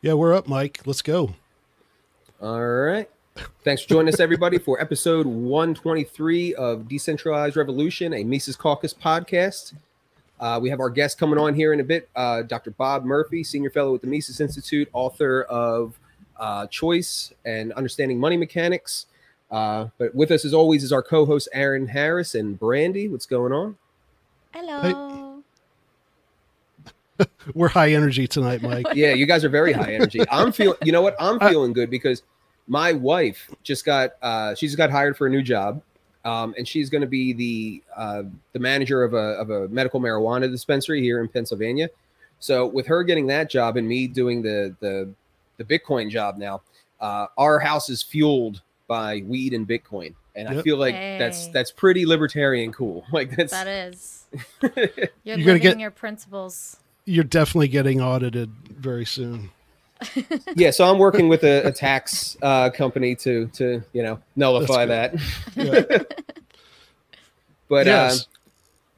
[0.00, 0.80] Yeah, we're up, Mike.
[0.86, 1.34] Let's go.
[2.40, 3.10] All right.
[3.64, 9.74] Thanks for joining us, everybody, for episode 123 of Decentralized Revolution, a Mises Caucus podcast.
[10.38, 12.70] Uh, we have our guest coming on here in a bit, uh, Dr.
[12.70, 15.98] Bob Murphy, senior fellow at the Mises Institute, author of
[16.38, 19.06] uh, Choice and Understanding Money Mechanics.
[19.50, 23.10] Uh, but with us, as always, is our co-host Aaron Harris and Brandi.
[23.10, 23.76] What's going on?
[24.52, 25.27] Hello.
[27.54, 28.86] We're high energy tonight, Mike.
[28.94, 30.20] Yeah, you guys are very high energy.
[30.30, 30.78] I'm feeling.
[30.84, 31.16] You know what?
[31.20, 32.22] I'm feeling good because
[32.66, 34.12] my wife just got.
[34.22, 35.82] Uh, she's got hired for a new job,
[36.24, 40.00] um, and she's going to be the uh, the manager of a of a medical
[40.00, 41.88] marijuana dispensary here in Pennsylvania.
[42.40, 45.10] So with her getting that job and me doing the the
[45.56, 46.62] the Bitcoin job now,
[47.00, 51.52] uh, our house is fueled by weed and Bitcoin, and I feel like that's Hey.
[51.52, 53.04] that's pretty libertarian cool.
[53.12, 54.24] Like that's That is.
[54.62, 54.70] You're,
[55.24, 56.76] You're gonna living get- your principles.
[57.08, 59.50] You're definitely getting audited very soon.
[60.56, 60.70] yeah.
[60.70, 65.14] So I'm working with a, a tax uh, company to to you know nullify that.
[65.56, 65.82] Yeah.
[67.68, 68.22] But Yes.
[68.22, 68.24] uh,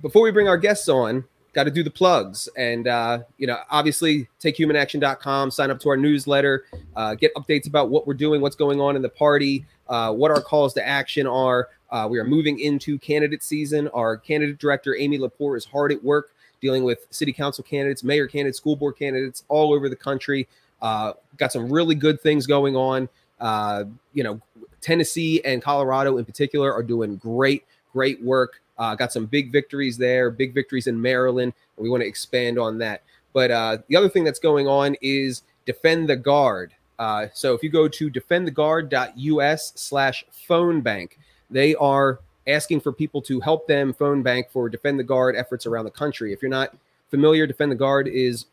[0.02, 2.48] before we bring our guests on, got to do the plugs.
[2.56, 6.64] And, uh, you know, obviously, takehumanaction.com, sign up to our newsletter,
[6.94, 10.30] uh, get updates about what we're doing, what's going on in the party, uh, what
[10.30, 11.68] our calls to action are.
[11.90, 13.88] Uh, we are moving into candidate season.
[13.88, 16.30] Our candidate director, Amy Lepore, is hard at work
[16.60, 20.46] dealing with city council candidates, mayor candidates, school board candidates all over the country.
[20.82, 23.08] Uh, got some really good things going on.
[23.40, 24.40] Uh, you know,
[24.80, 28.60] Tennessee and Colorado in particular are doing great, great work.
[28.78, 31.52] Uh, got some big victories there, big victories in Maryland.
[31.76, 33.02] And we want to expand on that.
[33.32, 36.72] But uh, the other thing that's going on is Defend the Guard.
[36.98, 41.18] Uh, so if you go to defendtheguard.us slash phone bank,
[41.50, 45.66] they are asking for people to help them phone bank for Defend the Guard efforts
[45.66, 46.32] around the country.
[46.32, 46.76] If you're not
[47.10, 48.46] familiar, Defend the Guard is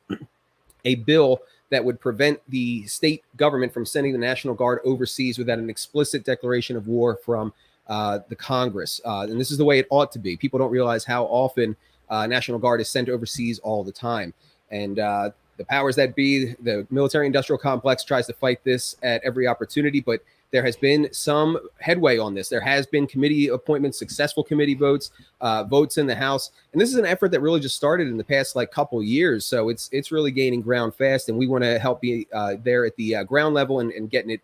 [0.85, 5.59] a bill that would prevent the state government from sending the National Guard overseas without
[5.59, 7.53] an explicit declaration of war from
[7.87, 9.01] uh, the Congress.
[9.03, 10.37] Uh, and this is the way it ought to be.
[10.37, 11.75] People don't realize how often
[12.09, 14.33] uh, National Guard is sent overseas all the time.
[14.71, 19.21] And uh, the powers that be, the military industrial complex tries to fight this at
[19.23, 20.21] every opportunity, but
[20.51, 22.47] there has been some headway on this.
[22.49, 26.89] There has been committee appointments, successful committee votes, uh, votes in the House, and this
[26.89, 29.45] is an effort that really just started in the past like couple years.
[29.45, 32.85] So it's it's really gaining ground fast, and we want to help be uh, there
[32.85, 34.41] at the uh, ground level and, and getting it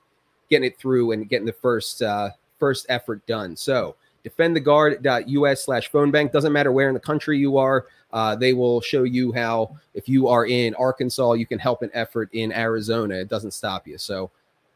[0.50, 3.56] getting it through and getting the first uh, first effort done.
[3.56, 7.88] So defendtheguard.us slash phone bank doesn't matter where in the country you are.
[8.12, 11.90] Uh, they will show you how if you are in Arkansas, you can help an
[11.94, 13.16] effort in Arizona.
[13.16, 13.98] It doesn't stop you.
[13.98, 14.30] So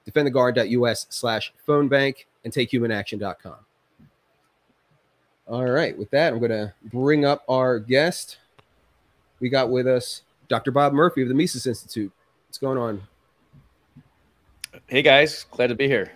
[0.08, 3.56] defendtheguard.us slash phone bank and takehumanaction.com.
[5.48, 5.98] All right.
[5.98, 8.38] With that, I'm going to bring up our guest.
[9.40, 10.72] We got with us Dr.
[10.72, 12.12] Bob Murphy of the Mises Institute.
[12.48, 13.04] What's going on?
[14.88, 16.12] Hey guys, glad to be here.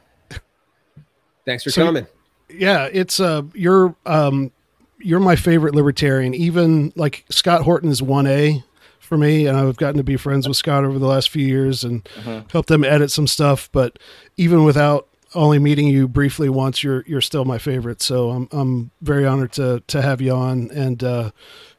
[1.46, 2.08] Thanks for So- coming.
[2.50, 4.52] Yeah, it's uh you're um
[5.00, 6.34] you're my favorite libertarian.
[6.34, 8.64] Even like Scott Horton is one A
[9.12, 11.84] for me, and I've gotten to be friends with Scott over the last few years
[11.84, 12.44] and Uh-huh.
[12.50, 13.68] helped them edit some stuff.
[13.74, 14.00] But
[14.38, 15.06] even without
[15.36, 18.02] only meeting you briefly once, you're you're still my favorite.
[18.02, 20.72] So I'm I'm very honored to to have you on.
[20.72, 21.32] And uh,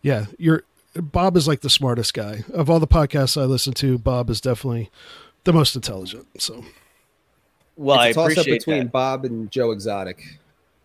[0.02, 3.96] yeah, you're Bob is like the smartest guy of all the podcasts I listen to.
[3.96, 4.90] Bob is definitely
[5.44, 6.26] the most intelligent.
[6.38, 6.62] So
[7.78, 8.92] Well, it's a I toss up appreciate between that.
[8.92, 10.22] Bob and Joe Exotic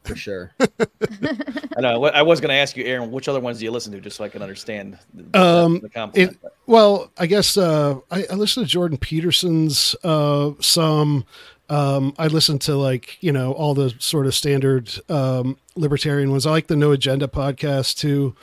[0.07, 0.51] for sure.
[0.59, 2.05] I know.
[2.05, 4.17] I was going to ask you, Aaron, which other ones do you listen to, just
[4.17, 6.37] so I can understand the, the, Um, the compliment.
[6.43, 11.25] it- Well, I guess uh, I, I listen to Jordan Peterson's uh, some.
[11.69, 16.45] Um, I listen to like you know all the sort of standard um, libertarian ones.
[16.45, 18.35] I like the No Agenda podcast too,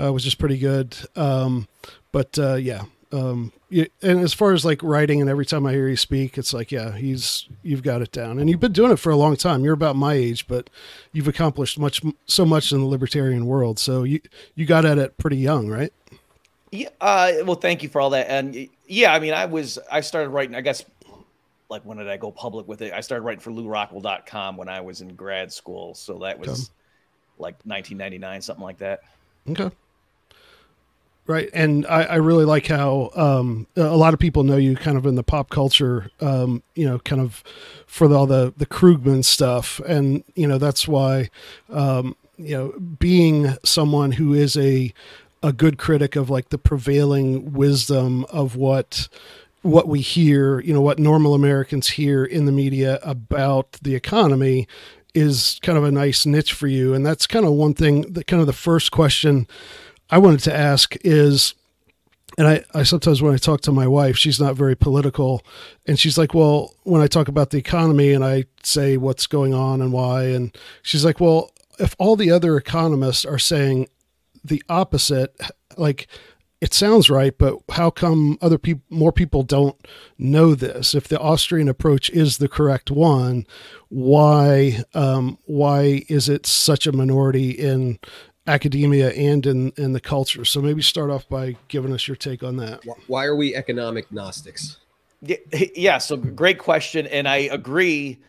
[0.00, 0.96] uh, which is pretty good.
[1.14, 1.68] Um,
[2.10, 5.72] but uh, yeah, um, yeah, and as far as like writing, and every time I
[5.72, 8.90] hear you speak, it's like yeah, he's you've got it down, and you've been doing
[8.92, 9.64] it for a long time.
[9.64, 10.70] You're about my age, but
[11.12, 13.78] you've accomplished much so much in the libertarian world.
[13.78, 14.20] So you
[14.54, 15.92] you got at it pretty young, right?
[16.70, 16.88] Yeah.
[17.00, 18.28] Uh, well, thank you for all that.
[18.30, 20.54] And yeah, I mean, I was I started writing.
[20.54, 20.84] I guess
[21.68, 22.92] like when did I go public with it?
[22.92, 26.60] I started writing for LouRockwell.com when I was in grad school, so that was Okay.
[27.38, 29.00] like 1999, something like that.
[29.50, 29.70] Okay.
[31.24, 31.48] Right.
[31.54, 35.06] And I, I really like how um, a lot of people know you kind of
[35.06, 37.44] in the pop culture, um, you know, kind of
[37.86, 39.80] for the, all the, the Krugman stuff.
[39.86, 41.30] And, you know, that's why,
[41.70, 44.92] um, you know, being someone who is a,
[45.44, 49.08] a good critic of like the prevailing wisdom of what
[49.62, 54.66] what we hear, you know, what normal Americans hear in the media about the economy
[55.14, 56.94] is kind of a nice niche for you.
[56.94, 59.46] And that's kind of one thing that kind of the first question
[60.12, 61.54] I wanted to ask is
[62.38, 65.42] and I, I sometimes when I talk to my wife, she's not very political,
[65.86, 69.52] and she's like, "Well, when I talk about the economy and I say what's going
[69.52, 73.88] on and why," and she's like, "Well, if all the other economists are saying
[74.42, 75.38] the opposite,
[75.76, 76.08] like
[76.62, 79.76] it sounds right, but how come other people, more people don't
[80.16, 80.94] know this?
[80.94, 83.46] If the Austrian approach is the correct one,
[83.88, 87.98] why, um, why is it such a minority in
[88.46, 90.44] academia and in, in the culture?
[90.44, 92.82] So maybe start off by giving us your take on that.
[93.06, 94.78] Why are we economic Gnostics?
[95.20, 95.36] Yeah,
[95.74, 95.98] yeah.
[95.98, 98.20] So great question, and I agree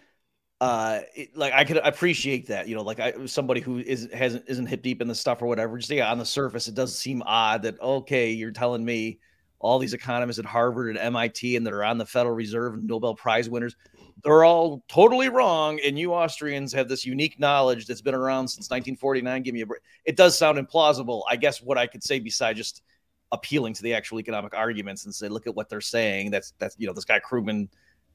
[0.64, 4.42] uh it, like i could appreciate that you know like i somebody who is hasn't
[4.48, 6.98] isn't hip deep in the stuff or whatever just yeah on the surface it does
[6.98, 9.20] seem odd that okay you're telling me
[9.60, 12.86] all these economists at harvard and mit and that are on the federal reserve and
[12.86, 13.76] nobel prize winners
[14.24, 18.70] they're all totally wrong and you austrians have this unique knowledge that's been around since
[18.70, 22.20] 1949 give me a break it does sound implausible i guess what i could say
[22.20, 22.84] besides just
[23.32, 26.76] appealing to the actual economic arguments and say look at what they're saying that's that's
[26.78, 27.68] you know this guy krugman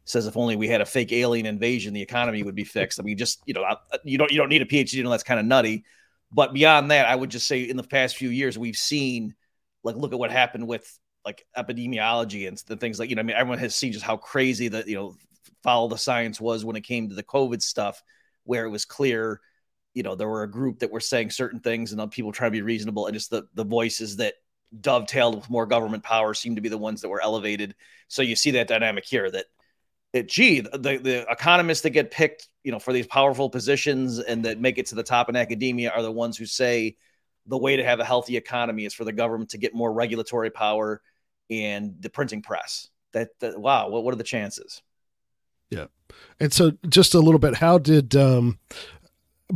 [0.08, 2.98] says if only we had a fake alien invasion, the economy would be fixed.
[2.98, 5.10] I mean, just you know, uh, you don't you don't need a PhD to know
[5.10, 5.84] that's kind of nutty.
[6.32, 9.34] But beyond that, I would just say in the past few years, we've seen
[9.82, 13.22] like look at what happened with like epidemiology and the things like you know, I
[13.24, 15.16] mean, everyone has seen just how crazy that you know
[15.62, 18.02] follow the science was when it came to the COVID stuff,
[18.44, 19.40] where it was clear,
[19.94, 22.56] you know, there were a group that were saying certain things and people trying to
[22.56, 24.34] be reasonable, and just the the voices that
[24.81, 27.75] dovetailed with more government power seem to be the ones that were elevated.
[28.08, 29.46] So you see that dynamic here that
[30.12, 34.44] it, gee, the, the economists that get picked, you know, for these powerful positions and
[34.44, 36.96] that make it to the top in academia are the ones who say
[37.46, 40.50] the way to have a healthy economy is for the government to get more regulatory
[40.50, 41.02] power
[41.50, 42.88] and the printing press.
[43.12, 44.82] That, that wow, what, what are the chances?
[45.70, 45.87] Yeah.
[46.41, 48.59] And so just a little bit, how did um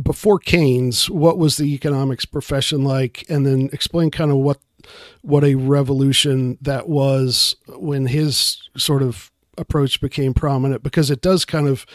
[0.01, 3.25] before Keynes, what was the economics profession like?
[3.29, 4.59] And then explain kind of what
[5.21, 11.45] what a revolution that was when his sort of approach became prominent because it does
[11.45, 11.85] kind of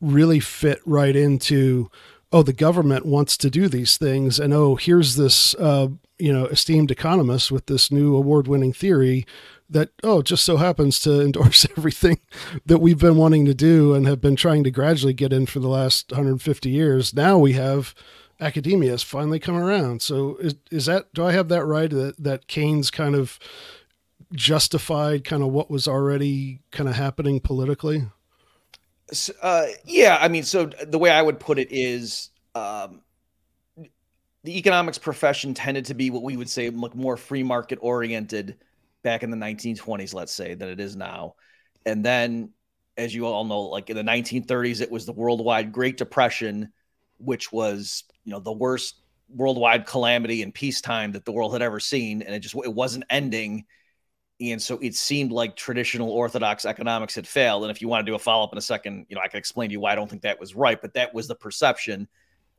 [0.00, 1.90] really fit right into
[2.32, 5.88] oh the government wants to do these things and oh here's this uh,
[6.22, 9.26] you know esteemed economists with this new award-winning theory
[9.68, 12.18] that oh just so happens to endorse everything
[12.66, 15.60] that we've been wanting to do and have been trying to gradually get in for
[15.60, 17.94] the last 150 years now we have
[18.40, 22.14] academia has finally come around so is, is that do i have that right that
[22.22, 23.38] that keynes kind of
[24.34, 28.06] justified kind of what was already kind of happening politically?
[29.42, 33.02] Uh, yeah, I mean, so the way I would put it is um,
[34.44, 38.56] the economics profession tended to be what we would say like more free market oriented
[39.02, 41.34] back in the 1920s, let's say, than it is now.
[41.86, 42.50] And then,
[42.96, 46.72] as you all know, like in the 1930s, it was the worldwide Great Depression,
[47.18, 48.96] which was you know the worst
[49.28, 53.04] worldwide calamity in peacetime that the world had ever seen, and it just it wasn't
[53.10, 53.64] ending
[54.50, 57.62] and so it seemed like traditional orthodox economics had failed.
[57.62, 59.28] And if you want to do a follow up in a second, you know, I
[59.28, 61.34] can explain to you why I don't think that was right, but that was the
[61.34, 62.08] perception.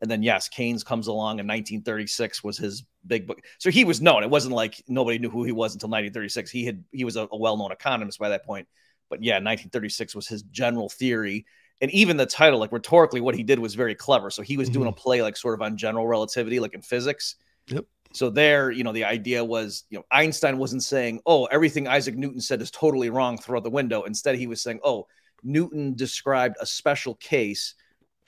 [0.04, 3.40] And then yes, Keynes comes along in 1936 was his big book.
[3.58, 4.22] So he was known.
[4.22, 6.52] It wasn't like nobody knew who he was until 1936.
[6.52, 8.68] He had he was a, a well known economist by that point.
[9.10, 11.46] But yeah, 1936 was his general theory.
[11.80, 14.30] And even the title, like rhetorically, what he did was very clever.
[14.30, 14.74] So he was mm-hmm.
[14.74, 17.36] doing a play like sort of on general relativity, like in physics.
[17.68, 17.86] Yep.
[18.12, 22.18] So there, you know, the idea was, you know, Einstein wasn't saying, "Oh, everything Isaac
[22.18, 25.08] Newton said is totally wrong, throw out the window." Instead, he was saying, "Oh,
[25.44, 27.76] Newton described a special case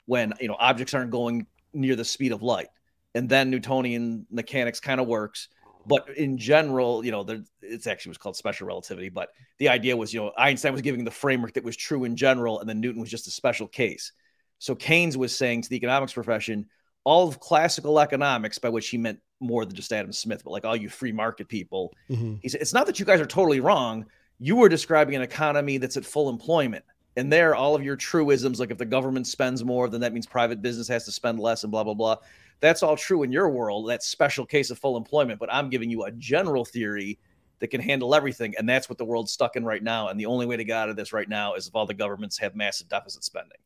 [0.06, 2.68] when, you know, objects aren't going near the speed of light."
[3.14, 5.48] And then Newtonian mechanics kind of works,
[5.86, 9.96] but in general, you know, there, it's actually was called special relativity, but the idea
[9.96, 12.80] was, you know, Einstein was giving the framework that was true in general and then
[12.80, 14.12] Newton was just a special case.
[14.58, 16.66] So Keynes was saying to the economics profession,
[17.04, 20.64] all of classical economics, by which he meant more than just Adam Smith, but like
[20.64, 21.94] all you free market people.
[22.10, 22.34] Mm-hmm.
[22.42, 24.06] He said, it's not that you guys are totally wrong.
[24.38, 26.84] You were describing an economy that's at full employment.
[27.16, 30.26] And there, all of your truisms, like if the government spends more, then that means
[30.26, 32.16] private business has to spend less and blah, blah, blah.
[32.60, 35.40] That's all true in your world, that special case of full employment.
[35.40, 37.18] But I'm giving you a general theory
[37.58, 38.54] that can handle everything.
[38.58, 40.08] And that's what the world's stuck in right now.
[40.08, 41.94] And the only way to get out of this right now is if all the
[41.94, 43.58] governments have massive deficit spending.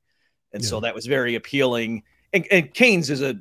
[0.53, 0.69] And yeah.
[0.69, 2.05] so that was very appealing.
[2.33, 3.41] And, and Keynes is a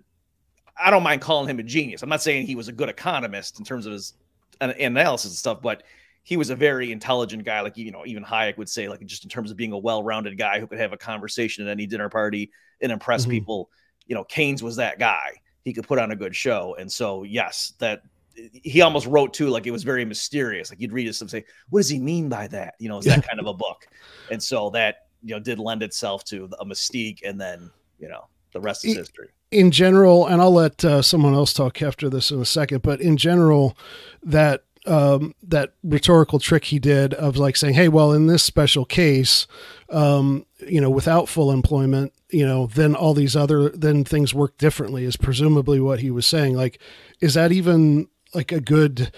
[0.80, 2.02] I don't mind calling him a genius.
[2.02, 4.14] I'm not saying he was a good economist in terms of his
[4.62, 5.84] analysis and stuff, but
[6.24, 7.62] he was a very intelligent guy.
[7.62, 10.04] Like, you know, even Hayek would say, like, just in terms of being a well
[10.04, 13.32] rounded guy who could have a conversation at any dinner party and impress mm-hmm.
[13.32, 13.70] people.
[14.06, 15.42] You know, Keynes was that guy.
[15.64, 16.76] He could put on a good show.
[16.80, 18.02] And so, yes, that
[18.36, 20.70] he almost wrote too, like it was very mysterious.
[20.70, 22.76] Like you'd read it and say, what does he mean by that?
[22.80, 23.86] You know, it's that kind of a book.
[24.32, 27.20] And so that, you know, did lend itself to a mystique.
[27.26, 31.34] And then, you know, the rest is history in general, and I'll let uh, someone
[31.34, 33.76] else talk after this in a second, but in general,
[34.24, 38.86] that um, that rhetorical trick he did of like saying, "Hey, well, in this special
[38.86, 39.46] case,
[39.90, 44.58] um, you know, without full employment, you know, then all these other then things work
[44.58, 46.56] differently." Is presumably what he was saying.
[46.56, 46.80] Like,
[47.22, 49.12] is that even like a good?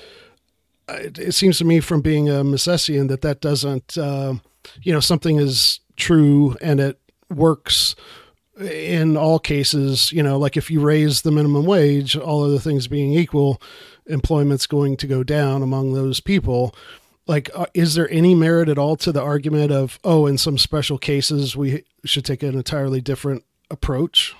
[0.89, 4.35] It, it seems to me from being a Misesian that that doesn't, uh,
[4.81, 6.99] you know, something is true and it
[7.29, 7.95] works
[8.59, 12.87] in all cases, you know, like if you raise the minimum wage, all other things
[12.87, 13.61] being equal,
[14.05, 16.75] employment's going to go down among those people.
[17.27, 20.57] Like, uh, is there any merit at all to the argument of, oh, in some
[20.57, 24.35] special cases, we should take an entirely different approach?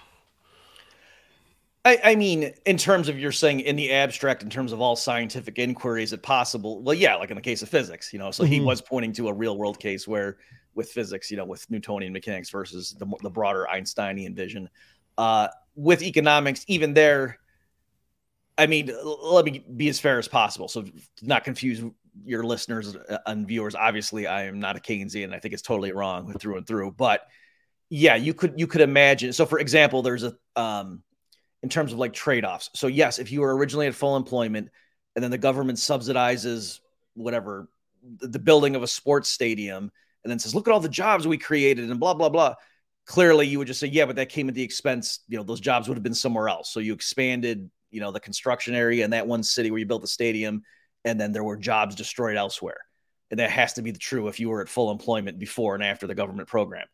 [1.84, 4.96] I, I, mean, in terms of you're saying in the abstract, in terms of all
[4.96, 6.82] scientific inquiry, is it possible?
[6.82, 8.54] Well, yeah, like in the case of physics, you know, so mm-hmm.
[8.54, 10.38] he was pointing to a real world case where
[10.76, 14.70] with physics, you know, with Newtonian mechanics versus the, the broader Einsteinian vision.
[15.18, 17.40] Uh, with economics, even there,
[18.58, 20.68] I mean, let me be as fair as possible.
[20.68, 20.86] So,
[21.22, 21.84] not confuse
[22.26, 23.76] your listeners uh, and viewers.
[23.76, 25.34] Obviously, I am not a Keynesian.
[25.34, 26.92] I think it's totally wrong through and through.
[26.92, 27.22] But
[27.90, 29.34] yeah, you could you could imagine.
[29.34, 31.04] So, for example, there's a um,
[31.64, 32.70] in terms of like trade offs.
[32.76, 34.70] So, yes, if you were originally at full employment,
[35.16, 36.80] and then the government subsidizes
[37.14, 37.70] whatever
[38.20, 39.92] the building of a sports stadium
[40.24, 42.56] and then says, look at all the jobs we created and blah, blah, blah.
[43.06, 45.20] Clearly, you would just say, yeah, but that came at the expense.
[45.28, 46.72] You know, those jobs would have been somewhere else.
[46.72, 50.02] So you expanded, you know, the construction area in that one city where you built
[50.02, 50.64] the stadium,
[51.06, 52.80] and then there were jobs destroyed elsewhere.
[53.30, 55.84] And that has to be the true if you were at full employment before and
[55.84, 56.88] after the government program.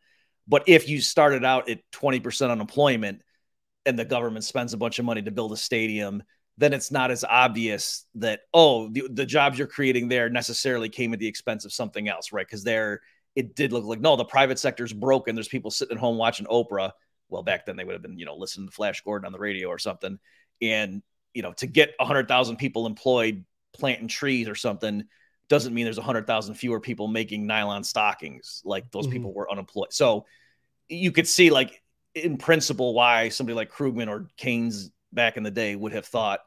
[0.48, 3.22] But if you started out at 20% unemployment
[3.86, 6.24] and the government spends a bunch of money to build a stadium,
[6.58, 11.13] then it's not as obvious that, oh, the, the jobs you're creating there necessarily came
[11.13, 12.46] at the expense of something else, right?
[12.46, 13.01] Because they're
[13.38, 15.36] it did look like no, the private sector's broken.
[15.36, 16.92] There's people sitting at home watching Oprah.
[17.30, 19.38] Well, back then they would have been, you know, listening to Flash Gordon on the
[19.38, 20.18] radio or something.
[20.62, 21.02] And,
[21.34, 25.06] you know, to get 100,000 people employed planting trees or something
[25.50, 28.62] doesn't mean there's 100,000 fewer people making nylon stockings.
[28.66, 29.14] Like those mm-hmm.
[29.14, 29.94] people were unemployed.
[29.94, 30.26] So
[30.90, 31.82] you could see, like,
[32.16, 36.40] in principle, why somebody like Krugman or Keynes back in the day would have thought,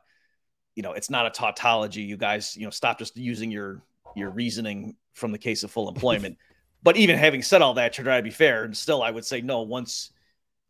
[0.74, 2.02] you know, it's not a tautology.
[2.02, 3.82] You guys, you know, stop just using your
[4.16, 6.38] your reasoning from the case of full employment.
[6.82, 9.24] But even having said all that, to try to be fair, and still, I would
[9.24, 9.62] say no.
[9.62, 10.10] Once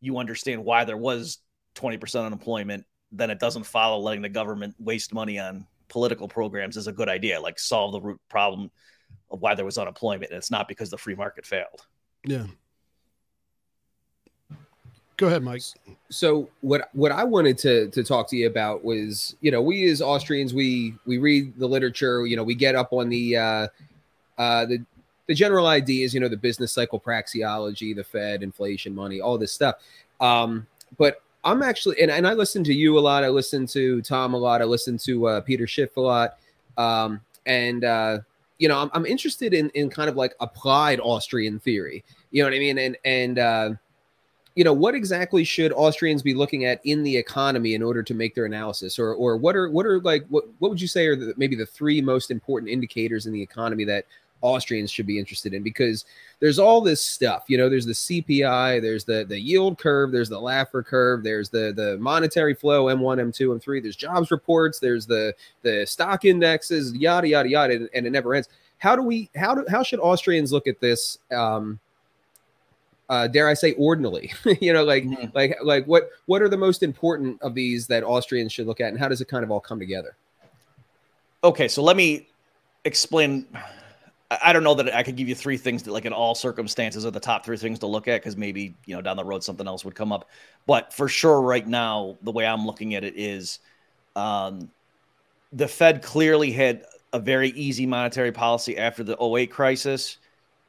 [0.01, 1.39] you understand why there was
[1.77, 6.87] 20% unemployment, then it doesn't follow letting the government waste money on political programs is
[6.87, 7.41] a good idea.
[7.41, 8.71] Like solve the root problem
[9.31, 10.31] of why there was unemployment.
[10.31, 11.87] And it's not because the free market failed.
[12.25, 12.47] Yeah.
[15.17, 15.63] Go ahead, Mike.
[16.09, 19.87] So what what I wanted to to talk to you about was, you know, we
[19.91, 23.69] as Austrians, we we read the literature, you know, we get up on the uh
[24.39, 24.83] uh the
[25.27, 29.37] the general idea is, you know, the business cycle praxeology, the Fed, inflation, money, all
[29.37, 29.77] this stuff.
[30.21, 33.25] Um, but I'm actually, and, and I listen to you a lot.
[33.25, 34.61] I listen to Tom a lot.
[34.61, 36.39] I listen to uh, Peter Schiff a lot.
[36.77, 38.19] Um, and, uh,
[38.59, 42.05] you know, I'm, I'm interested in, in kind of like applied Austrian theory.
[42.31, 42.79] You know what I mean?
[42.79, 43.71] And, and, uh,
[44.55, 48.13] you know, what exactly should Austrians be looking at in the economy in order to
[48.13, 51.07] make their analysis, or, or what are, what are like, what, what would you say
[51.07, 54.05] are the, maybe the three most important indicators in the economy that
[54.43, 56.05] Austrians should be interested in because
[56.39, 57.45] there's all this stuff.
[57.49, 61.49] You know, there's the CPI, there's the the yield curve, there's the Laffer curve, there's
[61.49, 63.83] the the monetary flow M1, M2, M3.
[63.83, 68.35] There's jobs reports, there's the the stock indexes, yada yada yada, and, and it never
[68.35, 68.49] ends.
[68.79, 71.19] How do we how do how should Austrians look at this?
[71.31, 71.79] Um,
[73.11, 74.33] uh, dare I say, ordinarily?
[74.61, 75.37] you know, like mm-hmm.
[75.37, 78.89] like like what what are the most important of these that Austrians should look at,
[78.89, 80.17] and how does it kind of all come together?
[81.43, 82.29] Okay, so let me
[82.85, 83.47] explain
[84.31, 87.05] I don't know that I could give you three things that, like, in all circumstances,
[87.05, 89.43] are the top three things to look at because maybe you know down the road
[89.43, 90.29] something else would come up.
[90.67, 93.59] But for sure, right now, the way I'm looking at it is,
[94.15, 94.71] um,
[95.53, 100.19] the Fed clearly had a very easy monetary policy after the 08 crisis,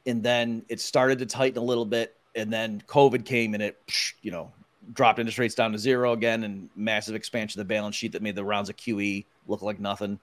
[0.06, 3.80] and then it started to tighten a little bit, and then COVID came and it,
[4.22, 4.50] you know,
[4.92, 8.22] dropped interest rates down to zero again, and massive expansion of the balance sheet that
[8.22, 10.18] made the rounds of QE look like nothing.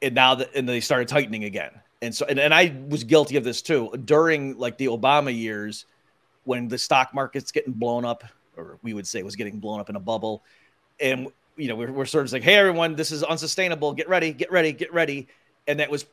[0.00, 1.72] And now that and they started tightening again
[2.02, 5.86] and so and, and I was guilty of this too during like the Obama years
[6.44, 8.24] when the stock market's getting blown up,
[8.56, 10.42] or we would say was getting blown up in a bubble,
[10.98, 13.92] and you know we're, we're sort of like, hey everyone, this is unsustainable.
[13.92, 15.28] Get ready, get ready, get ready,
[15.66, 16.06] and that was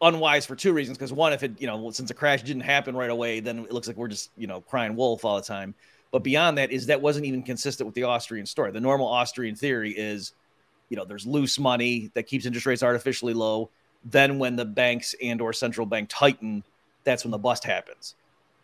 [0.00, 0.98] unwise for two reasons.
[0.98, 3.72] Because one, if it you know since the crash didn't happen right away, then it
[3.72, 5.74] looks like we're just you know crying wolf all the time.
[6.10, 8.70] But beyond that, is that wasn't even consistent with the Austrian story.
[8.70, 10.32] The normal Austrian theory is,
[10.90, 13.70] you know, there's loose money that keeps interest rates artificially low
[14.04, 16.62] then when the banks and or central bank tighten,
[17.04, 18.14] that's when the bust happens.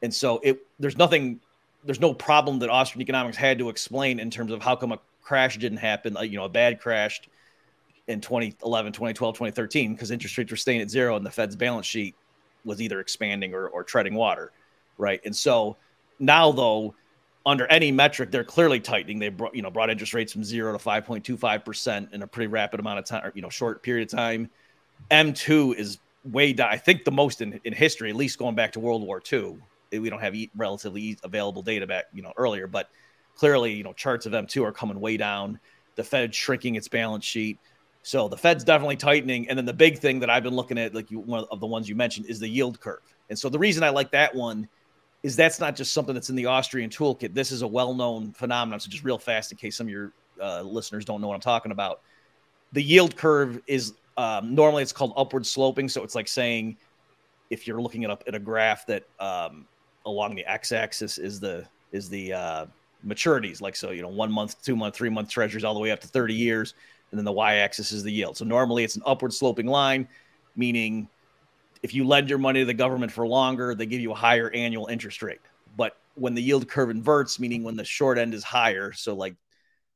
[0.02, 1.40] And so it there's nothing
[1.84, 4.98] there's no problem that Austrian economics had to explain in terms of how come a
[5.22, 7.20] crash didn't happen, uh, you know, a bad crash
[8.08, 11.86] in 2011, 2012, 2013 because interest rates were staying at zero and the Fed's balance
[11.86, 12.14] sheet
[12.64, 14.52] was either expanding or, or treading water,
[14.96, 15.20] right?
[15.24, 15.76] And so
[16.18, 16.94] now, though,
[17.46, 19.18] under any metric, they're clearly tightening.
[19.18, 22.48] They brought you know brought interest rates from zero to 5.25 percent in a pretty
[22.48, 24.50] rapid amount of time, or, you know, short period of time.
[25.10, 26.68] M2 is way down.
[26.70, 29.56] I think the most in, in history, at least going back to World War II.
[29.90, 32.90] We don't have e- relatively available data back you know earlier, but
[33.34, 35.58] clearly you know charts of M2 are coming way down.
[35.96, 37.58] The Fed shrinking its balance sheet.
[38.02, 39.48] So the Fed's definitely tightening.
[39.48, 41.66] And then the big thing that I've been looking at, like you, one of the
[41.66, 43.00] ones you mentioned, is the yield curve.
[43.28, 44.68] And so the reason I like that one
[45.22, 47.34] is that's not just something that's in the Austrian toolkit.
[47.34, 48.80] This is a well-known phenomenon.
[48.80, 51.40] So just real fast, in case some of your uh, listeners don't know what I'm
[51.40, 52.00] talking about,
[52.72, 55.88] the yield curve is um, normally it's called upward sloping.
[55.88, 56.76] So it's like saying
[57.48, 59.66] if you're looking at a, at a graph that um,
[60.04, 62.66] along the x-axis is the is the uh,
[63.06, 65.90] maturities, like so you know one month, two month, three month treasuries all the way
[65.90, 66.74] up to 30 years
[67.10, 68.36] and then the y-axis is the yield.
[68.36, 70.08] So normally it's an upward sloping line,
[70.56, 71.08] meaning
[71.82, 74.50] if you lend your money to the government for longer, they give you a higher
[74.50, 75.40] annual interest rate.
[75.76, 79.36] But when the yield curve inverts, meaning when the short end is higher, so like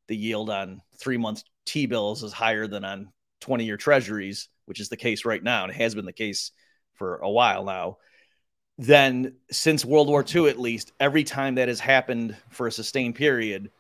[0.09, 4.81] the yield on three month T bills is higher than on 20 year treasuries, which
[4.81, 6.53] is the case right now, and it has been the case
[6.95, 7.99] for a while now.
[8.79, 13.15] Then, since World War II, at least, every time that has happened for a sustained
[13.15, 13.71] period,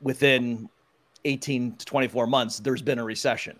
[0.00, 0.68] within
[1.24, 3.58] 18 to 24 months, there's been a recession.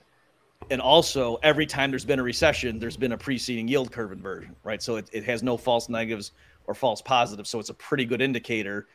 [0.71, 4.57] And also, every time there's been a recession, there's been a preceding yield curve inversion,
[4.65, 4.83] right?
[4.83, 6.33] So it, it has no false negatives
[6.67, 7.51] or false positives.
[7.51, 8.87] So it's a pretty good indicator.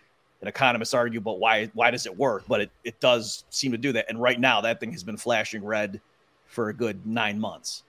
[0.42, 3.78] And economists argue but why why does it work, but it, it does seem to
[3.78, 4.06] do that.
[4.08, 6.00] And right now, that thing has been flashing red
[6.50, 7.84] for a good nine months.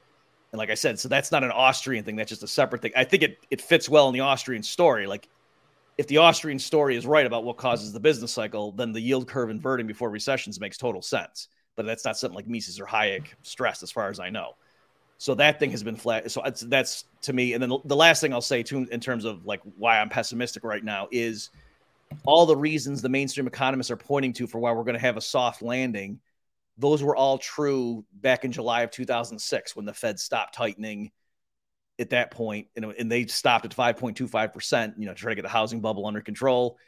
[0.53, 2.17] And like I said, so that's not an Austrian thing.
[2.17, 2.93] That's just a separate thing.
[2.97, 5.07] I think it, it fits well in the Austrian story.
[5.07, 5.29] Like
[5.97, 9.29] if the Austrian story is right about what causes the business cycle, then the yield
[9.29, 11.49] curve inverting before recessions makes total sense.
[11.77, 14.57] But that's not something like Mises or Hayek stressed, as far as I know.
[15.19, 16.31] So that thing has been flat.
[16.31, 17.53] So that's, to me.
[17.53, 20.83] And then the last thing I'll say in terms of like why I'm pessimistic right
[20.83, 21.51] now, is
[22.25, 25.17] all the reasons the mainstream economists are pointing to for why we're going to have
[25.17, 26.19] a soft landing.
[26.81, 31.11] Those were all true back in July of 2006 when the Fed stopped tightening
[31.99, 35.43] at that point, know, and they stopped at 5.25%, you know, to try to get
[35.43, 36.79] the housing bubble under control.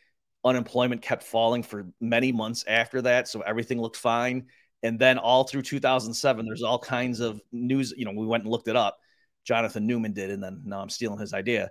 [0.45, 3.29] Unemployment kept falling for many months after that.
[3.29, 4.47] So everything looked fine.
[4.83, 7.93] And then all through 2007, there's all kinds of news.
[7.95, 8.99] You know, we went and looked it up.
[9.45, 11.71] Jonathan Newman did, and then now I'm stealing his idea.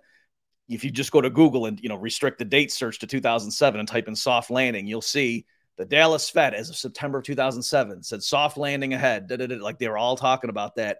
[0.69, 3.79] If you just go to Google and you know restrict the date search to 2007
[3.79, 5.45] and type in soft landing, you'll see
[5.81, 9.31] the Dallas Fed as of September of 2007 said soft landing ahead.
[9.59, 10.99] Like they were all talking about that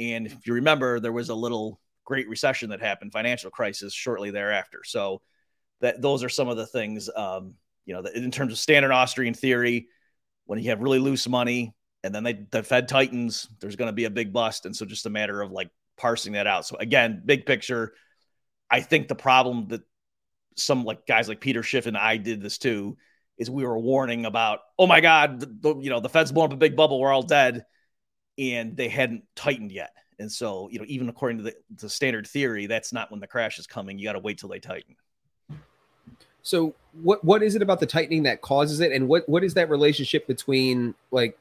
[0.00, 4.30] and if you remember, there was a little great recession that happened, financial crisis shortly
[4.30, 4.80] thereafter.
[4.84, 5.20] So
[5.82, 9.34] that those are some of the things, um, you know, in terms of standard Austrian
[9.34, 9.88] theory,
[10.46, 13.92] when you have really loose money and then they, the Fed tightens, there's going to
[13.92, 14.64] be a big bust.
[14.64, 16.66] And so just a matter of like parsing that out.
[16.66, 17.92] So again, big picture,
[18.70, 19.82] I think the problem that
[20.56, 22.96] some like guys like Peter Schiff and I did this too
[23.40, 26.50] is we were warning about, oh my God, the, the, you know, the Fed's blowing
[26.50, 27.64] up a big bubble, we're all dead
[28.38, 29.92] and they hadn't tightened yet.
[30.18, 33.26] And so, you know, even according to the, the standard theory, that's not when the
[33.26, 33.98] crash is coming.
[33.98, 34.94] You got to wait till they tighten.
[36.42, 39.52] So, what what is it about the tightening that causes it, and what what is
[39.54, 41.38] that relationship between like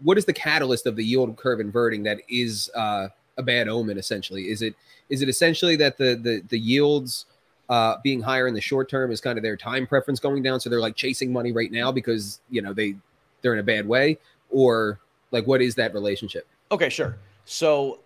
[0.00, 3.98] what is the catalyst of the yield curve inverting that is uh, a bad omen?
[3.98, 4.74] Essentially, is it
[5.10, 7.26] is it essentially that the the the yields
[7.68, 10.60] uh, being higher in the short term is kind of their time preference going down,
[10.60, 12.94] so they're like chasing money right now because you know they
[13.42, 14.18] they're in a bad way,
[14.50, 15.00] or
[15.30, 16.46] like, what is that relationship?
[16.72, 17.16] Okay, sure.
[17.44, 18.00] So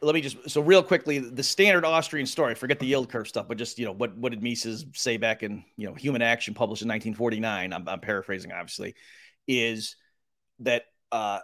[0.00, 2.54] let me just so real quickly the standard Austrian story.
[2.54, 5.42] Forget the yield curve stuff, but just you know what what did Mises say back
[5.42, 7.72] in you know Human Action, published in 1949?
[7.72, 8.94] I'm, I'm paraphrasing, obviously,
[9.46, 9.96] is
[10.60, 11.40] that uh,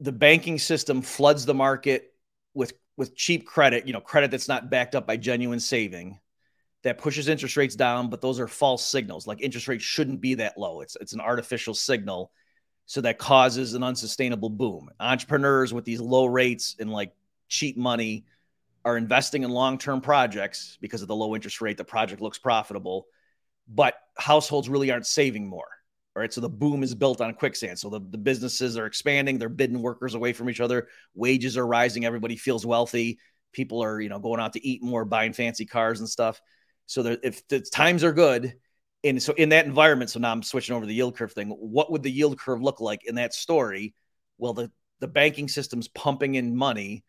[0.00, 2.12] the banking system floods the market
[2.54, 6.20] with with cheap credit, you know, credit that's not backed up by genuine saving,
[6.84, 8.08] that pushes interest rates down.
[8.08, 9.26] But those are false signals.
[9.26, 10.80] Like interest rates shouldn't be that low.
[10.80, 12.30] It's it's an artificial signal
[12.86, 14.90] so that causes an unsustainable boom.
[15.00, 17.12] Entrepreneurs with these low rates and like
[17.48, 18.26] cheap money
[18.84, 21.78] are investing in long-term projects because of the low interest rate.
[21.78, 23.06] The project looks profitable,
[23.66, 25.68] but households really aren't saving more.
[26.14, 26.32] All right.
[26.32, 27.78] So the boom is built on quicksand.
[27.78, 31.66] So the, the businesses are expanding, they're bidding workers away from each other, wages are
[31.66, 33.18] rising, everybody feels wealthy.
[33.52, 36.40] People are, you know, going out to eat more, buying fancy cars and stuff.
[36.86, 38.54] So if the times are good,
[39.02, 41.48] and so in that environment, so now I'm switching over the yield curve thing.
[41.50, 43.94] What would the yield curve look like in that story?
[44.38, 44.70] Well, the
[45.00, 47.04] the banking system's pumping in money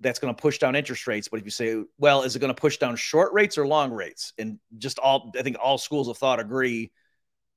[0.00, 1.28] that's going to push down interest rates.
[1.28, 3.92] But if you say, well, is it going to push down short rates or long
[3.92, 4.32] rates?
[4.38, 6.90] And just all, I think all schools of thought agree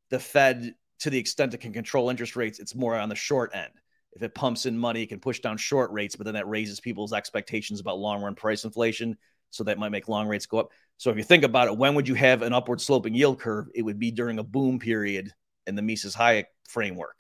[0.10, 3.56] the Fed, to the extent it can control interest rates, it's more on the short
[3.56, 3.72] end.
[4.12, 6.80] If it pumps in money, it can push down short rates, but then that raises
[6.80, 9.18] people's expectations about long run price inflation.
[9.54, 10.72] So that might make long rates go up.
[10.98, 13.68] So if you think about it, when would you have an upward sloping yield curve?
[13.76, 15.32] It would be during a boom period
[15.68, 17.16] in the Mises Hayek framework.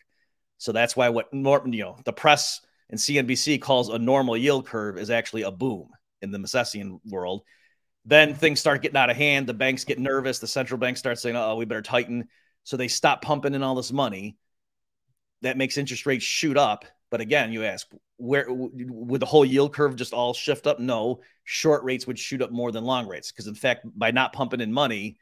[0.58, 4.65] So that's why what Norton, you know, the press and CNBC calls a normal yield
[4.65, 5.89] curve is actually a boom
[6.24, 7.43] in the Misesian world.
[8.06, 9.46] Then things start getting out of hand.
[9.46, 10.39] The banks get nervous.
[10.39, 12.28] The central bank starts saying, oh, we better tighten.
[12.63, 14.38] So they stop pumping in all this money.
[15.43, 16.86] That makes interest rates shoot up.
[17.13, 17.86] But again, you ask,
[18.17, 20.80] where would the whole yield curve just all shift up?
[20.80, 23.32] No, short rates would shoot up more than long rates.
[23.32, 25.19] Because in fact, by not pumping in money,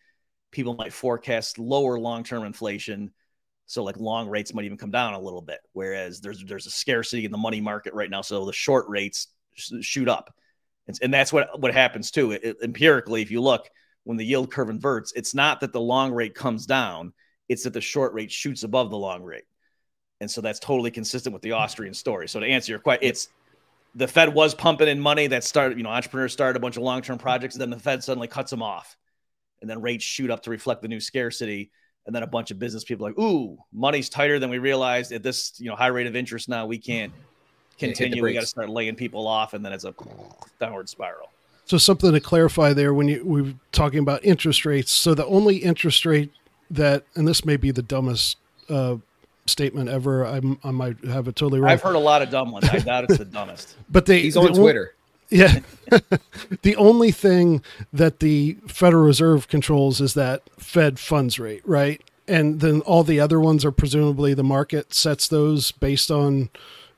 [0.51, 3.12] people might forecast lower long term inflation.
[3.65, 5.60] So like long rates might even come down a little bit.
[5.73, 8.21] Whereas there's there's a scarcity in the money market right now.
[8.21, 9.27] So the short rates
[9.82, 10.34] shoot up.
[10.88, 12.32] And, and that's what, what happens too.
[12.32, 13.69] It, it, empirically, if you look,
[14.06, 17.12] when the yield curve inverts, it's not that the long rate comes down,
[17.49, 19.43] it's that the short rate shoots above the long rate.
[20.21, 22.29] And so that's totally consistent with the Austrian story.
[22.29, 23.27] So to answer your question, it's
[23.95, 26.84] the Fed was pumping in money that started, you know, entrepreneurs started a bunch of
[26.84, 28.95] long term projects, and then the Fed suddenly cuts them off.
[29.62, 31.71] And then rates shoot up to reflect the new scarcity.
[32.05, 35.23] And then a bunch of business people like, ooh, money's tighter than we realized at
[35.23, 36.65] this, you know, high rate of interest now.
[36.65, 37.12] We can't
[37.77, 38.23] continue.
[38.23, 39.93] We got to start laying people off, and then it's a
[40.60, 41.29] downward spiral.
[41.65, 44.91] So something to clarify there when you we were talking about interest rates.
[44.91, 46.31] So the only interest rate
[46.69, 48.38] that, and this may be the dumbest
[48.69, 48.97] uh,
[49.45, 50.25] statement ever.
[50.25, 51.71] I'm, i might have it totally wrong.
[51.71, 52.67] I've heard a lot of dumb ones.
[52.69, 53.75] I doubt it's the dumbest.
[53.89, 54.95] But they, he's on Twitter.
[55.30, 55.60] yeah.
[56.62, 62.01] the only thing that the Federal Reserve controls is that Fed funds rate, right?
[62.27, 66.49] And then all the other ones are presumably the market sets those based on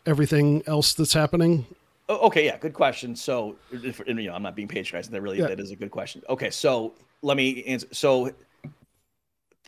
[0.06, 1.66] everything else that's happening?
[2.10, 3.16] Oh, okay, yeah, good question.
[3.16, 5.14] So, if, you know, I'm not being patronizing.
[5.14, 5.48] That really, yeah.
[5.48, 6.22] that is a good question.
[6.30, 7.88] Okay, so let me answer.
[7.92, 8.34] So,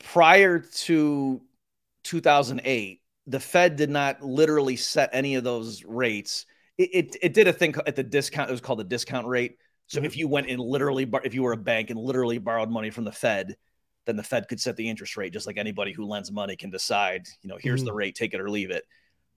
[0.04, 1.42] prior to
[2.06, 6.46] 2008, the Fed did not literally set any of those rates.
[6.78, 8.50] It, it, it did a thing at the discount.
[8.50, 9.58] It was called the discount rate.
[9.88, 10.06] So, mm-hmm.
[10.06, 13.04] if you went and literally, if you were a bank and literally borrowed money from
[13.04, 13.58] the Fed,
[14.06, 16.70] then the Fed could set the interest rate, just like anybody who lends money can
[16.70, 17.28] decide.
[17.42, 17.88] You know, here's mm-hmm.
[17.88, 18.86] the rate, take it or leave it.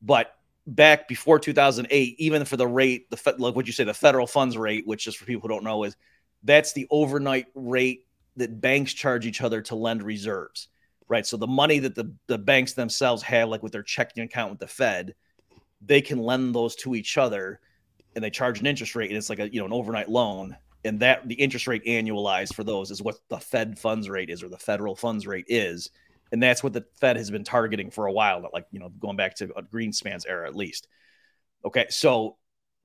[0.00, 0.34] But
[0.66, 4.26] back before 2008, even for the rate, the Fed, like what you say, the federal
[4.26, 5.96] funds rate, which just for people who don't know is
[6.42, 10.68] that's the overnight rate that banks charge each other to lend reserves,
[11.08, 11.26] right?
[11.26, 14.60] So the money that the, the banks themselves have, like with their checking account with
[14.60, 15.14] the Fed,
[15.80, 17.60] they can lend those to each other
[18.14, 20.56] and they charge an interest rate and it's like a, you know, an overnight loan.
[20.84, 24.42] And that the interest rate annualized for those is what the Fed funds rate is
[24.42, 25.90] or the federal funds rate is
[26.32, 29.16] and that's what the Fed has been targeting for a while, like you know, going
[29.16, 30.88] back to Greenspan's era at least.
[31.64, 32.36] Okay, so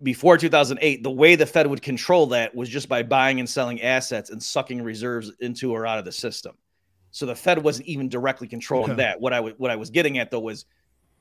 [0.02, 3.82] before 2008, the way the Fed would control that was just by buying and selling
[3.82, 6.56] assets and sucking reserves into or out of the system.
[7.13, 9.04] So the Fed wasn't even directly controlling okay.
[9.04, 9.21] that.
[9.21, 10.65] What I was what I was getting at though was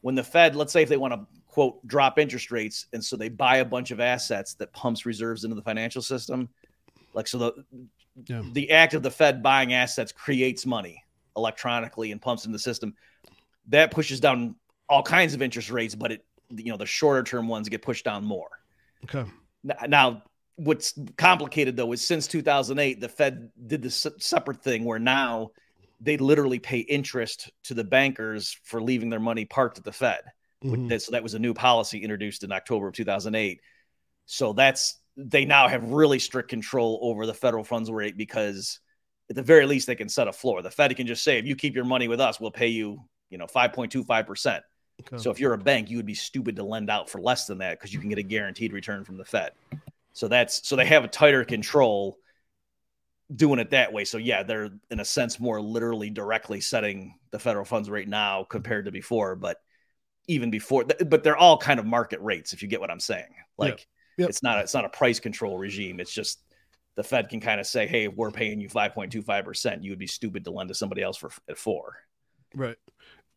[0.00, 3.14] when the Fed, let's say if they want to quote drop interest rates, and so
[3.14, 6.48] they buy a bunch of assets that pumps reserves into the financial system,
[7.12, 7.64] like so the
[8.26, 8.42] yeah.
[8.52, 11.04] the act of the Fed buying assets creates money
[11.36, 12.94] electronically and pumps in the system,
[13.68, 14.54] that pushes down
[14.88, 18.06] all kinds of interest rates, but it you know the shorter term ones get pushed
[18.06, 18.48] down more.
[19.04, 19.30] Okay.
[19.86, 20.22] Now,
[20.56, 25.50] what's complicated though is since 2008, the Fed did this separate thing where now
[26.02, 30.20] they literally pay interest to the bankers for leaving their money parked at the Fed.
[30.64, 30.96] Mm-hmm.
[30.98, 33.60] So that was a new policy introduced in October of 2008.
[34.26, 38.80] So that's they now have really strict control over the federal funds rate because
[39.30, 40.62] at the very least, they can set a floor.
[40.62, 42.98] The Fed can just say, if you keep your money with us, we'll pay you,
[43.30, 44.60] you know, 5.25%.
[45.00, 45.16] Okay.
[45.16, 47.58] So if you're a bank, you would be stupid to lend out for less than
[47.58, 49.52] that because you can get a guaranteed return from the Fed.
[50.12, 52.18] So that's so they have a tighter control
[53.34, 54.04] doing it that way.
[54.04, 58.44] So yeah, they're in a sense more literally directly setting the federal funds rate now
[58.44, 59.58] compared to before, but
[60.28, 63.34] even before but they're all kind of market rates if you get what I'm saying.
[63.58, 63.80] Like yep.
[64.18, 64.28] Yep.
[64.28, 66.00] it's not a, it's not a price control regime.
[66.00, 66.42] It's just
[66.94, 69.82] the Fed can kind of say, "Hey, we're paying you 5.25 percent.
[69.82, 71.96] You would be stupid to lend to somebody else for at four.
[72.54, 72.76] Right.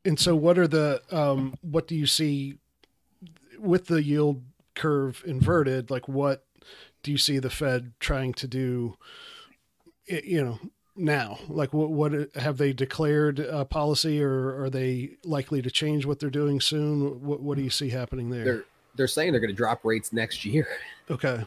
[0.03, 2.57] And so, what are the um, what do you see
[3.57, 4.43] with the yield
[4.75, 5.89] curve inverted?
[5.89, 6.45] Like, what
[7.01, 8.95] do you see the Fed trying to do?
[10.07, 10.59] You know,
[10.95, 16.05] now, like, what what have they declared a policy, or are they likely to change
[16.05, 17.21] what they're doing soon?
[17.23, 18.43] What what do you see happening there?
[18.43, 18.65] They're
[18.95, 20.67] they're saying they're going to drop rates next year.
[21.07, 21.45] Okay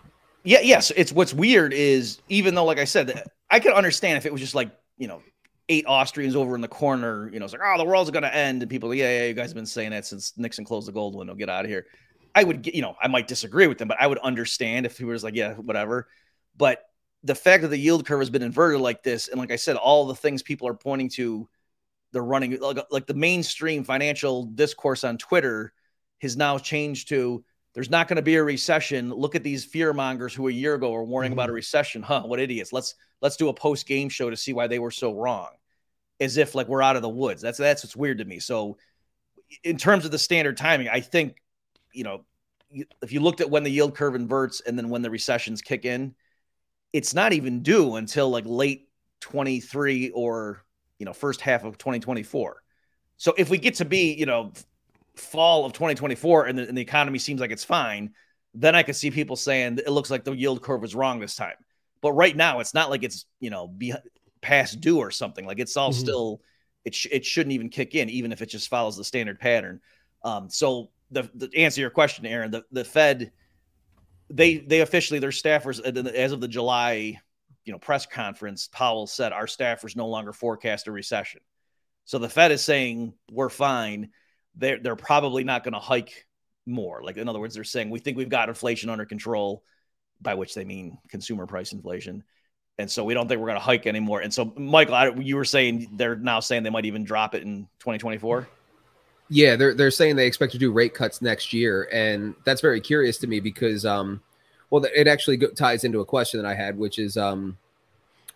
[0.48, 0.90] yeah, yes.
[0.96, 4.40] It's what's weird is even though, like I said, I could understand if it was
[4.40, 5.20] just like you know
[5.68, 8.62] eight Austrians over in the corner, you know, it's like oh the world's gonna end,
[8.62, 11.14] and people, yeah, yeah, you guys have been saying that since Nixon closed the gold
[11.14, 11.86] window, get out of here.
[12.34, 15.04] I would, you know, I might disagree with them, but I would understand if he
[15.04, 16.08] was like, yeah, whatever.
[16.56, 16.88] But
[17.24, 19.76] the fact that the yield curve has been inverted like this, and like I said,
[19.76, 21.48] all the things people are pointing to,
[22.12, 25.72] they're running like, like the mainstream financial discourse on Twitter
[26.20, 29.11] has now changed to there's not going to be a recession.
[29.11, 31.57] Look at these fear mongers who a year ago were warning about a mm-hmm.
[31.57, 32.02] recession.
[32.02, 32.22] Huh?
[32.22, 32.72] What idiots?
[32.72, 35.50] Let's let's do a post game show to see why they were so wrong,
[36.18, 37.42] as if like we're out of the woods.
[37.42, 38.40] That's that's what's weird to me.
[38.40, 38.78] So,
[39.62, 41.40] in terms of the standard timing, I think
[41.92, 42.24] you know
[43.00, 45.85] if you looked at when the yield curve inverts and then when the recessions kick
[45.85, 46.14] in,
[46.92, 48.88] it's not even due until like late
[49.20, 50.64] 23 or
[50.98, 52.62] you know first half of 2024.
[53.16, 54.53] So if we get to be you know
[55.16, 58.14] fall of 2024 and the, and the economy seems like it's fine,
[58.55, 61.37] then I could see people saying it looks like the yield curve was wrong this
[61.37, 61.57] time.
[62.01, 63.94] But right now, it's not like it's you know be,
[64.40, 65.44] past due or something.
[65.44, 66.01] Like it's all mm-hmm.
[66.01, 66.42] still
[66.85, 69.81] it sh- it shouldn't even kick in, even if it just follows the standard pattern.
[70.22, 73.33] Um, so the, the answer your question, Aaron, the the Fed
[74.30, 77.20] they they officially their staffers uh, as of the July
[77.64, 81.40] you know press conference, Powell said our staffers no longer forecast a recession.
[82.04, 84.10] So the Fed is saying we're fine.
[84.56, 86.26] They're they're probably not going to hike
[86.64, 87.02] more.
[87.02, 89.62] Like in other words, they're saying we think we've got inflation under control,
[90.20, 92.24] by which they mean consumer price inflation.
[92.78, 94.20] And so we don't think we're going to hike anymore.
[94.20, 97.42] And so, Michael, I, you were saying they're now saying they might even drop it
[97.42, 98.48] in 2024.
[99.30, 102.80] Yeah, they're they're saying they expect to do rate cuts next year, and that's very
[102.80, 104.22] curious to me because, um,
[104.70, 107.58] well, it actually ties into a question that I had, which is, um,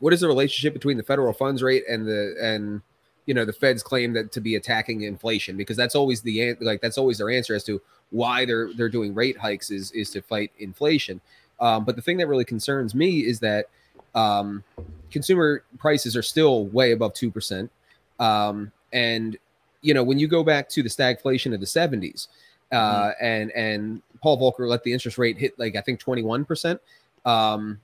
[0.00, 2.82] what is the relationship between the federal funds rate and the and
[3.24, 6.80] you know the Fed's claim that to be attacking inflation because that's always the like
[6.80, 10.20] that's always their answer as to why they're they're doing rate hikes is is to
[10.20, 11.20] fight inflation.
[11.60, 13.66] Um, but the thing that really concerns me is that
[14.14, 14.64] um,
[15.10, 17.70] consumer prices are still way above two percent,
[18.18, 19.38] um, and
[19.82, 22.28] you know when you go back to the stagflation of the seventies,
[22.70, 23.24] uh, mm-hmm.
[23.24, 26.80] and and Paul Volcker let the interest rate hit like I think twenty one percent.
[27.24, 27.80] Um,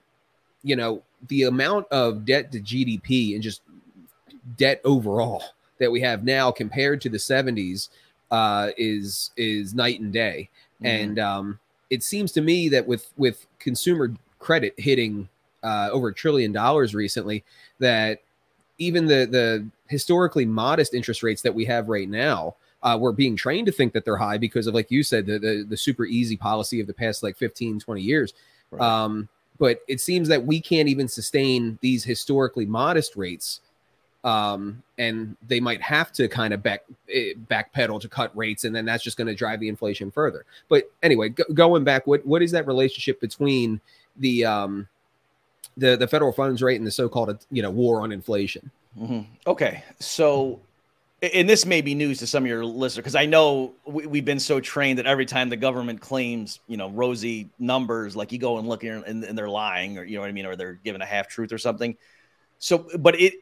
[0.62, 3.62] you know the amount of debt to GDP and just
[4.56, 5.42] debt overall
[5.78, 7.88] that we have now compared to the 70s
[8.30, 10.48] uh, is is night and day.
[10.76, 10.86] Mm-hmm.
[10.86, 15.28] And um, it seems to me that with with consumer credit hitting
[15.62, 17.44] uh, over a trillion dollars recently,
[17.78, 18.20] that
[18.78, 23.36] even the the historically modest interest rates that we have right now, uh, we're being
[23.36, 26.04] trained to think that they're high because of like you said the, the, the super
[26.04, 28.34] easy policy of the past like 15 20 years
[28.70, 28.80] right.
[28.80, 33.60] um, but it seems that we can't even sustain these historically modest rates
[34.24, 38.74] um, and they might have to kind of back eh, backpedal to cut rates, and
[38.74, 40.44] then that's just going to drive the inflation further.
[40.68, 43.80] But anyway, go, going back, what what is that relationship between
[44.16, 44.88] the um,
[45.78, 48.70] the the federal funds rate and the so-called you know war on inflation?
[48.98, 49.20] Mm-hmm.
[49.46, 50.60] Okay, so
[51.20, 54.24] and this may be news to some of your listeners because I know we, have
[54.24, 58.38] been so trained that every time the government claims, you know, rosy numbers, like you
[58.38, 60.78] go and look and, and they're lying, or you know what I mean, or they're
[60.84, 61.96] giving a half truth or something.
[62.60, 63.34] So, but it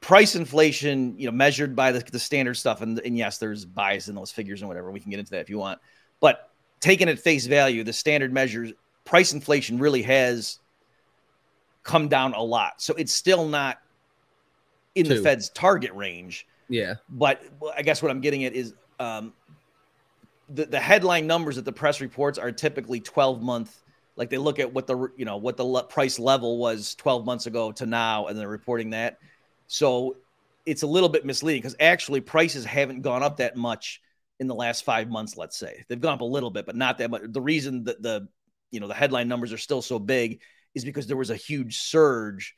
[0.00, 4.08] price inflation, you know, measured by the, the standard stuff, and, and yes, there's bias
[4.08, 4.90] in those figures and whatever.
[4.90, 5.78] We can get into that if you want,
[6.18, 8.72] but taken at face value, the standard measures
[9.04, 10.58] price inflation really has
[11.82, 12.80] come down a lot.
[12.82, 13.78] So it's still not
[14.94, 15.16] in Two.
[15.16, 16.46] the Fed's target range.
[16.68, 17.42] Yeah, but
[17.76, 19.32] I guess what I'm getting at is um,
[20.48, 23.76] the the headline numbers that the press reports are typically 12 month.
[24.16, 27.24] Like they look at what the you know what the le- price level was 12
[27.24, 29.18] months ago to now, and they're reporting that
[29.70, 30.16] so
[30.66, 34.02] it's a little bit misleading because actually prices haven't gone up that much
[34.40, 35.84] in the last five months, let's say.
[35.86, 37.22] They've gone up a little bit, but not that much.
[37.26, 38.26] The reason that the
[38.72, 40.40] you know the headline numbers are still so big
[40.74, 42.54] is because there was a huge surge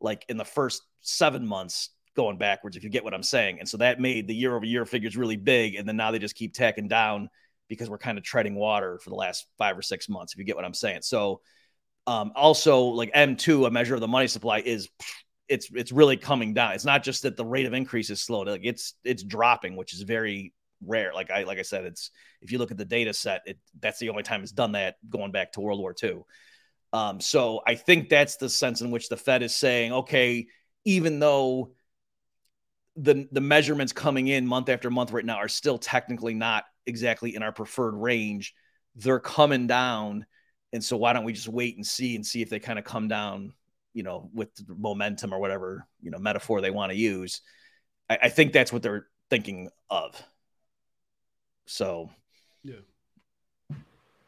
[0.00, 3.58] like in the first seven months going backwards, if you get what I'm saying.
[3.58, 5.74] And so that made the year over year figures really big.
[5.74, 7.28] And then now they just keep tacking down
[7.68, 10.44] because we're kind of treading water for the last five or six months, if you
[10.44, 11.00] get what I'm saying.
[11.02, 11.40] So
[12.06, 14.88] um, also like M2, a measure of the money supply is
[15.48, 16.72] it's it's really coming down.
[16.72, 19.92] It's not just that the rate of increase is slow; like it's it's dropping, which
[19.94, 21.12] is very rare.
[21.14, 23.98] Like I like I said, it's if you look at the data set, it that's
[23.98, 26.22] the only time it's done that going back to World War II.
[26.94, 30.46] Um, so I think that's the sense in which the Fed is saying, okay,
[30.84, 31.72] even though
[32.96, 37.34] the the measurements coming in month after month right now are still technically not exactly
[37.34, 38.54] in our preferred range,
[38.94, 40.24] they're coming down.
[40.72, 42.84] And so why don't we just wait and see and see if they kind of
[42.84, 43.52] come down
[43.94, 47.40] you know, with momentum or whatever, you know, metaphor they want to use.
[48.10, 50.20] I, I think that's what they're thinking of.
[51.66, 52.10] So,
[52.64, 52.80] yeah.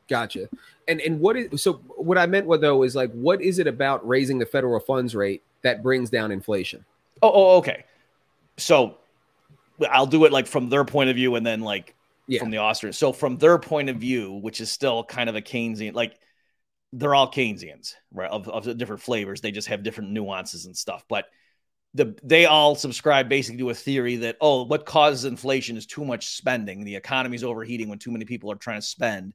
[0.08, 0.48] Gotcha.
[0.88, 4.06] And and what is so what I meant though is like what is it about
[4.06, 6.84] raising the federal funds rate that brings down inflation?
[7.22, 7.84] Oh, oh okay.
[8.56, 8.98] So
[9.90, 11.94] I'll do it like from their point of view and then like
[12.28, 12.40] yeah.
[12.40, 12.92] from the Austrian.
[12.92, 16.18] So from their point of view, which is still kind of a Keynesian, like
[16.92, 18.30] they're all Keynesians, right?
[18.30, 19.40] Of, of different flavors.
[19.40, 21.04] They just have different nuances and stuff.
[21.08, 21.26] But
[21.94, 26.04] the they all subscribe basically to a theory that oh what causes inflation is too
[26.04, 29.32] much spending the economy's overheating when too many people are trying to spend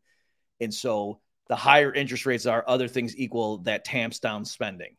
[0.61, 1.19] and so
[1.49, 4.95] the higher interest rates are other things equal that tamps down spending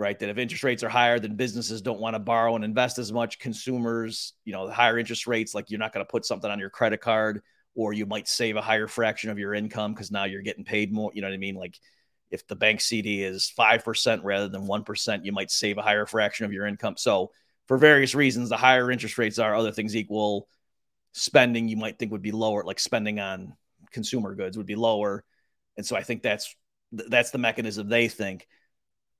[0.00, 0.16] right?
[0.20, 3.12] That if interest rates are higher then businesses don't want to borrow and invest as
[3.12, 3.38] much.
[3.40, 6.60] Consumers you know the higher interest rates like you're not going to put something on
[6.60, 7.42] your credit card
[7.74, 10.92] or you might save a higher fraction of your income because now you're getting paid
[10.92, 11.56] more you know what i mean?
[11.56, 11.78] Like
[12.30, 16.46] if the bank CD is 5% rather than 1%, you might save a higher fraction
[16.46, 16.96] of your income.
[16.96, 17.32] So,
[17.66, 20.48] for various reasons, the higher interest rates are, other things equal,
[21.12, 23.54] spending you might think would be lower, like spending on
[23.98, 25.24] consumer goods would be lower.
[25.76, 26.54] And so I think that's
[26.92, 28.46] that's the mechanism they think.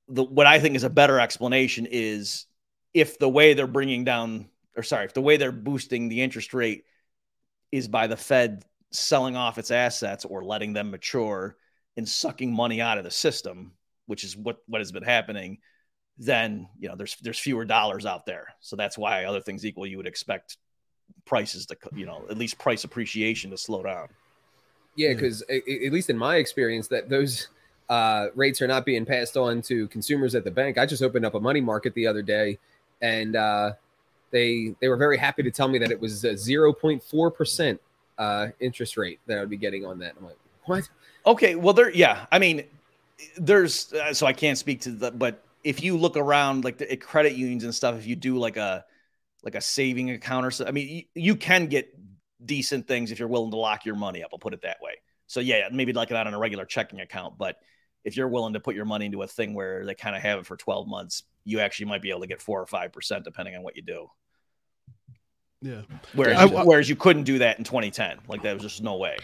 [0.09, 2.47] The what I think is a better explanation is
[2.95, 6.55] if the way they're bringing down or sorry, if the way they're boosting the interest
[6.55, 6.85] rate
[7.71, 11.57] is by the Fed selling off its assets or letting them mature,
[11.99, 13.73] and sucking money out of the system,
[14.07, 15.59] which is what what has been happening,
[16.17, 18.55] then you know there's there's fewer dollars out there.
[18.61, 20.59] So that's why other things equal, you would expect
[21.25, 24.09] prices to you know at least price appreciation to slow down.
[24.99, 27.47] Yeah, because at least in my experience, that those
[27.89, 30.77] uh, rates are not being passed on to consumers at the bank.
[30.77, 32.59] I just opened up a money market the other day,
[33.01, 33.75] and uh,
[34.33, 37.31] they they were very happy to tell me that it was a zero point four
[37.31, 37.81] percent
[38.19, 40.15] uh, interest rate that I would be getting on that.
[40.19, 40.89] I'm like, what?
[41.25, 42.27] Okay, well, there, yeah.
[42.33, 42.65] I mean,
[43.37, 46.97] there's uh, so I can't speak to the, but if you look around like the
[46.97, 48.85] credit unions and stuff, if you do like a
[49.45, 51.95] like a saving account or so, I mean, you, you can get
[52.44, 54.31] decent things if you're willing to lock your money up.
[54.33, 54.92] I'll put it that way.
[55.27, 57.57] So yeah, maybe like not on a regular checking account, but
[58.05, 60.38] if you're willing to put your money into a thing where they kind of have
[60.38, 63.24] it for 12 months, you actually might be able to get four or five percent
[63.24, 64.11] depending on what you do.
[65.61, 65.83] Yeah.
[66.14, 68.20] Whereas, I, whereas you couldn't do that in 2010.
[68.29, 69.16] Like that was just no way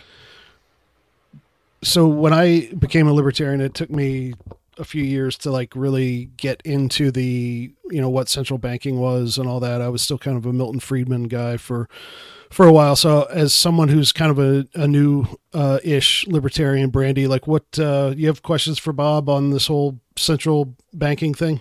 [1.84, 4.34] so when I became a libertarian, it took me
[4.78, 9.38] a few years to like really get into the you know what central banking was
[9.38, 9.80] and all that.
[9.80, 11.88] I was still kind of a Milton Friedman guy for
[12.54, 12.94] for a while.
[12.94, 17.78] So as someone who's kind of a, a new uh, ish libertarian, Brandi, like what
[17.78, 21.60] uh, you have questions for Bob on this whole central banking thing?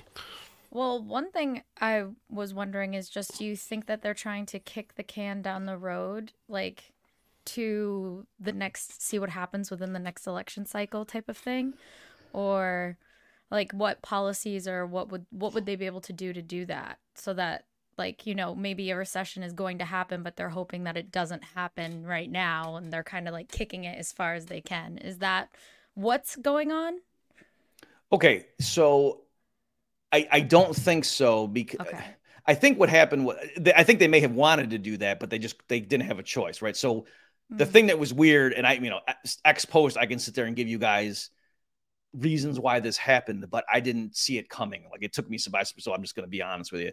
[0.69, 4.59] Well, one thing I was wondering is just do you think that they're trying to
[4.59, 6.31] kick the can down the road?
[6.47, 6.93] Like
[7.45, 11.73] to the next see what happens within the next election cycle type of thing
[12.31, 12.97] or
[13.51, 16.65] like what policies or what would what would they be able to do to do
[16.65, 17.65] that so that
[17.97, 21.11] like you know maybe a recession is going to happen but they're hoping that it
[21.11, 24.61] doesn't happen right now and they're kind of like kicking it as far as they
[24.61, 25.49] can is that
[25.95, 26.99] what's going on
[28.11, 29.21] okay so
[30.11, 32.03] i i don't think so because okay.
[32.45, 33.37] i think what happened was
[33.75, 36.19] i think they may have wanted to do that but they just they didn't have
[36.19, 37.05] a choice right so
[37.49, 37.69] the mm.
[37.69, 38.99] thing that was weird, and I, you know,
[39.45, 41.29] ex post, I can sit there and give you guys
[42.13, 44.85] reasons why this happened, but I didn't see it coming.
[44.91, 45.83] Like it took me by surprise.
[45.83, 46.91] So I'm just going to be honest with you.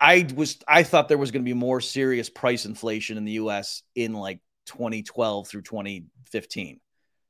[0.00, 3.32] I was, I thought there was going to be more serious price inflation in the
[3.32, 3.82] U.S.
[3.94, 6.80] in like 2012 through 2015,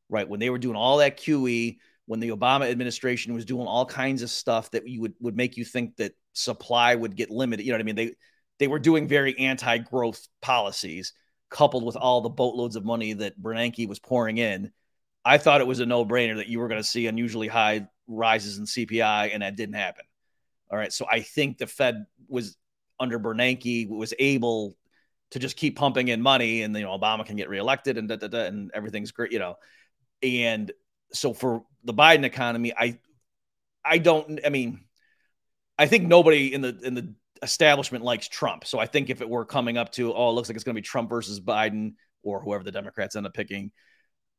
[0.08, 0.28] right?
[0.28, 4.22] When they were doing all that QE, when the Obama administration was doing all kinds
[4.22, 7.64] of stuff that you would would make you think that supply would get limited.
[7.64, 7.96] You know what I mean?
[7.96, 8.14] They
[8.58, 11.12] they were doing very anti-growth policies
[11.50, 14.72] coupled with all the boatloads of money that Bernanke was pouring in,
[15.24, 17.86] I thought it was a no brainer that you were going to see unusually high
[18.06, 20.04] rises in CPI, and that didn't happen.
[20.70, 20.92] All right.
[20.92, 22.56] So I think the Fed was
[23.00, 24.76] under Bernanke was able
[25.30, 28.16] to just keep pumping in money, and you know Obama can get reelected, and da,
[28.16, 29.56] da, da, and everything's great, you know.
[30.22, 30.72] And
[31.12, 32.98] so for the Biden economy, I
[33.84, 34.40] I don't.
[34.44, 34.84] I mean,
[35.78, 38.66] I think nobody in the in the establishment likes Trump.
[38.66, 40.74] So I think if it were coming up to, oh, it looks like it's going
[40.74, 43.70] to be Trump versus Biden or whoever the Democrats end up picking,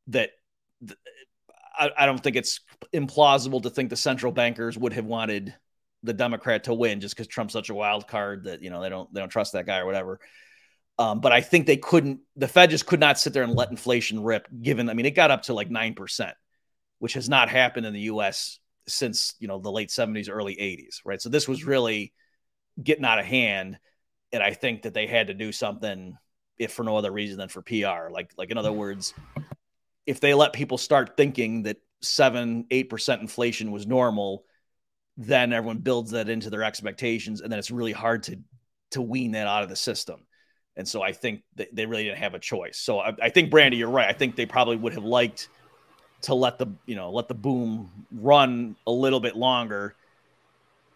[0.08, 0.30] that
[0.86, 0.98] th-
[1.78, 2.60] I, I, don't think it's
[2.94, 5.54] implausible to think the central bankers would have wanted
[6.02, 8.88] the Democrat to win just because Trump's such a wild card that you know they
[8.88, 10.20] don't they don't trust that guy or whatever.
[10.98, 12.20] Um, but I think they couldn't.
[12.36, 14.46] The Fed just could not sit there and let inflation rip.
[14.60, 16.34] Given, I mean, it got up to like nine percent,
[16.98, 18.58] which has not happened in the U.S.
[18.86, 21.20] since you know the late '70s, early '80s, right?
[21.20, 22.12] So this was really
[22.82, 23.78] getting out of hand.
[24.32, 26.16] And I think that they had to do something,
[26.58, 28.10] if for no other reason than for PR.
[28.12, 29.12] Like, like in other words,
[30.06, 34.44] if they let people start thinking that seven, eight percent inflation was normal,
[35.20, 38.38] then everyone builds that into their expectations, and then it's really hard to
[38.92, 40.26] to wean that out of the system.
[40.76, 42.78] And so I think they really didn't have a choice.
[42.78, 44.08] So I, I think Brandi, you're right.
[44.08, 45.48] I think they probably would have liked
[46.22, 49.94] to let the you know let the boom run a little bit longer,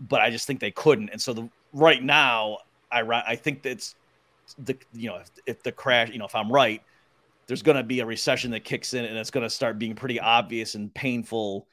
[0.01, 1.11] but I just think they couldn't.
[1.11, 2.59] And so the right now,
[2.91, 3.95] I I think that's
[4.59, 6.83] the you know if, if the crash you know if I'm right,
[7.47, 9.95] there's going to be a recession that kicks in and it's going to start being
[9.95, 11.69] pretty obvious and painful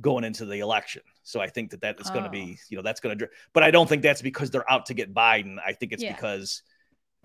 [0.00, 1.02] going into the election.
[1.22, 2.32] So I think that that is going to Oh.
[2.32, 3.28] be, you know, that's going to.
[3.52, 5.58] But I don't think that's because they're out to get Biden.
[5.64, 6.12] I think it's Yeah.
[6.12, 6.62] because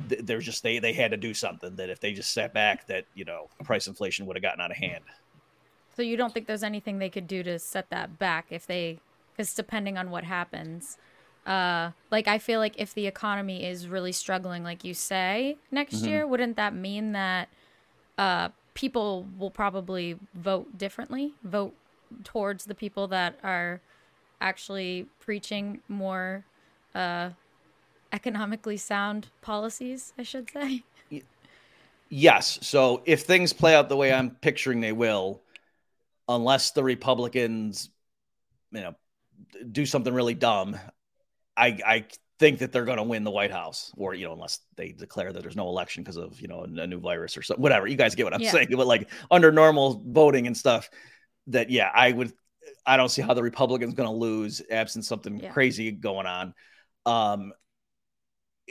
[0.09, 2.87] th- they're just they they had to do something that if they just sat back,
[2.87, 5.03] that you know, price inflation would have gotten out of hand.
[5.95, 8.99] So you don't think there's anything they could do to set that back if they,
[9.35, 10.97] because depending on what happens,
[11.45, 16.03] uh, like I feel like if the economy is really struggling, like you say next
[16.03, 16.07] Mhm.
[16.07, 17.49] year, wouldn't that mean that
[18.17, 21.73] uh, people will probably vote differently, vote
[22.23, 23.81] towards the people that are
[24.41, 26.45] actually preaching more
[26.95, 27.29] uh,
[28.11, 30.13] economically sound policies?
[30.17, 30.83] I should say.
[32.09, 32.59] Yes.
[32.61, 35.41] So if things play out the way I'm picturing they will,
[36.27, 37.89] unless the Republicans,
[38.71, 38.95] you know,
[39.71, 40.77] do something really dumb,
[41.55, 42.05] I I
[42.39, 45.33] think that they're going to win the White House, or you know, unless they declare
[45.33, 47.61] that there's no election because of you know a, new virus or something.
[47.61, 47.87] Whatever.
[47.87, 48.51] You guys get what I'm Yeah.
[48.51, 48.69] saying.
[48.71, 50.89] But like under normal voting and stuff,
[51.47, 52.33] that yeah, I would.
[52.85, 55.51] I don't see how the Republicans going to lose absent something Yeah.
[55.51, 56.53] crazy going on.
[57.05, 57.53] Um,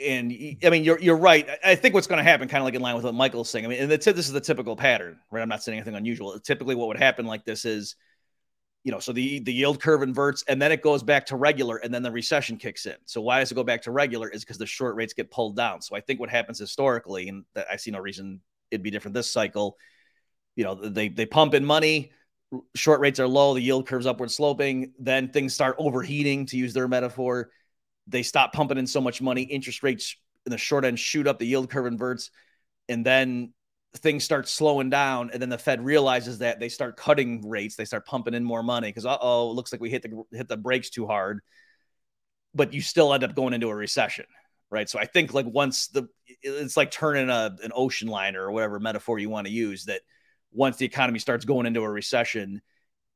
[0.03, 0.31] and
[0.63, 1.47] I mean, you're you're right.
[1.63, 3.65] I- think what's going to happen, kind of like in line with what Michael's saying.
[3.65, 5.41] I mean, and the, this is the typical pattern, right?
[5.41, 6.39] I'm not saying anything unusual.
[6.39, 7.95] Typically, what would happen like this is,
[8.83, 11.77] you know, so the the yield curve inverts, and then it goes back to regular,
[11.77, 12.95] and then the recession kicks in.
[13.05, 14.29] So why does it go back to regular?
[14.29, 15.81] Is because the short rates get pulled down.
[15.81, 19.31] So I think what happens historically, and I see no reason it'd be different this
[19.31, 19.77] cycle.
[20.55, 22.11] You know, they they pump in money,
[22.75, 26.73] short rates are low, the yield curve's upward sloping, then things start overheating, to use
[26.73, 27.51] their metaphor.
[28.07, 31.39] They stop pumping in so much money, interest rates in the short end shoot up,
[31.39, 32.31] the yield curve inverts,
[32.87, 33.53] and then
[33.97, 35.29] things start slowing down.
[35.31, 38.63] And then the Fed realizes that they start cutting rates, they start pumping in more
[38.63, 41.41] money because uh oh, it looks like we hit the hit the brakes too hard.
[42.53, 44.25] But you still end up going into a recession,
[44.71, 44.89] right?
[44.89, 46.07] So I think like once the
[46.41, 50.01] it's like turning a an ocean liner or whatever metaphor you want to use that
[50.51, 52.61] once the economy starts going into a recession,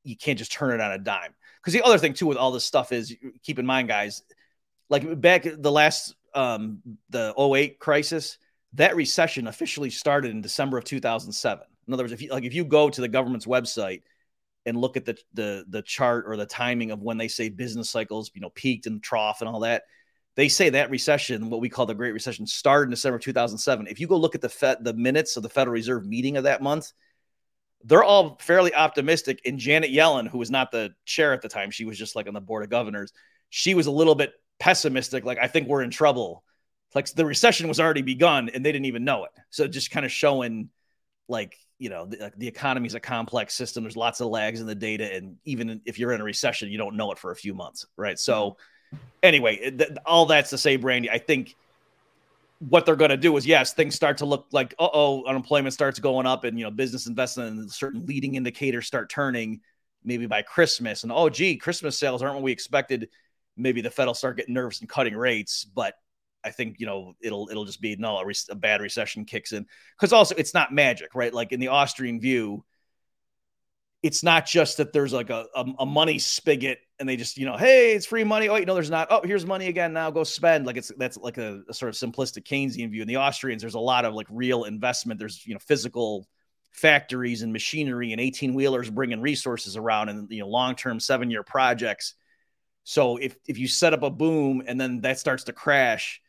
[0.04, 1.34] you can't just turn it on a dime.
[1.60, 4.24] Because the other thing too with all this stuff is keep in mind, guys,
[4.90, 8.38] like back the last um the 08 crisis,
[8.74, 11.66] that recession officially started in December of 2007.
[11.88, 14.02] In other words, if you like if you go to the government's website
[14.66, 17.90] and look at the the the chart or the timing of when they say business
[17.90, 19.84] cycles, you know, peaked and trough and all that,
[20.36, 23.88] they say that recession, what we call the Great Recession, started in December 2007.
[23.88, 26.46] If you go look at the Fed, the minutes of the Federal Reserve meeting of
[26.46, 26.94] that month,
[27.84, 29.42] they're all fairly optimistic.
[29.46, 32.28] And Janet Yellen, who was not the chair at the time, she was just like
[32.28, 33.12] on the board of governors.
[33.50, 36.44] She was a little bit pessimistic, like I think we're in trouble.
[36.94, 39.32] Like the recession was already begun, and they didn't even know it.
[39.50, 40.70] So just kind of showing,
[41.28, 43.84] like you know, the, the economy is a complex system.
[43.84, 46.78] There's lots of lags in the data, and even if you're in a recession, you
[46.78, 48.20] don't know it for a few months, right?
[48.20, 48.58] So
[49.24, 51.56] anyway, th- all that's to say, Brandi, I think
[52.62, 56.00] what they're going to do is yes, things start to look like oh, unemployment starts
[56.00, 59.62] going up, and you know, business investment and certain leading indicators start turning
[60.04, 63.10] maybe by Christmas, and oh gee, Christmas sales aren't what we expected.
[63.58, 65.96] Maybe the Fed will start getting nervous and cutting rates, but
[66.44, 69.54] I think you know it'll it'll just be no a, re- a bad recession kicks
[69.54, 69.66] in
[69.98, 71.34] because also it's not magic, right?
[71.34, 72.64] Like in the Austrian view,
[74.04, 77.46] it's not just that there's like a, a, a money spigot and they just you
[77.46, 80.10] know hey it's free money oh you know there's not oh here's money again now
[80.10, 83.02] go spend like it's that's like a, a sort of simplistic Keynesian view.
[83.02, 85.20] In the Austrians, there's a lot of like real investment.
[85.20, 86.28] There's you know physical
[86.72, 91.30] factories and machinery and 18 wheelers bringing resources around and you know long term seven
[91.30, 92.16] year projects.
[92.84, 96.22] So if if you set up a boom and then that starts to crash,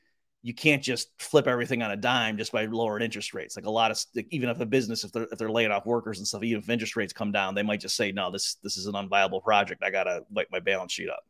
[0.45, 3.55] you can't just flip everything on a dime just by lowering interest rates.
[3.57, 6.19] Like a lot of even if a business if they're if they're laying off workers
[6.19, 8.77] and stuff, even if interest rates come down, they might just say no, this this
[8.77, 9.83] is an unviable project.
[9.85, 11.25] I gotta wipe my balance sheet up.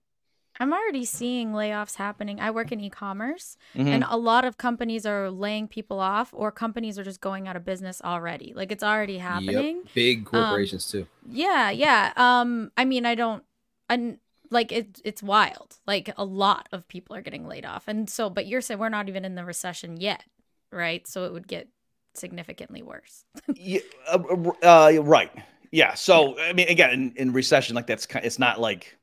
[0.61, 2.39] I'm already seeing layoffs happening.
[2.39, 3.87] I work in e-commerce Mhm.
[3.87, 7.57] and a lot of companies are laying people off or companies are just going out
[7.57, 8.53] of business already.
[8.55, 9.77] Like it's already happening.
[9.79, 9.95] Yep.
[9.95, 11.07] Big corporations too.
[11.27, 12.13] Yeah, yeah.
[12.17, 13.43] Um I mean, I don't
[13.89, 14.19] and
[14.53, 15.79] like it it's wild.
[15.87, 17.85] Like a lot of people are getting laid off.
[17.89, 20.25] And so but you're saying we're not even in the recession yet,
[20.71, 21.07] right?
[21.07, 21.69] So it would get
[22.15, 23.25] significantly worse.
[23.55, 24.19] yeah, uh,
[24.63, 25.31] uh, right.
[25.71, 25.95] Yeah.
[25.95, 28.25] So I mean, again, in, in recession, like that's kind.
[28.25, 28.97] It's not like,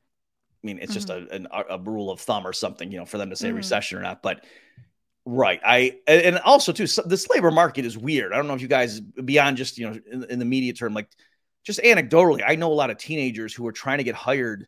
[0.62, 3.18] I mean, it's just a, an, a rule of thumb or something, you know, for
[3.18, 3.56] them to say Mhm.
[3.56, 4.22] recession or not.
[4.22, 4.44] But
[5.26, 8.32] right, I and and also too, so this labor market is weird.
[8.32, 10.94] I don't know if you guys beyond just you know in, in the media term,
[10.94, 11.08] like
[11.64, 14.66] just anecdotally, I know a lot of teenagers who are trying to get hired.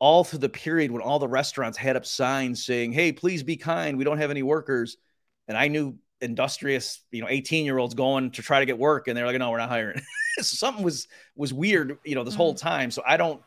[0.00, 3.56] All through the period when all the restaurants had up signs saying, "Hey, please be
[3.56, 3.98] kind.
[3.98, 4.96] We don't have any workers,"
[5.48, 9.08] and I knew industrious, you know, 18 year olds going to try to get work
[9.08, 10.00] and they're like, no, we're not hiring.
[10.36, 12.66] so something was, was weird, you know, this whole mm-hmm.
[12.66, 12.90] time.
[12.90, 13.40] So I don't,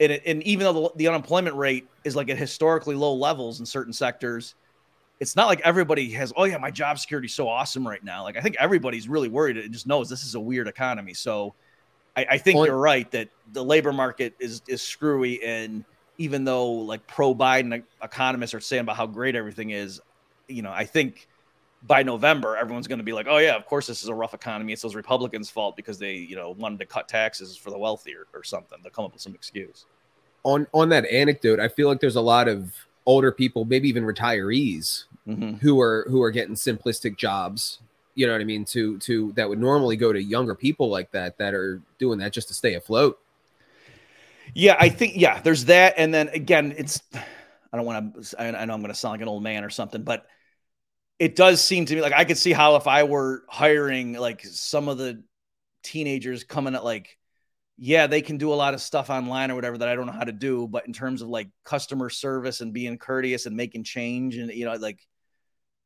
[0.00, 3.60] and, it- and even though the, the unemployment rate is like at historically low levels
[3.60, 4.54] in certain sectors,
[5.20, 8.22] it's not like everybody has, oh yeah, my job security is so awesome right now.
[8.22, 11.14] Like I think everybody's really worried and just knows this is a weird economy.
[11.14, 11.54] So
[12.18, 15.84] I, I think you're right that the labor market is is screwy, and
[16.18, 20.00] even though like pro Biden economists are saying about how great everything is,
[20.48, 21.28] you know, I think
[21.84, 24.34] by November everyone's going to be like, oh yeah, of course this is a rough
[24.34, 24.72] economy.
[24.72, 28.14] It's those Republicans' fault because they you know wanted to cut taxes for the wealthy
[28.14, 28.78] or, or something.
[28.82, 29.86] They'll come up with some excuse.
[30.42, 32.74] On on that anecdote, I feel like there's a lot of
[33.06, 35.54] older people, maybe even retirees, mm-hmm.
[35.58, 37.78] who are who are getting simplistic jobs
[38.18, 41.12] you know what I mean, to to that would normally go to younger people like
[41.12, 43.16] that that are doing that just to stay afloat.
[44.54, 48.42] Yeah, I think yeah, there's that, and then again, it's I don't want to.
[48.42, 50.26] I, know I'm going to sound like an old man or something, but
[51.20, 54.44] it does seem to me like I could see how if I were hiring like
[54.44, 55.22] some of the
[55.84, 57.16] teenagers coming at like,
[57.76, 60.12] yeah, they can do a lot of stuff online or whatever that I don't know
[60.12, 63.84] how to do, but in terms of like customer service and being courteous and making
[63.84, 64.98] change and you know like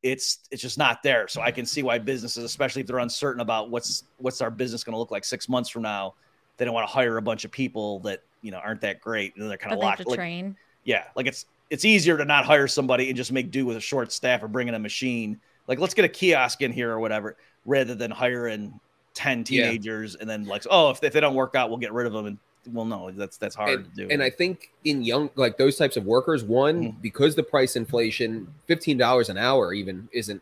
[0.03, 1.28] it's it's just not there.
[1.28, 4.84] So I can see why businesses, especially if they're uncertain about what's what's our business
[4.84, 6.14] going to look like six months from now,
[6.57, 9.36] they don't want to hire a bunch of people that you know aren't that great
[9.36, 10.07] and they're kind of locked.
[10.07, 10.57] Like, train.
[10.84, 13.80] Yeah, like it's it's easier to not hire somebody and just make do with a
[13.80, 15.40] short staff or bring in a machine.
[15.68, 18.78] Like let's get a kiosk in here or whatever, rather than hiring
[19.14, 20.22] ten teenagers yeah.
[20.22, 22.26] and then like oh if, if they don't work out we'll get rid of them
[22.26, 22.38] and
[22.70, 24.08] well no that's that's hard and, to do.
[24.12, 27.00] and i think in young like those types of workers one mm-hmm.
[27.00, 30.40] because the price inflation $15 an hour even isn't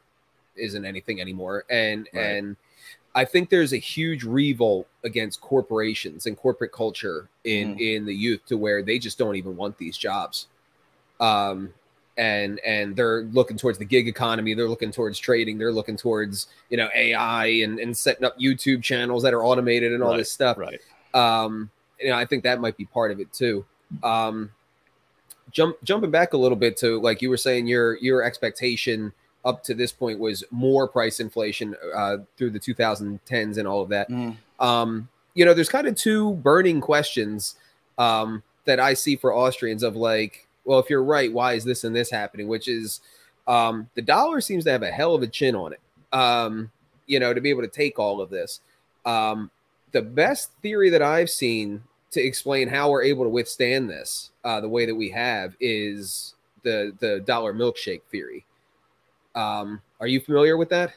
[0.60, 1.64] isn't anything anymore.
[1.70, 2.22] And right.
[2.22, 2.56] and
[3.14, 7.80] i think there's a huge revolt against corporations and corporate culture in mm-hmm.
[7.80, 10.46] in the youth to where they just don't even want these jobs.
[11.18, 11.72] Um
[12.16, 14.52] and and they're looking towards the gig economy.
[14.54, 15.58] They're looking towards trading.
[15.58, 19.92] They're looking towards you know ai and, and setting up youtube channels that are automated
[19.92, 20.58] and all right, this stuff.
[20.58, 20.80] right.
[21.14, 21.70] Um
[22.00, 23.64] you know, I think that might be part of it too.
[24.02, 24.50] Um,
[25.50, 29.12] jump jumping back a little bit to like you were saying, your your expectation
[29.44, 33.88] up to this point was more price inflation uh, through the 2010s and all of
[33.88, 34.08] that.
[34.10, 34.36] Mm.
[34.58, 37.54] Um, you know, there's kind of two burning questions
[37.96, 41.84] um, that I see for Austrians of like, well, if you're right, why is this
[41.84, 42.48] and this happening?
[42.48, 43.00] Which is
[43.46, 45.80] um, the dollar seems to have a hell of a chin on it.
[46.12, 46.70] Um,
[47.06, 48.60] you know, to be able to take all of this.
[49.04, 49.50] Um,
[49.92, 51.82] the best theory that I've seen
[52.12, 56.34] to explain how we're able to withstand this uh, the way that we have is
[56.62, 58.44] the the dollar milkshake theory.
[59.34, 60.92] Um, are you familiar with that?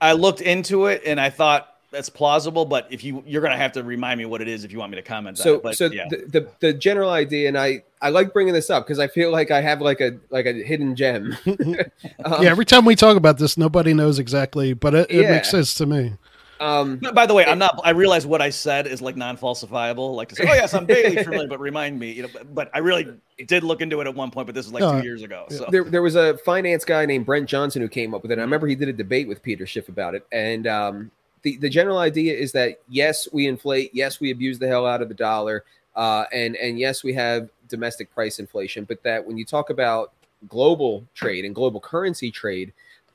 [0.00, 3.72] I looked into it and I thought that's plausible, but if you you're gonna have
[3.72, 5.38] to remind me what it is if you want me to comment.
[5.38, 6.08] So, but, so yeah.
[6.08, 9.30] the, the, the general idea, and I I like bringing this up because I feel
[9.30, 11.36] like I have like a like a hidden gem.
[11.46, 15.30] um, yeah, every time we talk about this, nobody knows exactly, but it, it yeah.
[15.30, 16.14] makes sense to me.
[16.62, 17.80] Um, by the way, I'm not.
[17.82, 20.14] I realize what I said is like non-falsifiable.
[20.14, 22.12] Like to say, "Oh yes, I'm vaguely familiar," but remind me.
[22.12, 23.12] You know, but, but, I really
[23.46, 24.46] did look into it at one point.
[24.46, 25.46] But this was like uh, two years ago.
[25.50, 28.38] So there, there was a finance guy named Brent Johnson who came up with it.
[28.38, 31.10] I remember he did a debate with Peter Schiff about it, and um,
[31.42, 35.02] the the general idea is that yes, we inflate, yes, we abuse the hell out
[35.02, 35.64] of the dollar,
[35.96, 40.12] uh, and and yes, we have domestic price inflation, but that when you talk about
[40.48, 42.72] global trade and global currency trade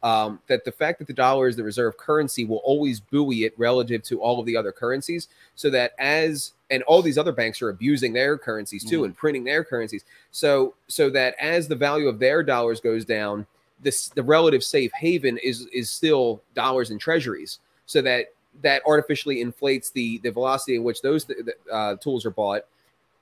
[0.07, 3.53] um, that the fact that the dollar is the reserve currency will always buoy it
[3.57, 7.61] relative to all of the other currencies so that as and all these other banks
[7.61, 9.05] are abusing their currencies too mm.
[9.05, 10.05] and printing their currencies.
[10.31, 13.45] So so that as the value of their dollars goes down
[13.81, 17.59] this the relative safe haven is is still dollars and treasuries.
[17.85, 18.27] So that
[18.61, 21.29] that artificially inflates the the velocity in which those
[21.69, 22.61] uh, tools are bought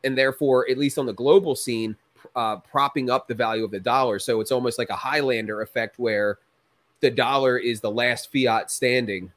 [0.04, 1.96] and therefore at least on the global scene
[2.36, 4.20] uh, propping up the value of the dollar.
[4.20, 6.38] So it's almost like a highlander effect where
[7.02, 9.32] the dollar is the last fiat standing,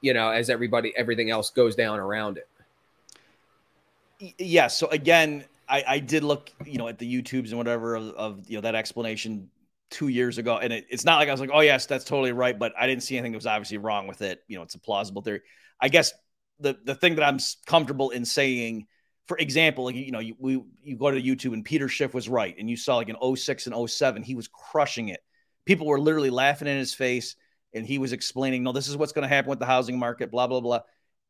[0.00, 4.34] you know, as everybody everything else goes down around it.
[4.38, 4.68] Yeah.
[4.68, 8.50] So again, I, I did look, you know, at the YouTubes and whatever of, of
[8.50, 9.48] you know that explanation
[9.88, 12.32] two years ago, and it, it's not like I was like, oh yes, that's totally
[12.32, 14.42] right, but I didn't see anything that was obviously wrong with it.
[14.46, 15.40] You know, it's a plausible theory.
[15.80, 16.12] I guess
[16.58, 18.86] the the thing that I'm comfortable in saying,
[19.26, 22.28] for example, like you know, you we you go to YouTube and Peter Schiff was
[22.28, 25.20] right, and you saw like in 06 and 07, he was crushing it
[25.64, 27.36] people were literally laughing in his face
[27.74, 30.30] and he was explaining, no, this is what's going to happen with the housing market,
[30.30, 30.80] blah, blah, blah.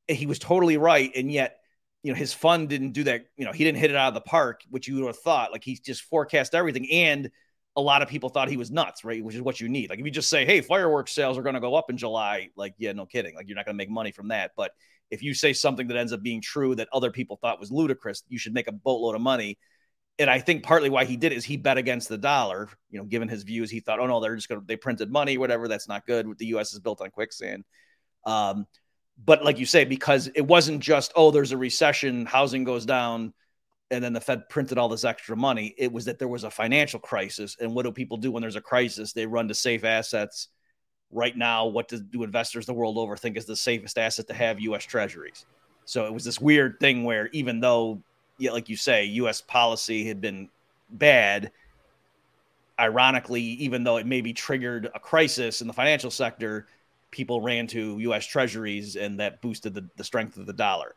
[0.08, 1.10] And he was totally right.
[1.14, 1.58] And yet,
[2.02, 3.26] you know, his fund didn't do that.
[3.36, 5.52] You know, he didn't hit it out of the park, which you would have thought.
[5.52, 6.90] Like he just forecast everything.
[6.90, 7.30] And
[7.76, 9.22] a lot of people thought he was nuts, right?
[9.22, 9.90] Which is what you need.
[9.90, 12.48] Like if you just say, hey, fireworks sales are going to go up in July,
[12.56, 13.34] like, yeah, no kidding.
[13.34, 14.52] Like you're not going to make money from that.
[14.56, 14.72] But
[15.10, 18.22] if you say something that ends up being true that other people thought was ludicrous,
[18.28, 19.58] you should make a boatload of money
[20.20, 22.68] and I think partly why he did is he bet against the dollar.
[22.90, 25.10] You know, given his views, he thought, oh no, they're just going to they printed
[25.10, 25.66] money, whatever.
[25.66, 26.38] That's not good.
[26.38, 26.74] The U.S.
[26.74, 27.64] is built on quicksand.
[28.26, 28.66] Um,
[29.24, 33.32] but like you say, because it wasn't just oh, there's a recession, housing goes down,
[33.90, 35.74] and then the Fed printed all this extra money.
[35.78, 38.56] It was that there was a financial crisis, and what do people do when there's
[38.56, 39.14] a crisis?
[39.14, 40.48] They run to safe assets.
[41.10, 44.34] Right now, what do, do investors the world over think is the safest asset to
[44.34, 44.60] have?
[44.60, 44.84] U.S.
[44.84, 45.46] Treasuries.
[45.86, 48.02] So it was this weird thing where even though,
[48.40, 49.40] yeah, like you say, U.S.
[49.40, 50.48] policy had been
[50.90, 51.52] bad,
[52.78, 56.66] ironically, even though it maybe triggered a crisis in the financial sector,
[57.10, 58.24] people ran to U.S.
[58.26, 60.94] Treasuries, and that boosted the, the strength of the dollar.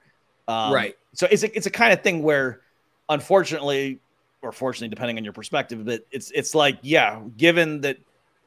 [0.47, 0.97] Um, right.
[1.13, 2.61] So it's a, it's a kind of thing where,
[3.09, 3.99] unfortunately,
[4.41, 7.97] or fortunately, depending on your perspective, but it's it's like yeah, given that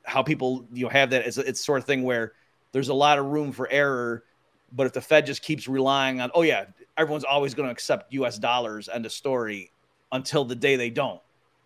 [0.05, 2.33] how people you know have that, it's it's sort of thing where
[2.73, 4.25] there's a lot of room for error.
[4.73, 6.65] But if the Fed just keeps relying on, oh yeah,
[6.97, 8.39] everyone's always going to accept U.S.
[8.39, 9.73] dollars, and of story,
[10.13, 11.21] until the day they don't,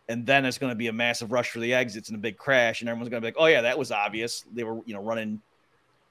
[0.08, 2.36] and then it's going to be a massive rush for the exits and a big
[2.36, 4.44] crash, and everyone's going to be like, oh yeah, that was obvious.
[4.52, 5.40] They were you know running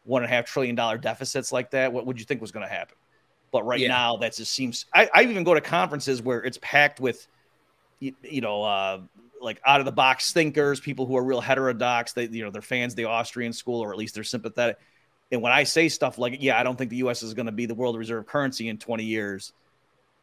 [0.06, 1.92] one and a half trillion dollar deficits like that.
[1.94, 2.96] What would you think was going to happen?
[3.52, 3.90] But right yeah.
[3.90, 4.86] now, that just seems.
[4.94, 7.28] I, I, even go to conferences where it's packed with,
[8.00, 9.02] you, you know, uh,
[9.42, 12.14] like out of the box thinkers, people who are real heterodox.
[12.14, 14.78] They, you know, they're fans of the Austrian school, or at least they're sympathetic.
[15.32, 17.24] And when I say stuff like, "Yeah, I don't think the U.S.
[17.24, 19.54] is going to be the world reserve currency in 20 years,"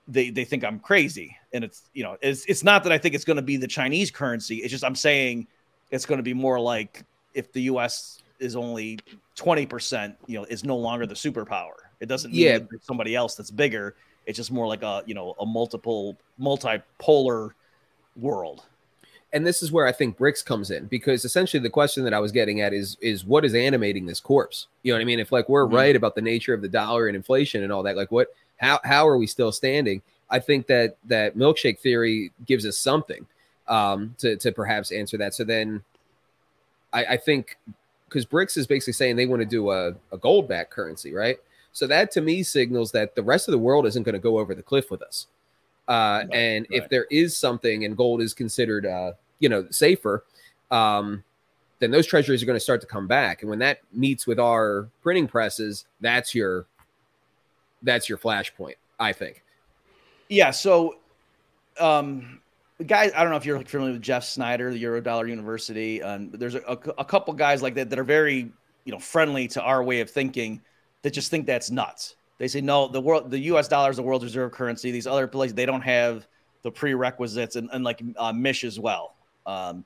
[0.09, 1.37] they they think I'm crazy.
[1.53, 3.69] And it's you know, it's it's not that I think it's going to be the
[3.69, 4.57] Chinese currency.
[4.57, 5.47] It's just I'm saying
[5.91, 7.05] it's going to be more like
[7.35, 8.23] if the U.S.
[8.41, 8.99] is only
[9.37, 12.59] 20 percent, you know, is no longer the superpower it doesn't mean yeah.
[12.83, 13.95] somebody else that's bigger.
[14.27, 17.51] It's just more like a you know a multiple multipolar
[18.17, 18.65] world.
[19.37, 22.21] And this is where I think BRICS comes in because essentially the question that I
[22.21, 24.67] was getting at is is what is animating this corpse?
[24.83, 25.21] You know what I mean?
[25.21, 25.75] If like we're mm-hmm.
[25.75, 28.81] right about the nature of the dollar and inflation and all that, like what how
[28.83, 30.01] how are we still standing?
[30.31, 33.27] I think that that milkshake theory gives us something
[33.69, 35.35] um, to to perhaps answer that.
[35.35, 35.83] So then,
[36.95, 37.59] I, I think
[38.09, 41.37] because BRICS is basically saying they want to do a, a gold back currency, right?
[41.75, 44.39] So that to me signals that the rest of the world isn't going to go
[44.39, 45.27] over the cliff with us.
[45.87, 46.83] Uh, right, and right.
[46.83, 50.25] if there is something and gold is considered, uh, you know, safer,
[50.71, 51.23] um,
[51.79, 53.43] then those treasuries are going to start to come back.
[53.43, 56.67] And when that meets with our printing presses, that's your
[57.83, 59.43] that's your flashpoint, I think.
[60.29, 60.51] Yeah.
[60.51, 60.97] So,
[61.79, 62.41] um,
[62.85, 66.03] guys, I don't know if you're familiar with Jeff Snider the Eurodollar University.
[66.03, 68.51] Um, there's a, a, a couple guys like that that are very,
[68.85, 70.63] you know, friendly to our way of thinking
[71.03, 72.17] that just think that's nuts.
[72.39, 73.69] They say no, the world, the U.S.
[73.69, 74.91] dollar is the world reserve currency.
[74.91, 76.27] These other places they don't have
[76.63, 79.16] the prerequisites, and, and like uh, Mish as well.
[79.47, 79.85] Um,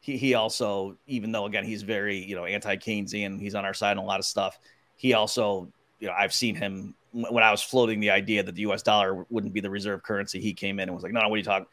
[0.00, 3.74] he he also, even though again he's very you know anti Keynesian, he's on our
[3.74, 4.58] side on a lot of stuff.
[4.96, 5.68] He also,
[6.00, 8.82] you know, I've seen him when I was floating the idea that the U.S.
[8.82, 10.40] dollar wouldn't be the reserve currency.
[10.40, 11.66] He came in and was like, "No, no, what are you talking?"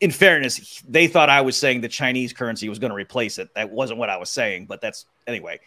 [0.00, 3.52] In fairness, they thought I was saying the Chinese currency was going to replace it.
[3.54, 5.58] That wasn't what I was saying, but that's anyway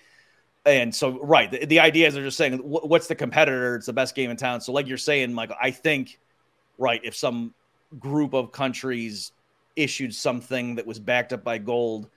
[0.66, 3.94] and so right the, the idea is they're just saying what's the competitor it's the
[3.94, 6.20] best game in town so like you're saying michael i think
[6.78, 7.54] right if some
[7.98, 9.32] group of countries
[9.80, 12.10] issued something that was backed up by gold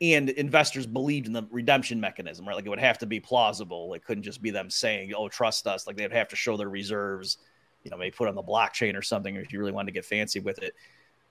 [0.00, 2.54] and investors believed in the redemption mechanism right?
[2.54, 3.94] Like it would have to be plausible.
[3.94, 5.86] It couldn't just be them saying oh trust us.
[5.86, 7.38] Like they'd have to show their reserves
[7.84, 10.04] you know maybe put on the blockchain or something if you really wanted to get
[10.04, 10.74] fancy with it.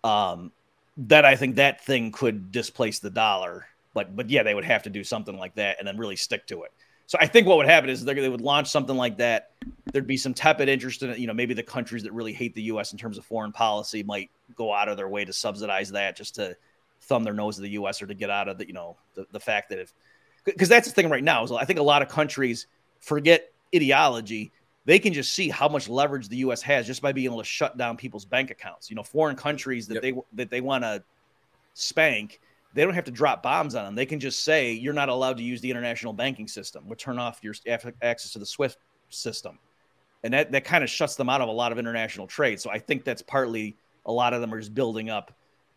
[0.03, 0.51] Um
[0.99, 3.67] then i think that thing could displace the dollar
[3.97, 6.45] but but yeah, they would have to do something like that and then really stick
[6.47, 6.71] to it.
[7.07, 9.51] So I think what would happen is they would launch something like that.
[9.93, 11.19] There'd be some tepid interest in it.
[11.19, 12.91] You know, maybe the countries that really hate the U.S.
[12.91, 16.35] in terms of foreign policy might go out of their way to subsidize that just
[16.35, 16.55] to
[17.03, 18.01] thumb their nose at the U.S.
[18.01, 19.93] or to get out of the you know the, the fact that if
[20.43, 22.67] because that's the thing right now is I think a lot of countries
[22.99, 24.51] forget ideology.
[24.83, 26.61] They can just see how much leverage the U.S.
[26.61, 28.89] has just by being able to shut down people's bank accounts.
[28.89, 30.03] You know, foreign countries that yep.
[30.03, 31.03] they that they want to
[31.73, 32.41] spank
[32.77, 33.95] they don't have to drop bombs on them.
[33.95, 36.83] They can just say you're not allowed to use the international banking system.
[36.85, 37.55] We'll turn off your
[38.03, 38.77] access to the SWIFT
[39.09, 39.57] system,
[40.23, 42.61] and that that kind of shuts them out of a lot of international trade.
[42.61, 43.75] So I think that's partly
[44.05, 45.35] a lot of them are just building up.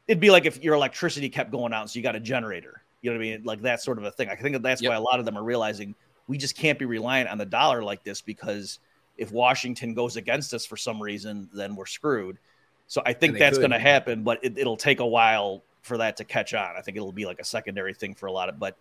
[0.09, 2.83] It'd be like if your electricity kept going out, so you got a generator.
[3.01, 3.45] You know what I mean?
[3.45, 4.29] Like that sort of a thing.
[4.29, 4.91] I think that that's yep.
[4.91, 5.95] why a lot of them are realizing
[6.27, 8.79] we just can't be reliant on the dollar like this because
[9.17, 12.37] if Washington goes against us for some reason, then we're screwed.
[12.89, 16.17] So I think that's going to happen, but it, it'll take a while for that
[16.19, 16.75] to catch on.
[16.77, 18.77] I think it'll be like a secondary thing for a lot of, but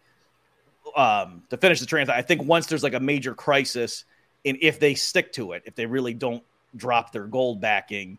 [0.95, 4.05] um, to finish the train, I think once there's like a major crisis,
[4.45, 6.43] and if they stick to it, if they really don't
[6.75, 8.17] drop their gold backing,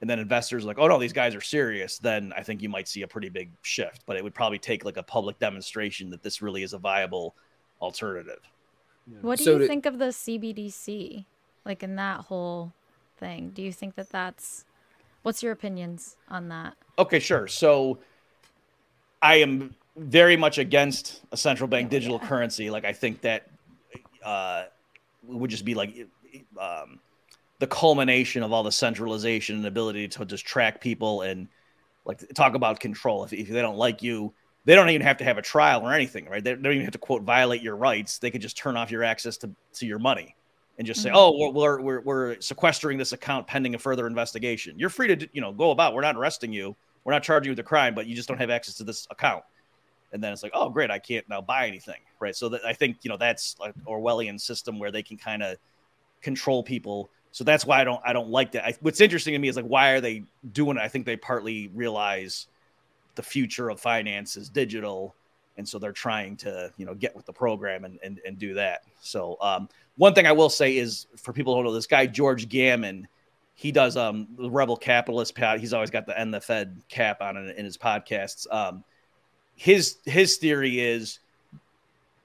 [0.00, 2.88] and then investors like, oh no, these guys are serious, then I think you might
[2.88, 4.02] see a pretty big shift.
[4.04, 7.34] But it would probably take like a public demonstration that this really is a viable
[7.80, 8.40] alternative.
[9.06, 9.18] Yeah.
[9.20, 11.24] What do so you to- think of the CBDC?
[11.64, 12.72] Like in that whole
[13.18, 14.64] thing, do you think that that's
[15.22, 16.74] what's your opinions on that?
[16.98, 17.46] Okay, sure.
[17.46, 17.98] So
[19.22, 22.28] I am very much against a central bank digital yeah.
[22.28, 22.70] currency.
[22.70, 23.48] Like I think that
[24.24, 24.64] uh,
[25.22, 26.08] would just be like
[26.60, 26.98] um,
[27.60, 31.46] the culmination of all the centralization and ability to just track people and
[32.04, 33.22] like talk about control.
[33.24, 35.92] If, if they don't like you, they don't even have to have a trial or
[35.92, 36.42] anything, right?
[36.42, 38.18] They, they don't even have to quote violate your rights.
[38.18, 40.34] They could just turn off your access to, to your money.
[40.78, 41.18] and just say, mm-hmm.
[41.18, 45.40] "Oh, we're, we're we're sequestering this account pending a further investigation." You're free to you
[45.40, 45.94] know go about.
[45.94, 46.74] We're not arresting you.
[47.04, 49.06] We're not charging you with a crime, but you just don't have access to this
[49.10, 49.44] account.
[50.12, 52.36] And then it's like, oh, great, I can't now buy anything, right?
[52.36, 55.56] So that, I think you know that's like Orwellian system where they can kind of
[56.20, 57.10] control people.
[57.30, 58.64] So that's why I don't I don't like that.
[58.64, 60.80] I, what's interesting to me is like why are they doing it?
[60.80, 62.46] I think they partly realize
[63.14, 65.14] the future of finance is digital
[65.56, 68.54] and so they're trying to you know get with the program and and, and do
[68.54, 71.86] that so um, one thing i will say is for people who don't know this
[71.86, 73.06] guy george gammon
[73.54, 77.20] he does um the rebel capitalist pad he's always got the end the fed cap
[77.20, 78.82] on it in his podcasts um
[79.56, 81.18] his his theory is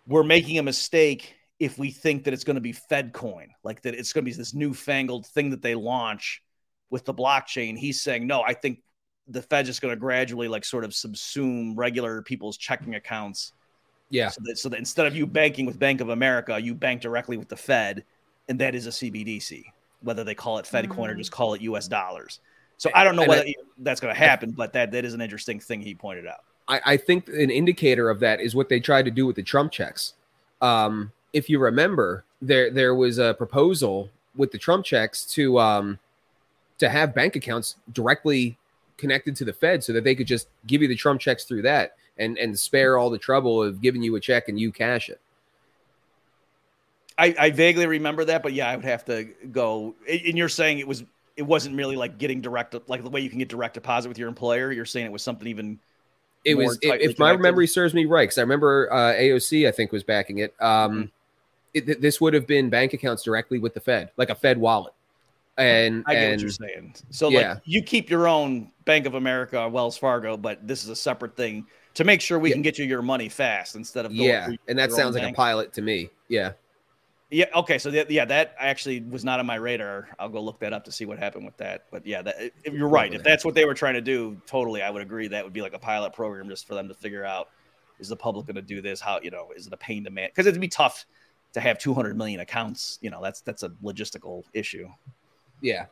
[0.08, 3.82] we're making a mistake if we think that it's going to be fed coin like
[3.82, 6.44] that it's going to be this newfangled thing that they launch
[6.90, 8.80] with the blockchain he's saying no i think
[9.28, 13.54] the Fed's just going to gradually like sort of subsume regular people's checking accounts.
[14.10, 14.30] Yeah.
[14.30, 17.38] So that, so that instead of you banking with Bank of America, you bank directly
[17.38, 18.06] with the Fed,
[18.48, 19.64] and that is a CBDC,
[20.08, 20.94] whether they call it Fed mm-hmm.
[20.94, 22.40] coin or just call it US dollars.
[22.78, 25.14] So I don't know and whether I, that's going to happen, but that that is
[25.14, 26.44] an interesting thing he pointed out.
[26.68, 29.44] I, I, think an indicator of that is what they tried to do with the
[29.44, 30.14] Trump checks.
[30.62, 36.00] Um, if you remember, there there was a proposal with the Trump checks to um,
[36.78, 38.58] to have bank accounts directly
[38.98, 40.16] connected to the Fed so that they
[47.18, 49.96] I, I vaguely remember that, but yeah, I would have to go.
[50.08, 51.04] And you're saying it was
[51.36, 54.18] it wasn't really like getting direct like the way you can get direct deposit with
[54.18, 54.72] your employer.
[54.72, 55.80] You're saying it was something even.
[56.44, 57.20] It was if connected.
[57.20, 60.56] my memory serves me right, because I remember uh, AOC I think was backing it.
[60.60, 61.12] Um,
[61.76, 61.90] mm-hmm.
[61.90, 64.94] it, this would have been bank accounts directly with the Fed, like a Fed wallet.
[65.58, 66.96] And I get and, what you're saying.
[67.10, 67.54] So yeah.
[67.54, 71.36] like you keep your own Bank of America, Wells Fargo, but this is a separate
[71.36, 71.66] thing
[71.96, 72.54] to make sure we yeah.
[72.54, 74.50] can get you your money fast instead of yeah.
[74.68, 75.36] And that sounds like bank.
[75.36, 76.12] a pilot to me.
[76.28, 76.52] Yeah.
[77.30, 77.46] Yeah.
[77.56, 77.78] Okay.
[77.78, 80.10] So that, yeah, that actually was not on my radar.
[80.18, 81.86] I'll go look that up to see what happened with that.
[81.92, 83.14] But yeah, that, if you're right.
[83.14, 85.28] If that's what they were trying to do, totally, I would agree.
[85.28, 87.50] That would be like a pilot program just for them to figure out
[88.00, 89.02] is the public going to do this?
[89.02, 90.30] How you know is it a pain to man?
[90.30, 91.06] Because it'd be tough
[91.54, 93.00] to have 200 million accounts.
[93.02, 94.88] You know, that's that's a logistical issue.
[95.62, 95.86] Yeah.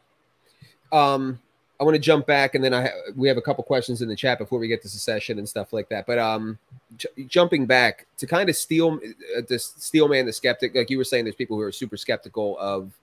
[0.91, 1.39] Um,
[1.79, 4.07] I want to jump back, and then I ha- we have a couple questions in
[4.07, 6.05] the chat before we get to secession and stuff like that.
[6.05, 6.57] But um,
[6.95, 8.99] j- jumping back to kind of steel
[9.37, 11.97] uh, this steel man, the skeptic, like you were saying, there's people who are super
[11.97, 12.93] skeptical of,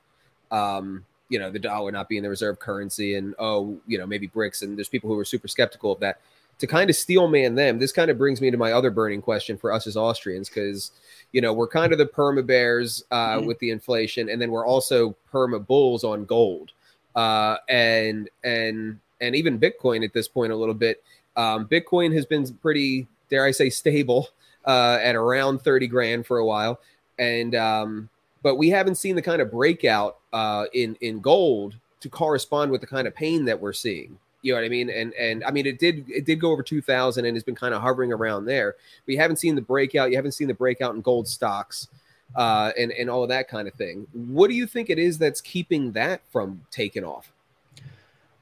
[0.50, 4.28] um, you know, the dollar not being the reserve currency, and oh, you know, maybe
[4.28, 6.20] BRICS, and there's people who are super skeptical of that.
[6.58, 9.20] To kind of steel man them, this kind of brings me to my other burning
[9.20, 10.92] question for us as Austrians, because
[11.32, 13.46] you know we're kind of the perma bears uh, mm-hmm.
[13.46, 16.72] with the inflation, and then we're also perma bulls on gold
[17.14, 21.02] uh, and and and even Bitcoin at this point a little bit.
[21.36, 24.28] Um, Bitcoin has been pretty, dare I say, stable
[24.66, 26.80] uh, at around thirty grand for a while,
[27.18, 28.08] and um,
[28.42, 32.80] but we haven't seen the kind of breakout uh, in in gold to correspond with
[32.80, 34.18] the kind of pain that we're seeing.
[34.42, 34.90] You know what I mean?
[34.90, 37.72] And and I mean it did it did go over 2000 and has been kind
[37.72, 38.74] of hovering around there.
[39.06, 40.10] You haven't seen the breakout.
[40.10, 41.88] You haven't seen the breakout in gold stocks
[42.36, 44.06] uh, and and all of that kind of thing.
[44.12, 47.32] What do you think it is that's keeping that from taking off?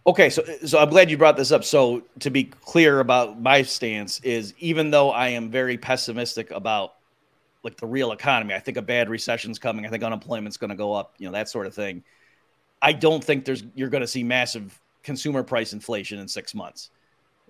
[0.07, 1.65] Okay, so so I'm glad you brought this up.
[1.65, 6.95] So to be clear about my stance is even though I am very pessimistic about
[7.63, 9.85] like the real economy, I think a bad recession's coming.
[9.85, 12.03] I think unemployment's going to go up, you know, that sort of thing.
[12.81, 16.91] I don't think there's you're going to see massive consumer price inflation in 6 months.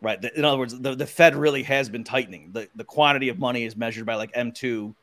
[0.03, 0.22] Right?
[0.34, 2.51] In other words, the, the Fed really has been tightening.
[2.53, 4.95] The the quantity of money is measured by like M2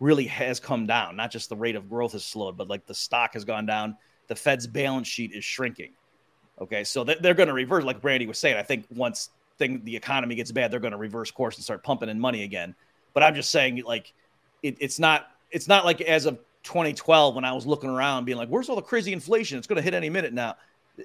[0.00, 1.16] really has come down.
[1.16, 3.96] Not just the rate of growth has slowed, but like the stock has gone down.
[4.28, 5.92] The Fed's balance sheet is shrinking.
[6.60, 8.56] Okay, so they're going to reverse, like Brandi was saying.
[8.56, 11.82] I think once thing the economy gets bad, they're going to reverse course and start
[11.82, 12.74] pumping in money again.
[13.12, 14.12] But I'm just saying, like,
[14.62, 18.38] it, it's not it's not like as of 2012 when I was looking around, being
[18.38, 19.58] like, "Where's all the crazy inflation?
[19.58, 20.56] It's going to hit any minute now."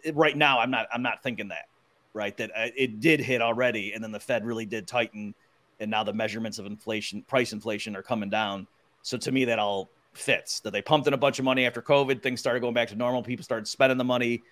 [0.04, 1.68] It, right now, I'm not I'm not thinking that.
[2.14, 5.34] Right, that uh, it did hit already, and then the Fed really did tighten,
[5.80, 8.68] and now the measurements of inflation, price inflation, are coming down.
[9.02, 10.60] So to me, that all fits.
[10.62, 12.96] That they pumped in a bunch of money after COVID, things started going back to
[12.96, 13.24] normal.
[13.24, 14.44] People started spending the money,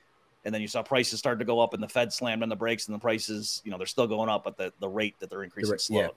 [0.46, 2.56] and then you saw prices start to go up, and the Fed slammed on the
[2.56, 5.30] brakes, and the prices, you know, they're still going up, but the, the rate that
[5.30, 6.02] they're increasing the, slowed.
[6.04, 6.10] Yeah.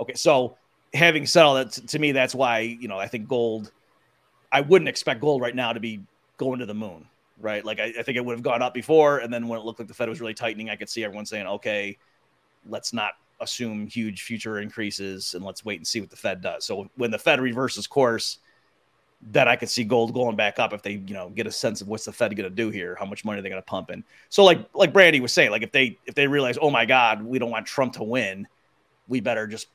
[0.00, 0.56] Okay, so
[0.94, 3.72] having said all that, to, to me, that's why you know I think gold.
[4.52, 6.00] I wouldn't expect gold right now to be
[6.36, 7.06] going to the moon,
[7.40, 7.64] right?
[7.64, 9.78] Like I, I think it would have gone up before, and then when it looked
[9.78, 11.98] like the Fed was really tightening, I could see everyone saying, "Okay,
[12.68, 16.64] let's not assume huge future increases and let's wait and see what the Fed does.
[16.64, 18.38] So when the Fed reverses course,
[19.32, 21.80] that I could see gold going back up if they, you know, get a sense
[21.80, 23.90] of what's the Fed going to do here, how much money they're going to pump
[23.90, 24.04] in.
[24.28, 27.22] So like like Brandi was saying, like if they if they realize, oh my God,
[27.22, 28.46] we don't want Trump to win,
[29.08, 29.68] we better just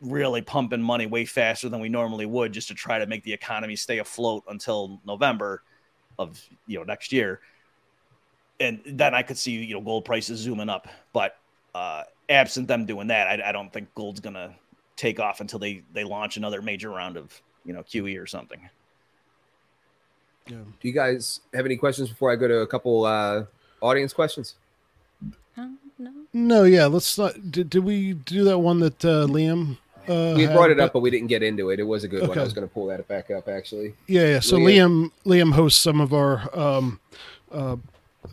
[0.00, 3.22] really pump in money way faster than we normally would just to try to make
[3.22, 5.62] the economy stay afloat until November.
[6.18, 7.40] of you know next year,
[8.60, 10.88] and then I could see you know gold prices zooming up.
[11.12, 11.36] But
[11.74, 14.54] uh, absent them doing that, I, I don't think gold's gonna
[14.96, 18.60] take off until they they launch another major round of you know QE or something.
[20.46, 20.56] Yeah.
[20.80, 23.44] Do you guys have any questions before I go to a couple uh,
[23.80, 24.54] audience questions?
[25.56, 26.12] no.
[26.32, 26.86] No, yeah.
[26.86, 27.50] Let's not.
[27.50, 29.76] Did, did we do that one that uh, Liam?
[30.08, 31.78] Uh, we brought it up, but we didn't get into it.
[31.80, 32.28] It was a good Okay.
[32.28, 32.38] one.
[32.38, 33.94] I was going to pull that back up actually.
[34.06, 34.40] Yeah, yeah.
[34.40, 36.98] So Liam, Liam hosts some of our um,
[37.52, 37.76] uh, uh,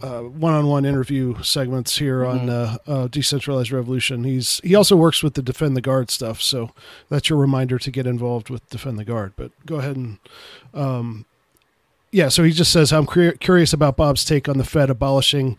[0.01, 4.23] one-on-one interview segments here on uh, uh, Decentralized Revolution.
[4.23, 6.71] He's he also works with the Defend the Guard stuff, so
[7.09, 9.33] that's your reminder to get involved with Defend the Guard.
[9.35, 10.17] But go ahead and
[10.73, 11.25] um,
[12.11, 12.29] yeah.
[12.29, 15.57] So he just says I'm curious about Bob's take on the Fed abolishing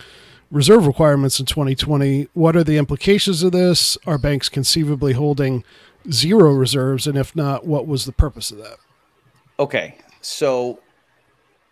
[0.51, 2.29] reserve requirements in 2020.
[2.35, 3.97] What are the implications of this?
[4.07, 5.65] Are banks conceivably holding
[6.11, 8.77] zero reserves, and if not, what was the purpose of that?
[9.59, 10.81] Okay, so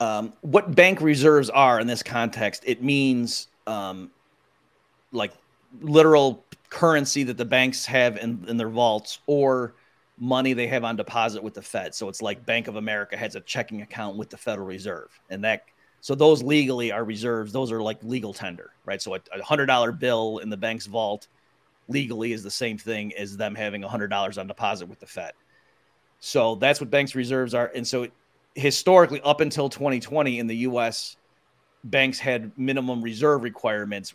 [0.04, 4.10] um, what bank reserves are in this context, it means um,
[5.12, 5.32] like
[5.80, 9.74] literal currency that the banks have in, in their vaults or
[10.18, 11.94] money they have on deposit with the Fed.
[11.94, 15.42] So it's like Bank of America has a checking account with the Federal Reserve, and
[15.42, 15.64] that
[16.02, 17.50] so those legally are reserves.
[17.50, 19.00] Those are like legal tender, right?
[19.00, 21.28] So a, a hundred dollar bill in the bank's vault
[21.88, 25.06] legally is the same thing as them having a hundred dollars on deposit with the
[25.06, 25.32] Fed.
[26.20, 28.08] So that's what banks' reserves are, and so
[28.54, 31.16] historically, up until 2020 in the U.S.,
[31.84, 34.14] banks had minimum reserve requirements.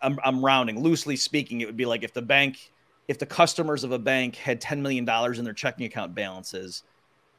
[0.00, 2.72] I'm, I'm rounding, loosely speaking, it would be like if the bank,
[3.08, 6.84] if the customers of a bank had 10 million dollars in their checking account balances,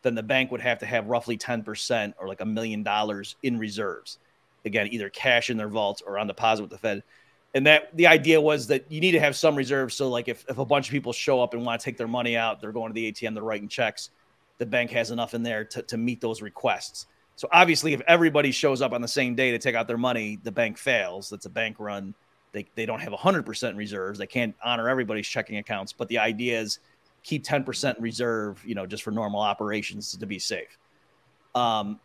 [0.02, 3.58] then the bank would have to have roughly 10% or like a million dollars in
[3.58, 4.18] reserves.
[4.66, 7.04] Again, either cash in their vaults or on deposit with the Fed.
[7.54, 9.95] And that the idea was that you need to have some reserves.
[9.95, 12.08] So, like, if, if a bunch of people show up and want to take their
[12.08, 14.12] money out, they're going to the ATM, they're writing checks,
[14.60, 17.07] the bank has enough in there to, to meet those requests.
[17.36, 20.38] So, obviously, if everybody shows up on the same day to take out their money,
[20.43, 21.30] the bank fails.
[21.30, 22.14] That's a bank run.
[22.51, 24.20] They, they don't have 100% reserves.
[24.20, 25.93] They can't honor everybody's checking accounts.
[25.93, 26.80] But the idea is
[27.24, 30.78] keep 10% in reserve, you know, just for normal operations to be safe.
[31.55, 31.99] Um,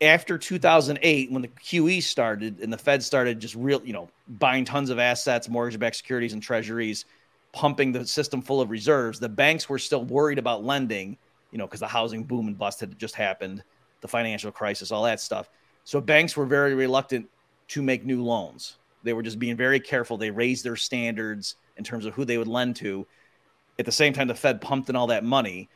[0.00, 4.64] after 2008, when the QE started and the Fed started just real, you know, buying
[4.64, 7.04] tons of assets, mortgage backed securities, and treasuries,
[7.52, 11.16] pumping the system full of reserves, the banks were still worried about lending,
[11.54, 13.62] you know, because the housing boom and bust had just happened,
[14.00, 15.48] the financial crisis, all that stuff.
[15.84, 17.30] So banks were very reluctant
[17.68, 18.76] to make new loans.
[19.04, 20.16] They were just being very careful.
[20.16, 23.06] They raised their standards in terms of who they would lend to.
[23.78, 25.68] At the same time, the Fed pumped in all that money.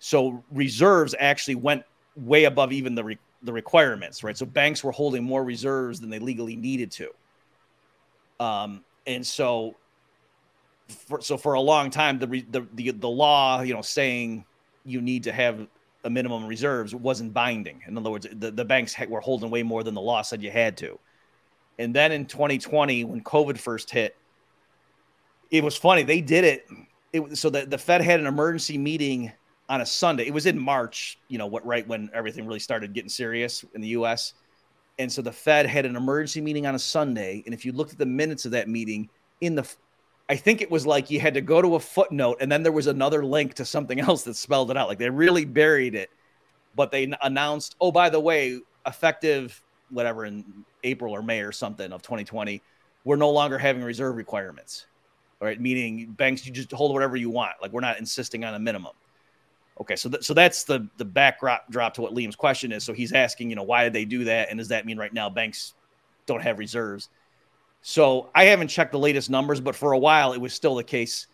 [0.00, 4.36] So reserves actually went way above even the re- the requirements, right?
[4.36, 7.08] So banks were holding more reserves than they legally needed to.
[8.38, 9.76] Um, and so,
[10.88, 14.44] for, so for a long time, the, re, the the the law, you know, saying
[14.84, 15.66] you need to have
[16.04, 17.80] a minimum reserves wasn't binding.
[17.86, 20.50] In other words, the, the banks were holding way more than the law said you
[20.50, 20.98] had to.
[21.78, 24.16] And then in 2020, when COVID first hit,
[25.50, 26.02] it was funny.
[26.02, 26.66] They did it.
[27.12, 29.32] It so the, the Fed had an emergency meeting
[29.68, 30.26] on a Sunday.
[30.26, 33.80] It was in March, you know, what right when everything really started getting serious in
[33.80, 34.34] the US.
[34.98, 37.42] And so the Fed had an emergency meeting on a Sunday.
[37.46, 39.08] And if you looked at the minutes of that meeting,
[39.40, 39.68] in the
[40.32, 42.72] I think it was like you had to go to a footnote and then there
[42.72, 44.88] was another link to something else that spelled it out.
[44.88, 46.08] Like they really buried it.
[46.74, 51.92] But they announced, oh, by the way, effective whatever in April or May or something
[51.92, 52.62] of 2020,
[53.04, 54.86] we're no longer having reserve requirements.
[55.42, 57.52] All right, meaning banks, you just hold whatever you want.
[57.60, 58.92] Like we're not insisting on a minimum.
[59.82, 62.84] Okay, so th- so that's the the backdrop drop to what Liam's question is.
[62.84, 65.12] So he's asking, you know, why did they do that, and does that mean right
[65.12, 65.74] now banks
[66.24, 67.10] don't have reserves?
[67.82, 70.84] So I haven't checked the latest numbers, but for a while it was still the
[70.84, 71.26] case.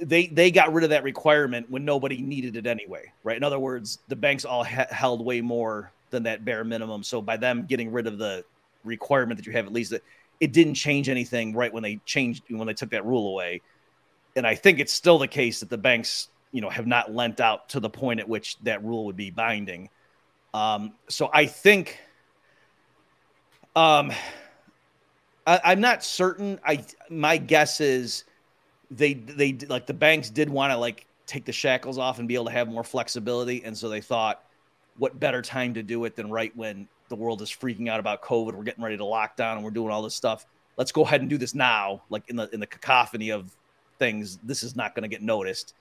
[0.00, 3.36] They they got rid of that requirement when nobody needed it anyway, right?
[3.36, 7.02] In other words, the banks all ha- held way more than that bare minimum.
[7.02, 8.44] So by them getting rid of the
[8.84, 10.04] requirement that you have at least that
[10.38, 13.60] it didn't change anything right when they changed when they took that rule away.
[14.36, 17.40] And I think it's still the case that the banks, you know, have not lent
[17.40, 19.88] out to the point at which that rule would be binding.
[20.54, 21.98] Um, so I think
[23.74, 24.12] um
[25.48, 26.60] I, I'm not certain.
[26.64, 28.24] I my guess is
[28.90, 32.34] they they like the banks did want to like take the shackles off and be
[32.34, 34.44] able to have more flexibility, and so they thought,
[34.98, 38.22] what better time to do it than right when the world is freaking out about
[38.22, 38.54] COVID?
[38.54, 40.46] We're getting ready to lock down and we're doing all this stuff.
[40.76, 43.56] Let's go ahead and do this now, like in the in the cacophony of
[43.98, 44.38] things.
[44.42, 45.74] This is not going to get noticed,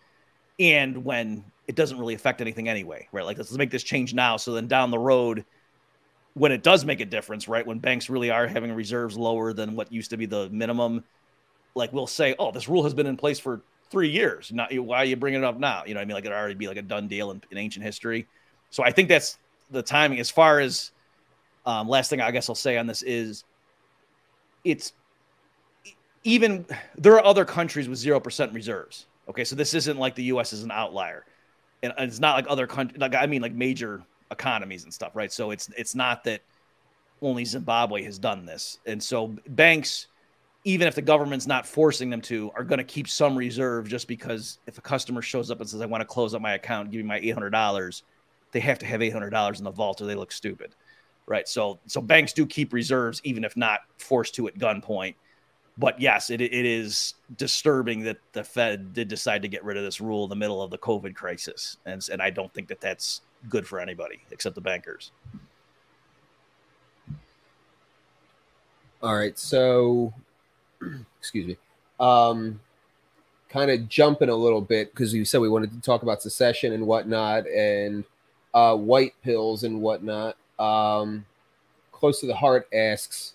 [0.59, 3.25] and when it doesn't really affect anything anyway, right?
[3.25, 5.43] Like let's make this change now, so then down the road
[6.37, 7.65] when it does make a difference, right?
[7.65, 11.03] When banks really are having reserves lower than what used to be the minimum,
[11.75, 14.51] like we'll say, oh, this rule has been in place for three years.
[14.51, 15.83] Not why are you bringing it up now?
[15.85, 17.83] You know, I mean, like it already be like a done deal in, in ancient
[17.83, 18.27] history.
[18.69, 19.37] So I think that's
[19.71, 20.19] the timing.
[20.19, 20.91] As far as
[21.65, 23.43] um, last thing I guess I'll say on this is,
[24.63, 24.93] it's
[26.23, 26.65] even
[26.97, 29.07] there are other countries with zero percent reserves.
[29.29, 30.53] Okay, so this isn't like the U.S.
[30.53, 31.25] is an outlier,
[31.83, 32.99] and it's not like other countries.
[32.99, 35.31] Like I mean, like major economies and stuff, right?
[35.31, 36.41] So it's it's not that
[37.21, 40.07] only Zimbabwe has done this, and so banks,
[40.63, 44.07] even if the government's not forcing them to, are going to keep some reserve just
[44.07, 46.91] because if a customer shows up and says, "I want to close up my account,
[46.91, 48.03] give me my eight hundred dollars,"
[48.51, 50.75] they have to have eight hundred dollars in the vault or they look stupid,
[51.25, 51.47] right?
[51.47, 55.15] So so banks do keep reserves even if not forced to at gunpoint
[55.77, 59.83] but yes, it, it is disturbing that the Fed did decide to get rid of
[59.83, 62.81] this rule in the middle of the COVID crisis, and and I don't think that
[62.81, 65.11] that's good for anybody except the bankers.
[69.01, 70.13] All right, so
[71.19, 71.57] excuse me,
[71.99, 72.59] um,
[73.49, 76.73] kind of jumping a little bit because you said we wanted to talk about secession
[76.73, 78.03] and whatnot, and
[78.53, 80.35] uh, white pills and whatnot.
[80.57, 81.25] Um,
[81.91, 83.33] close to the heart asks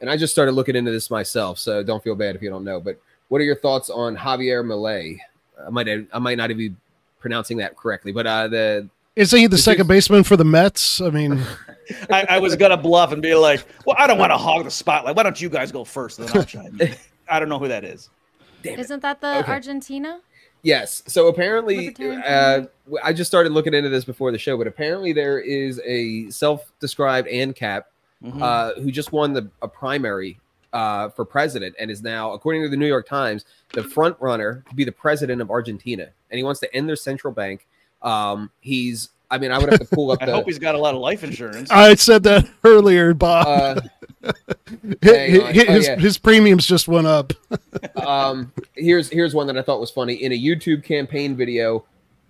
[0.00, 2.64] and I just started looking into this myself, so don't feel bad if you don't
[2.64, 2.80] know.
[2.80, 5.18] But what are your thoughts on Javier Milei?
[5.64, 6.76] I might I might not even be
[7.18, 11.00] pronouncing that correctly, but uh, the isn't he the second baseman for the Mets?
[11.00, 11.42] I mean,
[12.10, 14.70] I, I, was gonna bluff and be like, "Well, I don't want to hog the
[14.70, 15.16] spotlight.
[15.16, 16.18] Why don't you guys go first?
[16.18, 16.94] Then I'll chime in."
[17.28, 18.10] I don't know who that is.
[18.62, 19.52] Damn Isn't that the okay.
[19.52, 20.20] Argentina?
[20.62, 21.02] Yes.
[21.06, 21.94] So apparently,
[22.24, 22.62] uh,
[23.02, 27.28] I just started looking into this before the show, but apparently there is a self-described
[27.28, 27.84] ANCAP
[28.22, 28.42] mm-hmm.
[28.42, 30.38] uh, who just won the a primary
[30.72, 34.64] uh, for president and is now, according to the New York Times, the front runner
[34.68, 37.66] to be the president of Argentina, and he wants to end their central bank.
[38.06, 40.18] Um, he's I mean, I would have to pull up.
[40.22, 41.70] I the, hope he's got a lot of life insurance.
[41.70, 43.46] I said that earlier, Bob.
[43.46, 43.80] Uh,
[45.02, 45.96] his, oh, yeah.
[45.96, 47.32] his, premiums just went up.
[47.96, 51.84] um, here's here's one that I thought was funny in a YouTube campaign video.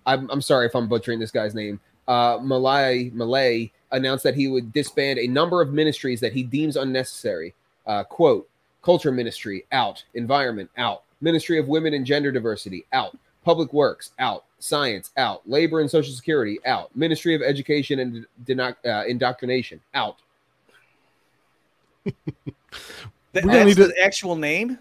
[0.05, 1.79] I'm, I'm sorry if I'm butchering this guy's name.
[2.07, 6.75] Uh, Milei Milei announced that he would disband a number of ministries that he deems
[6.75, 7.53] unnecessary.
[7.85, 8.49] Uh, quote,
[8.81, 10.03] culture ministry, out.
[10.13, 11.03] Environment, out.
[11.21, 13.17] Ministry of Women and Gender Diversity, out.
[13.47, 14.43] Public Works, out.
[14.59, 15.41] Science, out.
[15.49, 16.93] Labor and Social Security, out.
[16.97, 20.17] Ministry of Education and uh, Indoctrination, out.
[23.31, 24.77] that's the actual name?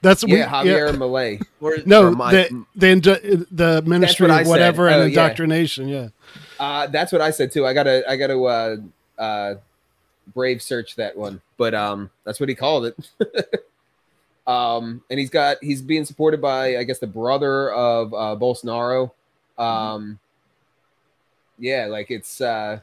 [0.00, 0.98] That's yeah, Javier yeah.
[0.98, 1.38] Milei.
[1.86, 5.88] no, the, the the ministry of whatever and oh, indoctrination.
[5.88, 6.08] Yeah.
[6.58, 7.66] Uh, that's what I said too.
[7.66, 8.76] I gotta, I gotta uh,
[9.18, 9.54] uh,
[10.32, 13.10] brave search that one, but um, that's what he called it.
[14.46, 19.10] um, and he's got, he's being supported by, I guess, the brother of uh, Bolsonaro.
[19.58, 20.18] Um,
[21.58, 22.80] yeah, like it's uh,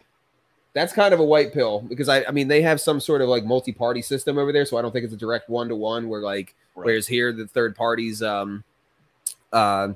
[0.74, 3.30] that's kind of a white pill because I, I mean, they have some sort of
[3.30, 6.10] like multi-party system over there, so I don't think it's a direct one-to-one.
[6.10, 6.86] Where like, right.
[6.86, 8.64] whereas here the third parties, um,
[9.52, 9.90] uh,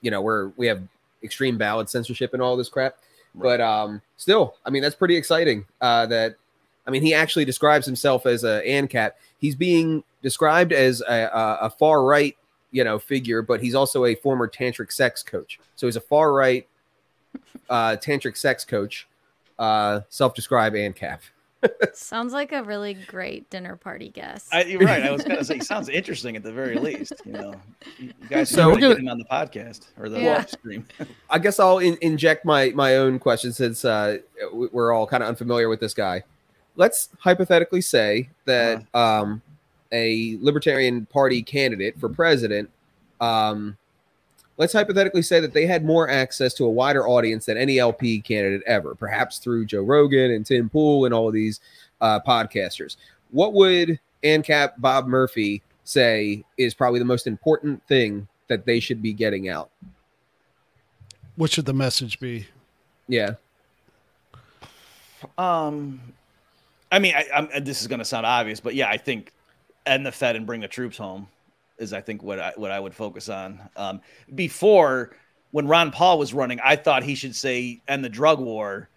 [0.00, 0.82] you know, where we have
[1.22, 2.96] extreme ballot censorship and all this crap.
[3.34, 3.58] Right.
[3.58, 5.66] But um, still, I mean, that's pretty exciting.
[5.80, 6.36] Uh, that
[6.86, 9.12] I mean, he actually describes himself as a ANCAP.
[9.38, 12.36] He's being described as a, a, a far right,
[12.70, 15.58] you know, figure, but he's also a former tantric sex coach.
[15.76, 16.66] So he's a far right
[17.68, 19.08] uh, tantric sex coach,
[19.58, 21.20] uh, self-described ANCAP.
[21.92, 24.48] sounds like a really great dinner party guest.
[24.52, 25.02] I, you're right.
[25.02, 27.12] I was gonna say, sounds interesting at the very least.
[27.24, 27.54] You know,
[27.98, 30.44] you guys so we're gonna, get him on the podcast or the yeah.
[30.46, 30.86] stream.
[31.28, 34.18] I guess I'll in, inject my my own question since uh,
[34.52, 36.22] we're all kind of unfamiliar with this guy.
[36.76, 39.42] Let's hypothetically say that uh, um,
[39.92, 42.70] a Libertarian Party candidate for president
[43.20, 43.76] um,
[44.60, 48.20] let's hypothetically say that they had more access to a wider audience than any LP
[48.20, 51.60] candidate ever, perhaps through Joe Rogan and Tim Pool and all of these
[52.02, 52.96] uh, podcasters.
[53.30, 59.00] What would ANCAP Bob Murphy say is probably the most important thing that they should
[59.00, 59.70] be getting out?
[61.36, 62.46] What should the message be?
[63.08, 63.34] Yeah.
[65.38, 66.00] Um,
[66.92, 69.32] I mean, I, I'm, this is going to sound obvious, but yeah, I think
[69.90, 71.28] end the Fed and bring the troops home
[71.78, 73.60] is I think what I what I would focus on.
[73.76, 74.00] Um,
[74.34, 75.16] before
[75.50, 78.88] when Ron Paul was running, I thought he should say end the drug war,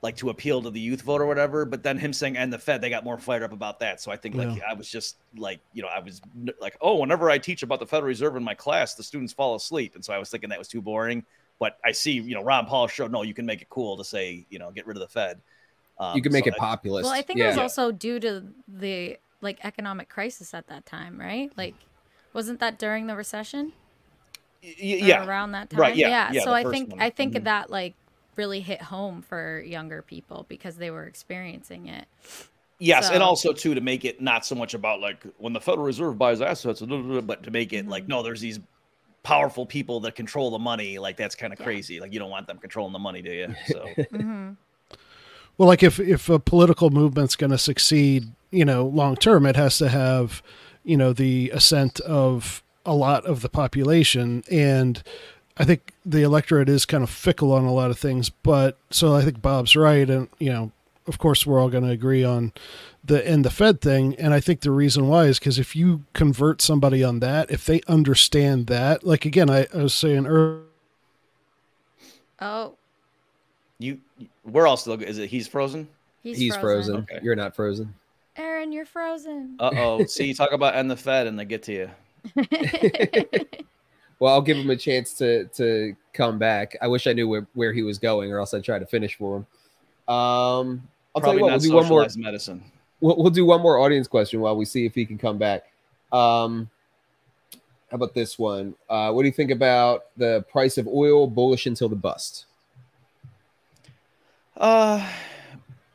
[0.00, 1.64] like to appeal to the youth vote or whatever.
[1.66, 4.00] But then him saying end the Fed, they got more fired up about that.
[4.00, 4.62] So I think like yeah.
[4.68, 6.22] I was just like you know I was
[6.60, 9.54] like oh whenever I teach about the Federal Reserve in my class, the students fall
[9.54, 11.24] asleep, and so I was thinking that was too boring.
[11.58, 14.04] But I see you know Ron Paul showed no, you can make it cool to
[14.04, 15.40] say you know get rid of the Fed.
[16.00, 17.06] Um, you can make so it populist.
[17.06, 17.46] Well, I think yeah.
[17.46, 21.50] it was also due to the like economic crisis at that time, right?
[21.56, 21.74] Like
[22.32, 23.72] wasn't that during the recession?
[24.62, 25.80] Y- yeah, around that time.
[25.80, 25.96] Right.
[25.96, 26.08] Yeah.
[26.08, 26.32] yeah.
[26.32, 27.00] yeah so I think one.
[27.00, 27.44] I think mm-hmm.
[27.44, 27.94] that like
[28.36, 32.06] really hit home for younger people because they were experiencing it.
[32.80, 35.60] Yes, so, and also too to make it not so much about like when the
[35.60, 37.90] Federal Reserve buys assets, but to make it mm-hmm.
[37.90, 38.60] like no, there's these
[39.24, 40.98] powerful people that control the money.
[40.98, 41.64] Like that's kind of yeah.
[41.64, 42.00] crazy.
[42.00, 43.54] Like you don't want them controlling the money, do you?
[43.66, 43.84] So.
[43.96, 44.52] mm-hmm.
[45.58, 49.56] Well, like if if a political movement's going to succeed, you know, long term, it
[49.56, 50.42] has to have,
[50.84, 55.02] you know, the assent of a lot of the population, and
[55.58, 58.30] I think the electorate is kind of fickle on a lot of things.
[58.30, 60.70] But so I think Bob's right, and you know,
[61.08, 62.52] of course, we're all going to agree on
[63.04, 64.14] the and the Fed thing.
[64.14, 67.66] And I think the reason why is because if you convert somebody on that, if
[67.66, 70.62] they understand that, like again, I, I was saying earlier.
[72.40, 72.74] Oh,
[74.50, 75.00] we're all still.
[75.00, 75.88] Is it he's frozen?
[76.22, 76.96] he's, He's frozen.
[76.96, 77.20] Okay.
[77.22, 77.94] You're not frozen.
[78.36, 79.56] Aaron, you're frozen.
[79.58, 80.04] Uh oh.
[80.06, 81.90] See, you talk about and the Fed, and they get to you.
[84.18, 86.76] Well, I'll give him a chance to to come back.
[86.82, 89.16] I wish I knew where, where he was going, or else I'd try to finish
[89.16, 89.46] for him.
[90.12, 91.50] Um, I'll tell you what.
[91.52, 92.06] We'll do one more.
[92.16, 92.64] medicine.
[93.00, 95.70] We'll, we'll do one more audience question while we see if he can come back.
[96.12, 96.68] Um,
[97.52, 98.74] how about this one?
[98.90, 101.28] Uh, what do you think about the price of oil?
[101.28, 102.46] Bullish until the bust.
[104.58, 105.08] Uh,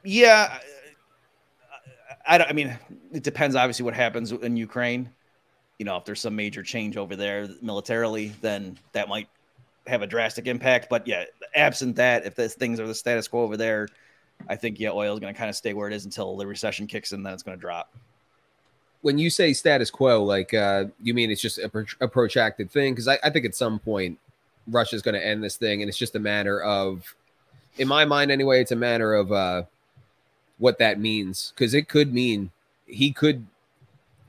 [0.03, 0.57] yeah.
[2.25, 2.77] I, I, I mean,
[3.11, 3.55] it depends.
[3.55, 5.09] Obviously, what happens in Ukraine.
[5.79, 9.27] You know, if there's some major change over there militarily, then that might
[9.85, 10.87] have a drastic impact.
[10.89, 13.89] But yeah, absent that, if things are the status quo over there,
[14.47, 16.47] I think yeah, oil is going to kind of stay where it is until the
[16.47, 17.23] recession kicks in.
[17.23, 17.93] Then it's going to drop.
[19.01, 22.71] When you say status quo, like uh, you mean it's just a, pro- a protracted
[22.71, 22.93] thing?
[22.93, 24.17] Because I, I think at some point
[24.67, 27.13] Russia's going to end this thing, and it's just a matter of,
[27.77, 29.63] in my mind anyway, it's a matter of uh,
[30.57, 31.53] what that means.
[31.55, 32.51] Because it could mean
[32.85, 33.45] he could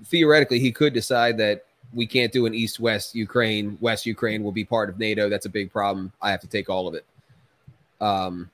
[0.04, 3.78] theoretically he could decide that we can't do an east-west Ukraine.
[3.80, 5.28] West Ukraine will be part of NATO.
[5.28, 6.12] That's a big problem.
[6.20, 7.04] I have to take all of it.
[8.00, 8.50] Um,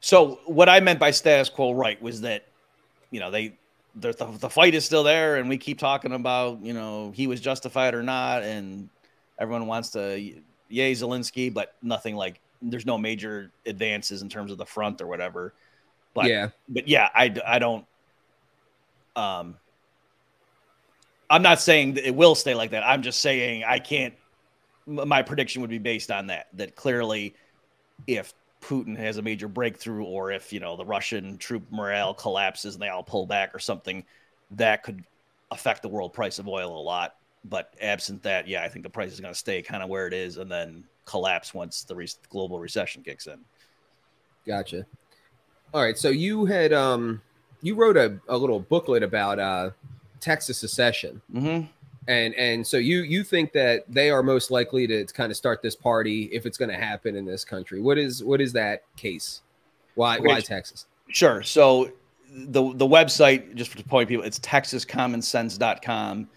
[0.00, 2.44] So what I meant by status quo, right, was that
[3.10, 3.54] you know they
[3.94, 7.26] the, the the fight is still there, and we keep talking about you know he
[7.26, 8.88] was justified or not, and
[9.38, 10.32] everyone wants to
[10.68, 15.06] yay Zelensky, but nothing like there's no major advances in terms of the front or
[15.06, 15.54] whatever.
[16.14, 17.84] But yeah, but yeah, I I don't.
[19.16, 19.56] Um,
[21.28, 22.82] I'm not saying that it will stay like that.
[22.84, 24.14] I'm just saying I can't.
[24.86, 26.48] My prediction would be based on that.
[26.54, 27.34] That clearly,
[28.06, 32.74] if Putin has a major breakthrough, or if you know the Russian troop morale collapses
[32.74, 34.04] and they all pull back or something,
[34.52, 35.04] that could
[35.50, 37.16] affect the world price of oil a lot.
[37.44, 40.06] But absent that, yeah, I think the price is going to stay kind of where
[40.06, 43.40] it is and then collapse once the re- global recession kicks in.
[44.46, 44.86] Gotcha.
[45.74, 45.98] All right.
[45.98, 47.20] So you had um
[47.62, 49.70] you wrote a, a little booklet about uh
[50.20, 51.20] Texas secession.
[51.32, 51.66] Mm-hmm.
[52.08, 55.62] And and so you you think that they are most likely to kind of start
[55.62, 57.80] this party if it's going to happen in this country.
[57.80, 59.42] What is what is that case?
[59.94, 60.40] Why why.
[60.40, 60.86] Texas?
[61.08, 61.42] Sure.
[61.42, 61.92] So
[62.32, 66.28] the the website, just to point people, it's texascommonsense.com.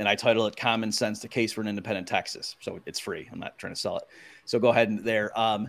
[0.00, 2.56] And I title it Common Sense, the case for an independent Texas.
[2.60, 3.28] So it's free.
[3.30, 4.04] I'm not trying to sell it.
[4.46, 5.38] So go ahead and there.
[5.38, 5.68] Um,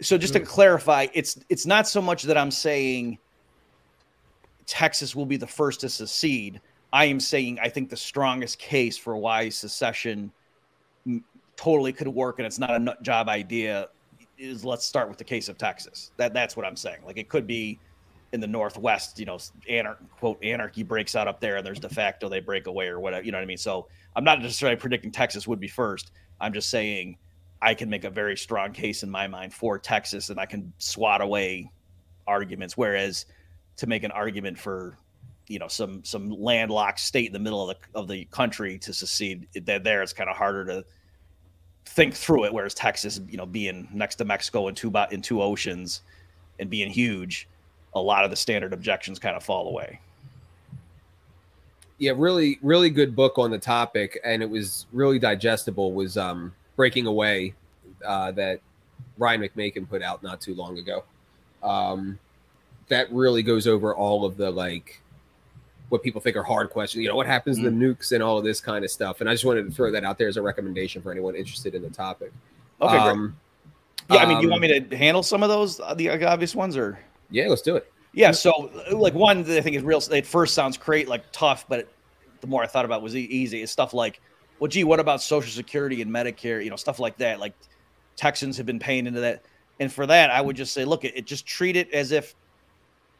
[0.00, 3.18] so just to clarify, it's it's not so much that I'm saying
[4.64, 6.60] Texas will be the first to secede.
[6.92, 10.32] I am saying I think the strongest case for why secession
[11.56, 13.88] totally could work and it's not a nut job idea
[14.38, 16.12] is let's start with the case of Texas.
[16.16, 17.00] That that's what I'm saying.
[17.04, 17.78] Like it could be
[18.34, 19.36] in the Northwest, you know,
[19.70, 22.98] anar- quote anarchy breaks out up there, and there's de facto they break away or
[22.98, 23.24] whatever.
[23.24, 23.56] You know what I mean?
[23.56, 26.10] So I'm not necessarily predicting Texas would be first.
[26.40, 27.16] I'm just saying
[27.62, 30.72] I can make a very strong case in my mind for Texas, and I can
[30.78, 31.70] swat away
[32.26, 32.76] arguments.
[32.76, 33.26] Whereas
[33.76, 34.98] to make an argument for
[35.46, 38.92] you know some some landlocked state in the middle of the of the country to
[38.92, 40.84] secede, there it's kind of harder to
[41.86, 42.52] think through it.
[42.52, 46.02] Whereas Texas, you know, being next to Mexico in two in two oceans
[46.58, 47.48] and being huge,
[47.94, 50.00] a lot of the standard objections kind of fall away.
[51.98, 56.52] Yeah, really really good book on the topic and it was really digestible was um
[56.76, 57.54] Breaking Away
[58.04, 58.60] uh that
[59.16, 61.04] Ryan McMaken put out not too long ago.
[61.62, 62.18] Um
[62.88, 65.00] that really goes over all of the like
[65.88, 67.02] what people think are hard questions.
[67.02, 69.20] You know, what happens to the nukes and all of this kind of stuff.
[69.20, 71.74] And I just wanted to throw that out there as a recommendation for anyone interested
[71.74, 72.32] in the topic.
[72.80, 73.00] Okay, great.
[73.00, 73.36] Um,
[74.10, 76.10] Yeah, I mean, do you um, want me to handle some of those, uh, the
[76.26, 76.98] obvious ones, or?
[77.34, 77.92] Yeah, let's do it.
[78.12, 79.98] Yeah, so like one that I think is real.
[80.12, 81.88] It first sounds great, like tough, but
[82.40, 83.60] the more I thought about it was easy.
[83.60, 84.20] Is stuff like,
[84.60, 86.62] well, gee, what about Social Security and Medicare?
[86.62, 87.40] You know, stuff like that.
[87.40, 87.54] Like
[88.14, 89.42] Texans have been paying into that,
[89.80, 92.36] and for that, I would just say, look, it, it just treat it as if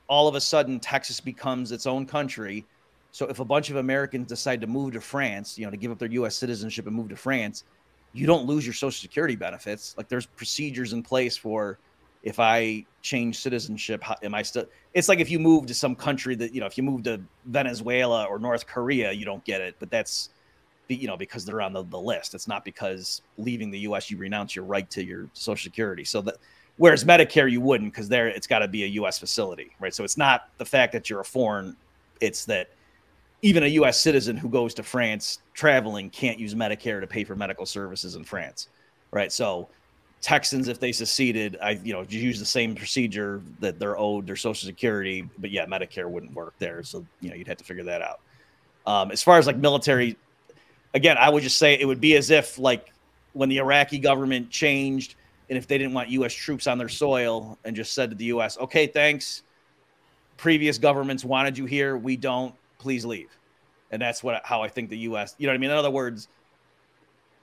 [0.07, 2.65] all of a sudden Texas becomes its own country.
[3.11, 5.91] So if a bunch of Americans decide to move to France, you know, to give
[5.91, 6.36] up their U.S.
[6.36, 7.65] citizenship and move to France,
[8.12, 9.97] you don't lose your Social Security benefits.
[9.97, 11.78] Like there's procedures in place for
[12.25, 14.67] if I change citizenship, how, am I still?
[14.95, 17.21] It's like if you move to some country that you know, if you move to
[17.45, 19.77] Venezuela or North Korea, you don't get it.
[19.79, 20.31] But that's,
[20.89, 22.35] you know, because they're on the, the list.
[22.35, 24.11] It's not because leaving the U.S.
[24.11, 26.05] you renounce your right to your Social Security.
[26.05, 26.37] So that
[26.77, 29.19] Whereas Medicare, you wouldn't because there it's got to be a U.S.
[29.19, 29.95] facility, right?
[29.95, 31.77] So it's not the fact that you're a foreign;
[32.21, 32.71] it's that
[33.43, 34.01] even a U.S.
[34.01, 38.25] citizen who goes to France traveling can't use Medicare to pay for medical services in
[38.25, 38.69] France,
[39.13, 39.31] right?
[39.31, 39.69] So
[40.25, 44.37] Texans, if they seceded, I you know use the same procedure that they're owed their
[44.37, 47.85] Social Security, but yeah, Medicare wouldn't work there, so you know you'd have to figure
[47.85, 48.21] that out.
[48.87, 50.17] Um, as far as like military,
[50.95, 52.91] again, I would just say it would be as if like
[53.35, 55.17] when the Iraqi government changed
[55.51, 56.33] and if they didn't want U.S.
[56.33, 59.43] troops on their soil and just said to the U.S., "Okay, thanks.
[60.39, 61.99] Previous governments wanted you here.
[61.99, 62.55] We don't.
[62.79, 63.29] Please leave."
[63.91, 65.35] And that's what how I think the U.S.
[65.37, 65.71] You know what I mean?
[65.71, 66.29] In other words,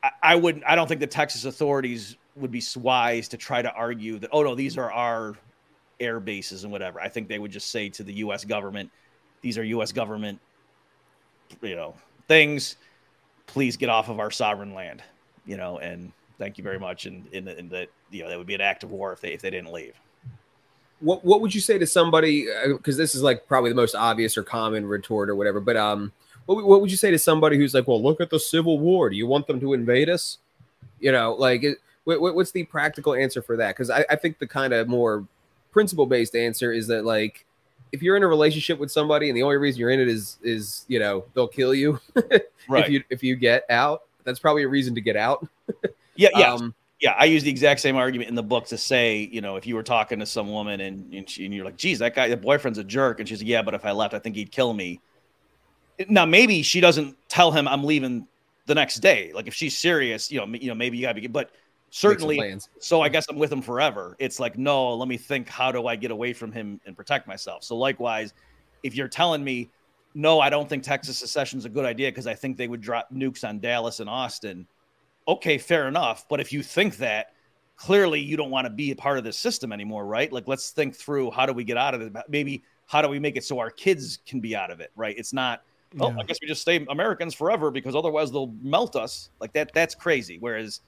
[0.02, 0.64] I, I wouldn't.
[0.66, 4.44] I don't think the Texas authorities would be wise to try to argue that, "Oh
[4.44, 5.36] no, these are our
[6.00, 8.46] air bases and whatever." I think they would just say to the U.S.
[8.46, 8.90] government,
[9.42, 9.92] "These are U.S.
[9.92, 10.40] government,
[11.62, 11.96] you know,
[12.28, 12.78] things.
[13.48, 15.04] Please get off of our sovereign land."
[15.46, 18.38] You know, and thank you very much, and in, in, in that you know that
[18.38, 19.94] would be an act of war if they if they didn't leave.
[21.00, 22.48] What what would you say to somebody?
[22.68, 25.60] Because uh, this is like probably the most obvious or common retort or whatever.
[25.60, 26.12] But um,
[26.46, 29.10] what what would you say to somebody who's like, well, look at the Civil War.
[29.10, 30.38] Do you want them to invade us?
[31.00, 31.66] You know, like
[32.08, 33.76] it, what, what's the practical answer for that?
[33.76, 35.26] Because I, I think the kind of more
[35.72, 37.46] principle based answer is that like
[37.92, 40.38] if you're in a relationship with somebody and the only reason you're in it is
[40.44, 41.98] is you know they'll kill you
[42.68, 42.86] right.
[42.86, 45.48] if you if you get out that's probably a reason to get out
[46.16, 47.16] Yeah, yeah, um, yeah.
[47.18, 49.76] I use the exact same argument in the book to say, you know, if you
[49.76, 52.38] were talking to some woman and and, she, and you're like, "Geez, that guy, the
[52.38, 54.74] boyfriend's a jerk," and she's like, "Yeah, but if I left, I think he'd kill
[54.74, 55.00] me."
[56.10, 58.28] Now, maybe she doesn't tell him I'm leaving
[58.66, 59.32] the next day.
[59.34, 61.52] Like if she's serious, you know, you know, maybe you gotta be, but
[61.92, 62.58] certainly.
[62.80, 64.16] So I guess I'm with him forever.
[64.18, 65.48] It's like, no, let me think.
[65.48, 67.64] How do I get away from him and protect myself?
[67.64, 68.34] So likewise,
[68.82, 69.70] if you're telling me,
[70.16, 72.82] no, I don't think Texas secession is a good idea because I think they would
[72.82, 74.66] drop nukes on Dallas and Austin
[75.28, 76.26] okay, fair enough.
[76.30, 77.34] But if you think that,
[77.76, 80.32] clearly you don't want to be a part of this system anymore, right?
[80.32, 82.14] Like, let's think through how do we get out of it?
[82.30, 85.16] Maybe how do we make it so our kids can be out of it, right?
[85.18, 85.64] It's not,
[86.00, 86.18] oh, yeah.
[86.20, 89.30] I guess we just stay Americans forever because otherwise they'll melt us.
[89.40, 90.38] Like that, that's crazy.
[90.40, 90.82] Whereas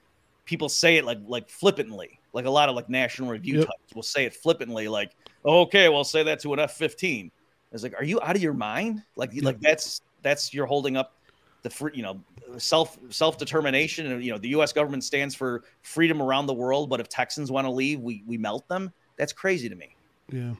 [0.45, 3.67] people say it like like flippantly, like a lot of like National Review yep.
[3.67, 5.15] types will say it flippantly, like,
[5.45, 7.31] oh, okay, well, say that to an F fifteen.
[7.71, 9.03] It's like, are you out of your mind?
[9.15, 9.43] Like, yep.
[9.43, 11.15] like that's that's you're holding up
[11.63, 12.21] the free, you know,
[12.57, 14.11] self self determination.
[14.11, 14.71] And you know, the U.S.
[14.73, 16.89] government stands for freedom around the world.
[16.89, 18.91] But if Texans want to leave, we we melt them.
[19.17, 19.95] That's crazy to me.
[20.31, 20.53] Yeah.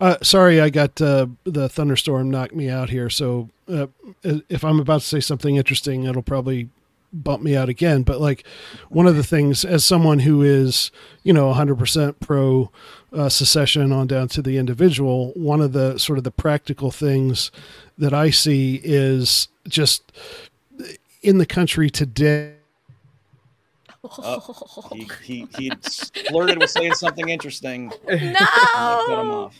[0.00, 3.08] Uh, sorry, I got uh, the thunderstorm knocked me out here.
[3.08, 3.86] So uh,
[4.22, 6.68] if I'm about to say something interesting, it'll probably
[7.14, 8.02] bump me out again.
[8.02, 8.44] But like
[8.88, 10.90] one of the things, as someone who is,
[11.22, 12.70] you know, 100% pro
[13.12, 17.50] uh, secession on down to the individual, one of the sort of the practical things
[17.96, 20.12] that I see is just
[21.22, 22.53] in the country today.
[24.18, 25.70] Oh, he, he, he
[26.28, 27.92] flirted with saying something interesting.
[28.08, 29.50] No,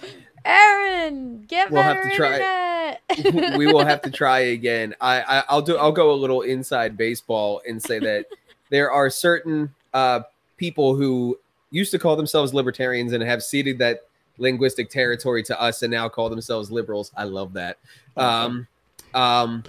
[0.45, 2.99] Aaron, give we'll have to try.
[3.57, 4.95] we will have to try again.
[5.01, 5.77] I, I I'll do.
[5.79, 8.27] I'll go a little inside baseball and say that
[8.69, 10.21] there are certain uh,
[10.59, 11.39] people who
[11.71, 14.07] used to call themselves libertarians and have ceded that
[14.37, 17.11] linguistic territory to us and now call themselves liberals.
[17.17, 17.79] I love that.
[18.17, 18.67] Um,
[19.15, 19.65] um,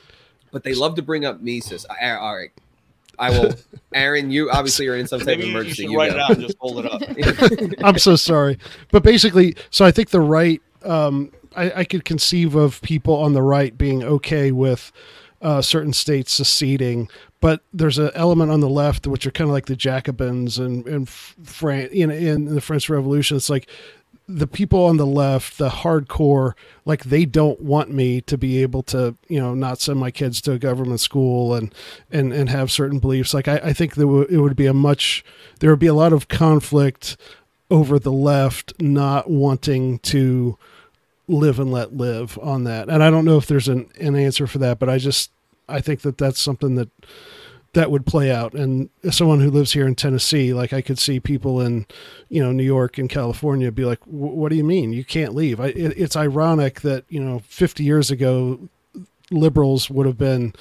[0.51, 1.85] but they love to bring up Mises.
[1.85, 2.51] All right.
[3.19, 3.53] I will,
[3.93, 4.31] Aaron.
[4.31, 5.83] You obviously are in some type of emergency.
[5.83, 6.17] You, you write go.
[6.17, 7.01] it out and just hold it up.
[7.83, 8.57] I'm so sorry,
[8.91, 10.61] but basically, so I think the right.
[10.83, 14.91] Um, I, I could conceive of people on the right being okay with
[15.41, 17.09] uh, certain states seceding,
[17.39, 20.85] but there's an element on the left which are kind of like the Jacobins and
[20.87, 23.37] and France, in, in the French Revolution.
[23.37, 23.69] It's like
[24.27, 26.53] the people on the left, the hardcore,
[26.83, 30.41] like they don't want me to be able to, you know, not send my kids
[30.41, 31.73] to a government school and
[32.11, 33.33] and and have certain beliefs.
[33.33, 35.23] Like I, I think that w- it would be a much
[35.59, 37.17] there would be a lot of conflict
[37.69, 40.57] over the left not wanting to
[41.27, 42.89] live and let live on that.
[42.89, 45.31] And I don't know if there's an an answer for that, but I just
[45.69, 46.89] I think that that's something that
[47.75, 48.53] that would play out.
[48.53, 51.85] And as someone who lives here in Tennessee, like I could see people in,
[52.29, 55.59] you know, New York and California be like, "What do you mean you can't leave?"
[55.59, 58.69] I, it, it's ironic that you know, 50 years ago,
[59.29, 60.53] liberals would have been,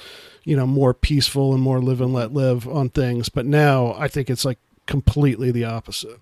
[0.43, 4.09] you know, more peaceful and more live and let live on things, but now I
[4.09, 6.19] think it's like completely the opposite.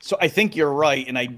[0.00, 1.28] So I think you're right, and I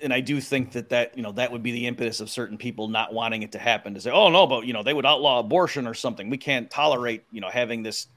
[0.00, 2.56] and I do think that that you know that would be the impetus of certain
[2.56, 5.06] people not wanting it to happen to say, oh no, but you know they would
[5.06, 6.30] outlaw abortion or something.
[6.30, 8.08] We can't tolerate you know having this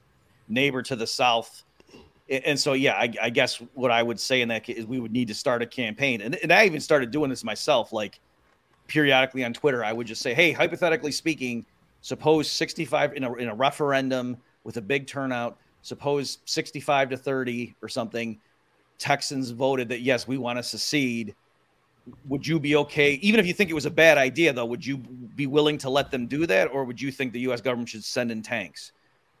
[0.48, 1.64] neighbor to the south.
[2.28, 5.12] And so, yeah, I, I guess what I would say in that is we would
[5.12, 6.22] need to start a campaign.
[6.22, 8.20] And, and I even started doing this myself, like
[8.86, 9.84] periodically on Twitter.
[9.84, 11.66] I would just say, hey, hypothetically speaking,
[12.00, 17.74] suppose 65 in a, in a referendum with a big turnout, suppose 65 to 30
[17.82, 18.40] or something
[19.02, 21.34] Texans voted that yes, we want to secede,
[22.28, 24.84] would you be okay even if you think it was a bad idea though would
[24.84, 24.98] you
[25.34, 26.66] be willing to let them do that?
[26.66, 28.92] Or would you think the us government should send in tanks?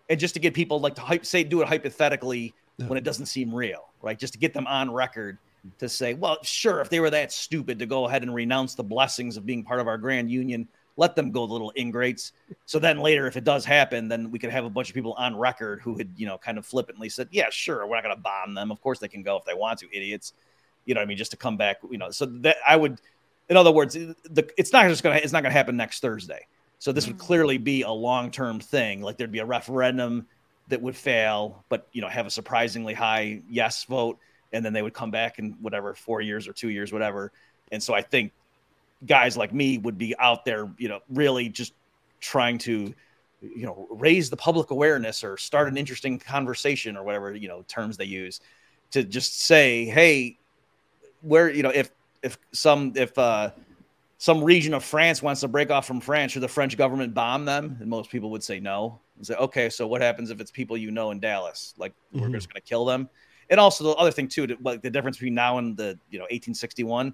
[0.08, 2.86] And just to get people like to hype, say do it hypothetically yeah.
[2.86, 4.18] when it doesn't seem real right?
[4.18, 5.38] Just to get them on record
[5.78, 8.82] to say well sure if they were that stupid to go ahead and renounce the
[8.82, 10.66] blessings of being part of our grand union
[10.96, 12.32] let them go the little ingrates.
[12.66, 15.12] So then later if it does happen then we could have a bunch of people
[15.14, 18.16] on record who had you know kind of flippantly said yeah sure we're not going
[18.16, 18.72] to bomb them.
[18.72, 20.32] Of course they can go if they want to idiots
[20.84, 22.10] you know I mean, just to come back, you know.
[22.10, 23.00] So that I would,
[23.48, 26.46] in other words, the it's not just gonna it's not gonna happen next Thursday.
[26.78, 27.20] So this would mm.
[27.20, 29.02] clearly be a long term thing.
[29.02, 30.26] Like there'd be a referendum
[30.68, 34.18] that would fail, but you know have a surprisingly high yes vote,
[34.52, 37.32] and then they would come back in whatever four years or two years, whatever.
[37.70, 38.32] And so I think
[39.06, 41.72] guys like me would be out there, you know, really just
[42.20, 42.94] trying to
[43.42, 47.62] you know raise the public awareness or start an interesting conversation or whatever you know
[47.66, 48.40] terms they use
[48.92, 50.38] to just say hey
[51.22, 51.90] where you know if
[52.22, 53.50] if some if uh
[54.18, 57.44] some region of France wants to break off from France, should the French government bomb
[57.44, 57.76] them?
[57.80, 59.00] And most people would say no.
[59.16, 61.74] And say, okay, so what happens if it's people you know in Dallas?
[61.76, 62.20] Like mm-hmm.
[62.20, 63.08] we're just going to kill them.
[63.50, 66.24] And also the other thing too, like the difference between now and the you know
[66.24, 67.12] 1861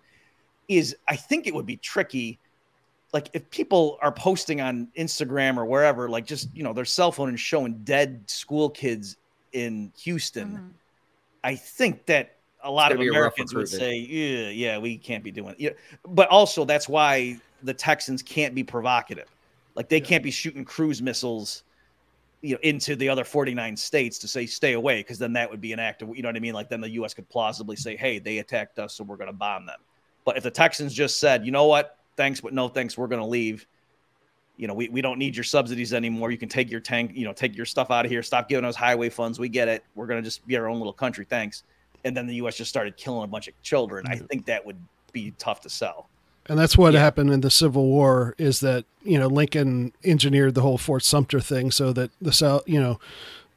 [0.68, 2.38] is I think it would be tricky.
[3.14, 7.10] Like if people are posting on Instagram or wherever, like just you know their cell
[7.10, 9.16] phone and showing dead school kids
[9.52, 10.68] in Houston, mm-hmm.
[11.42, 15.50] I think that a lot of Americans would say, yeah, yeah, we can't be doing
[15.50, 15.60] it.
[15.60, 15.70] Yeah.
[16.06, 19.28] But also that's why the Texans can't be provocative.
[19.74, 20.04] Like they yeah.
[20.04, 21.62] can't be shooting cruise missiles,
[22.42, 25.60] you know, into the other 49 states to say stay away, because then that would
[25.60, 26.54] be an act of you know what I mean?
[26.54, 29.66] Like then the US could plausibly say, Hey, they attacked us, so we're gonna bomb
[29.66, 29.78] them.
[30.24, 33.26] But if the Texans just said, you know what, thanks, but no thanks, we're gonna
[33.26, 33.66] leave.
[34.56, 36.32] You know, we, we don't need your subsidies anymore.
[36.32, 38.24] You can take your tank, you know, take your stuff out of here.
[38.24, 39.38] Stop giving us highway funds.
[39.38, 39.84] We get it.
[39.94, 41.24] We're gonna just be our own little country.
[41.24, 41.62] Thanks
[42.08, 42.56] and then the U.S.
[42.56, 44.06] just started killing a bunch of children.
[44.08, 44.78] I think that would
[45.12, 46.08] be tough to sell.
[46.46, 47.00] And that's what yeah.
[47.00, 51.40] happened in the Civil War is that, you know, Lincoln engineered the whole Fort Sumter
[51.40, 52.98] thing so that the South, you know,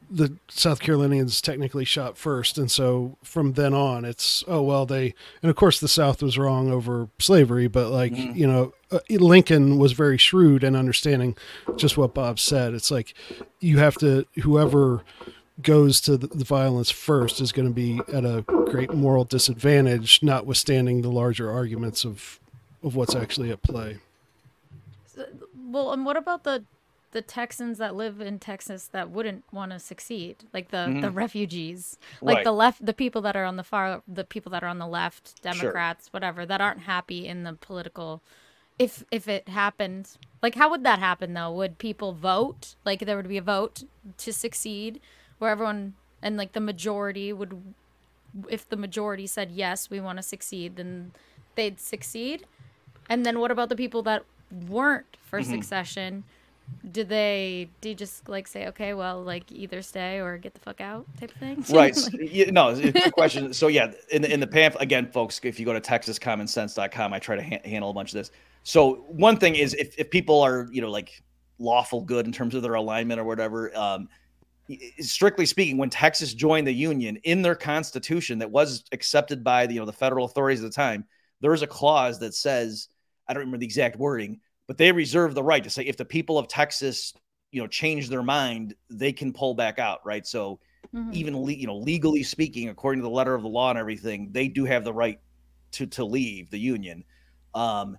[0.09, 2.57] the South Carolinians technically shot first.
[2.57, 6.37] And so from then on, it's, oh, well, they, and of course the South was
[6.37, 8.37] wrong over slavery, but like, mm-hmm.
[8.37, 11.37] you know, uh, Lincoln was very shrewd in understanding
[11.77, 12.73] just what Bob said.
[12.73, 13.13] It's like
[13.61, 15.03] you have to, whoever,
[15.63, 20.21] goes to the, the violence first is going to be at a great moral disadvantage,
[20.21, 22.39] notwithstanding the larger arguments of
[22.83, 23.97] of what's actually at play.
[25.55, 26.63] Well, and what about the
[27.11, 31.01] the Texans that live in Texas that wouldn't want to succeed, like the mm-hmm.
[31.01, 32.43] the refugees, like right.
[32.43, 34.87] the left, the people that are on the far, the people that are on the
[34.87, 36.11] left, Democrats, sure.
[36.11, 38.21] whatever, that aren't happy in the political.
[38.79, 40.09] If if it happened,
[40.41, 41.51] like how would that happen though?
[41.51, 42.75] Would people vote?
[42.85, 43.83] Like there would be a vote
[44.17, 45.01] to succeed,
[45.41, 47.61] where everyone and like the majority would
[48.49, 51.11] if the majority said yes we want to succeed then
[51.55, 52.45] they'd succeed.
[53.09, 54.23] And then what about the people that
[54.67, 55.51] weren't for mm-hmm.
[55.51, 56.23] succession?
[56.89, 60.61] Do they do you just like say okay well like either stay or get the
[60.61, 61.65] fuck out type of thing?
[61.75, 61.95] Right.
[61.95, 63.53] Like, yeah, no good question.
[63.53, 67.19] So yeah in the, in the pamphlet again folks if you go to texascommonsense.com i
[67.19, 68.31] try to ha- handle a bunch of this.
[68.63, 71.21] So one thing is if, if people are you know like
[71.59, 74.07] lawful good in terms of their alignment or whatever um,
[74.99, 79.75] strictly speaking, when Texas joined the union in their constitution that was accepted by the,
[79.75, 81.05] you know the federal authorities at the time,
[81.41, 82.87] there is a clause that says
[83.27, 86.05] I don't remember the exact wording, but they reserve the right to say if the
[86.05, 87.13] people of Texas
[87.51, 90.25] you know change their mind, they can pull back out, right?
[90.25, 90.59] So
[90.93, 91.11] mm-hmm.
[91.13, 94.29] even le- you know legally speaking, according to the letter of the law and everything,
[94.31, 95.19] they do have the right
[95.71, 97.03] to to leave the union.
[97.53, 97.97] Um,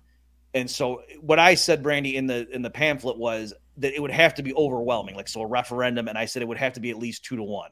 [0.53, 4.11] and so what I said, Brandi, in the in the pamphlet was that it would
[4.11, 6.79] have to be overwhelming, like so a referendum, and I said it would have to
[6.79, 7.71] be at least two to one,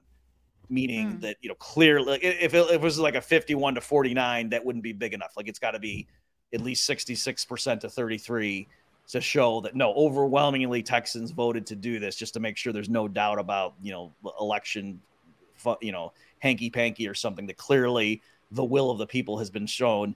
[0.69, 1.21] meaning mm.
[1.21, 4.65] that you know clearly if it, if it was like a fifty-one to forty-nine, that
[4.65, 5.33] wouldn't be big enough.
[5.37, 6.07] Like it's got to be
[6.53, 8.67] at least sixty-six percent to thirty-three
[9.09, 12.89] to show that no, overwhelmingly Texans voted to do this, just to make sure there's
[12.89, 14.99] no doubt about you know election,
[15.81, 19.67] you know hanky panky or something that clearly the will of the people has been
[19.67, 20.15] shown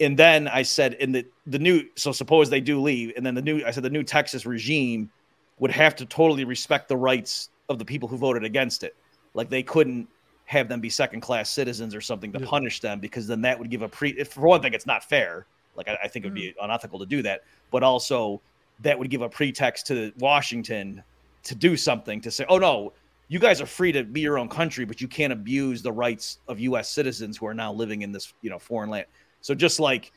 [0.00, 3.34] and then I said in the the new so suppose they do leave, and then
[3.34, 5.10] the new I said the new Texas regime
[5.58, 8.96] would have to totally respect the rights of the people who voted against it.
[9.34, 10.08] Like they couldn't
[10.46, 12.46] have them be second class citizens or something to yeah.
[12.46, 14.24] punish them because then that would give a pre.
[14.24, 15.46] For one thing, it's not fair.
[15.76, 16.64] Like I, I think it would be mm-hmm.
[16.64, 18.40] unethical to do that, but also
[18.80, 21.02] that would give a pretext to Washington
[21.44, 22.92] to do something to say, oh no,
[23.28, 26.38] you guys are free to be your own country, but you can't abuse the rights
[26.48, 26.90] of U.S.
[26.90, 29.06] citizens who are now living in this you know foreign land.
[29.40, 30.12] So just like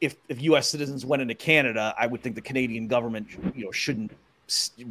[0.00, 0.68] if if U.S.
[0.68, 4.12] citizens went into Canada, I would think the Canadian government you know shouldn't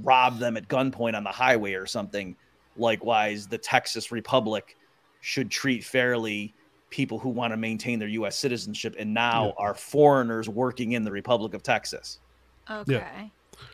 [0.01, 2.35] rob them at gunpoint on the highway or something.
[2.75, 4.77] Likewise, the Texas Republic
[5.21, 6.53] should treat fairly
[6.89, 8.37] people who want to maintain their U.S.
[8.37, 9.53] citizenship and now yeah.
[9.57, 12.19] are foreigners working in the Republic of Texas.
[12.69, 12.93] Okay.
[12.93, 13.27] Yeah.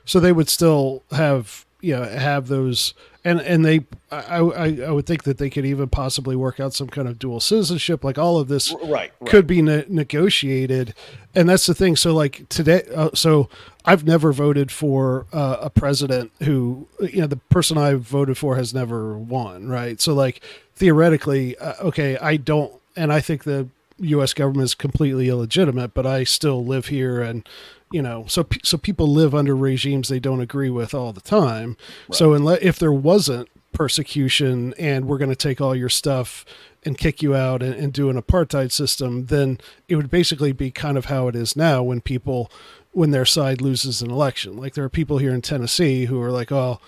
[0.06, 2.94] So they would still have you know have those
[3.26, 6.74] and and they I, I, I would think that they could even possibly work out
[6.74, 9.12] some kind of dual citizenship like all of this right, right.
[9.26, 10.94] could be ne- negotiated.
[11.34, 11.96] And that's the thing.
[11.96, 13.50] So like today uh, so
[13.86, 18.56] i've never voted for uh, a president who you know the person i voted for
[18.56, 20.00] has never won right?
[20.00, 20.42] So like
[20.76, 23.68] theoretically uh, okay i don't and i think the
[24.00, 27.48] us government is completely illegitimate but i still live here and
[27.94, 31.78] you know so so people live under regimes they don't agree with all the time.
[32.10, 32.18] Right.
[32.18, 36.46] so unless if there wasn't persecution and we're going to take all your stuff
[36.84, 40.70] and kick you out and, and, do an apartheid system then it would basically be
[40.70, 42.52] kind of how it is now when people
[42.92, 44.56] when their side loses an election.
[44.58, 46.80] Like there are people here in tennessee who are like oh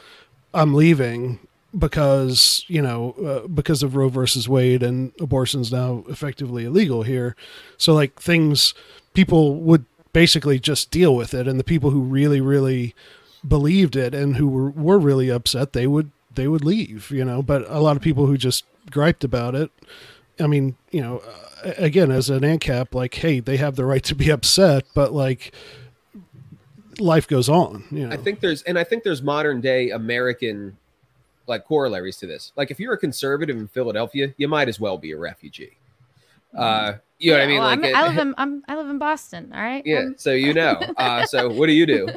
[0.54, 1.40] i'm leaving
[1.78, 7.36] because you know uh, because of roe versus wade and abortion's now effectively illegal here.
[7.78, 8.74] So like things
[9.14, 11.48] people would basically just deal with it.
[11.48, 12.96] And the people who really really
[13.48, 17.42] believed it and who were, were really upset they would they would leave you know
[17.42, 19.72] but a lot of people who just griped about it
[20.40, 21.22] i mean you know
[21.78, 25.54] again as an ancap like hey they have the right to be upset but like
[27.00, 28.14] life goes on you know?
[28.14, 30.76] i think there's and i think there's modern day american
[31.48, 32.52] like corollaries to this.
[32.56, 35.78] Like if you're a conservative in philadelphia you might as well be a refugee.
[36.58, 37.60] Uh you know yeah, what I mean?
[37.60, 39.52] Well, like it, I live in I'm, I live in Boston.
[39.54, 39.84] All right.
[39.86, 40.00] Yeah.
[40.00, 40.80] Um, so you know.
[40.98, 42.08] Uh, so what do you do?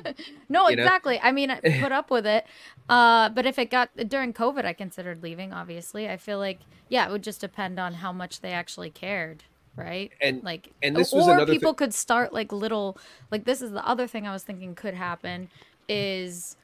[0.48, 1.14] no, you exactly.
[1.14, 1.22] Know?
[1.24, 2.46] I mean, I put up with it.
[2.88, 5.52] Uh, but if it got during COVID, I considered leaving.
[5.52, 9.44] Obviously, I feel like yeah, it would just depend on how much they actually cared,
[9.74, 10.12] right?
[10.20, 12.98] And like, and this was or people th- could start like little
[13.30, 15.48] like this is the other thing I was thinking could happen
[15.88, 16.56] is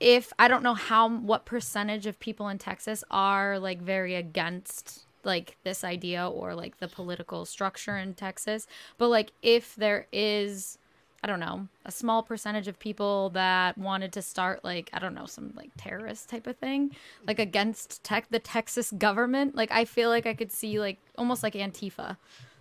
[0.00, 5.03] if I don't know how what percentage of people in Texas are like very against
[5.24, 8.66] like this idea or like the political structure in Texas.
[8.98, 10.78] But like if there is
[11.22, 15.14] I don't know, a small percentage of people that wanted to start like I don't
[15.14, 16.94] know, some like terrorist type of thing,
[17.26, 21.42] like against tech the Texas government, like I feel like I could see like almost
[21.42, 22.16] like Antifa.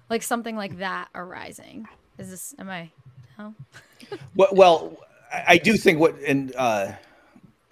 [0.09, 1.87] Like something like that arising.
[2.17, 2.89] Is this am I
[3.37, 3.53] no?
[4.35, 4.97] well, well,
[5.47, 6.93] I do think what and uh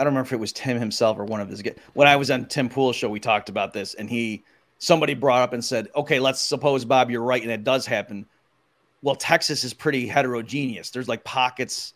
[0.02, 1.62] I don't remember if it was Tim himself or one of his.
[1.94, 4.44] When I was on Tim Pool's show, we talked about this, and he
[4.82, 8.26] somebody brought up and said, okay, let's suppose, Bob, you're right and it does happen.
[9.04, 10.90] Well, Texas is pretty heterogeneous.
[10.90, 11.94] There's like pockets,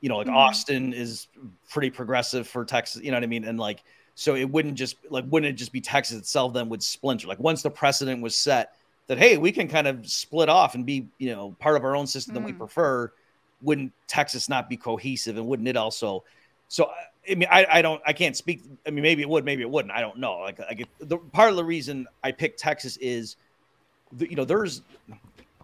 [0.00, 0.36] you know, like mm-hmm.
[0.36, 1.28] Austin is
[1.70, 3.44] pretty progressive for Texas, you know what I mean?
[3.44, 3.84] And like,
[4.16, 7.28] so it wouldn't just like, wouldn't it just be Texas itself then would splinter?
[7.28, 8.72] Like once the precedent was set
[9.06, 11.94] that, hey, we can kind of split off and be, you know, part of our
[11.94, 12.38] own system mm.
[12.38, 12.58] that we mm.
[12.58, 13.12] prefer,
[13.62, 16.24] wouldn't Texas not be cohesive and wouldn't it also?
[16.68, 16.90] So
[17.30, 18.62] I mean, I, I don't, I can't speak.
[18.86, 19.92] I mean, maybe it would, maybe it wouldn't.
[19.92, 20.38] I don't know.
[20.38, 23.36] Like, like the part of the reason I picked Texas is,
[24.18, 24.82] you know, there's,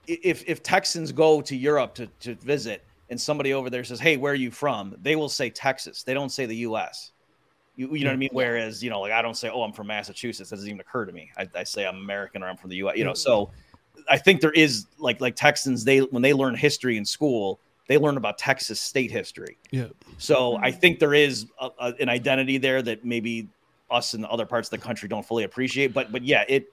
[0.06, 4.16] if if Texans go to Europe to to visit and somebody over there says, "Hey,
[4.16, 6.02] where are you from?" They will say Texas.
[6.02, 7.12] They don't say the U.S.
[7.76, 8.20] You, you know what I hmm.
[8.20, 8.30] mean?
[8.32, 11.04] Whereas, you know, like I don't say, "Oh, I'm from Massachusetts." That doesn't even occur
[11.04, 11.30] to me.
[11.36, 12.96] I, I say I'm American or I'm from the U.S.
[12.96, 13.16] You know, hmm.
[13.16, 13.50] so
[14.08, 15.84] I think there is like like Texans.
[15.84, 17.60] They when they learn history in school,
[17.90, 19.58] they learn about Texas state history.
[19.72, 19.88] Yeah.
[20.16, 23.48] So I think there is a, a, an identity there that maybe
[23.90, 25.92] us and other parts of the country don't fully appreciate.
[25.92, 26.72] But but yeah, it.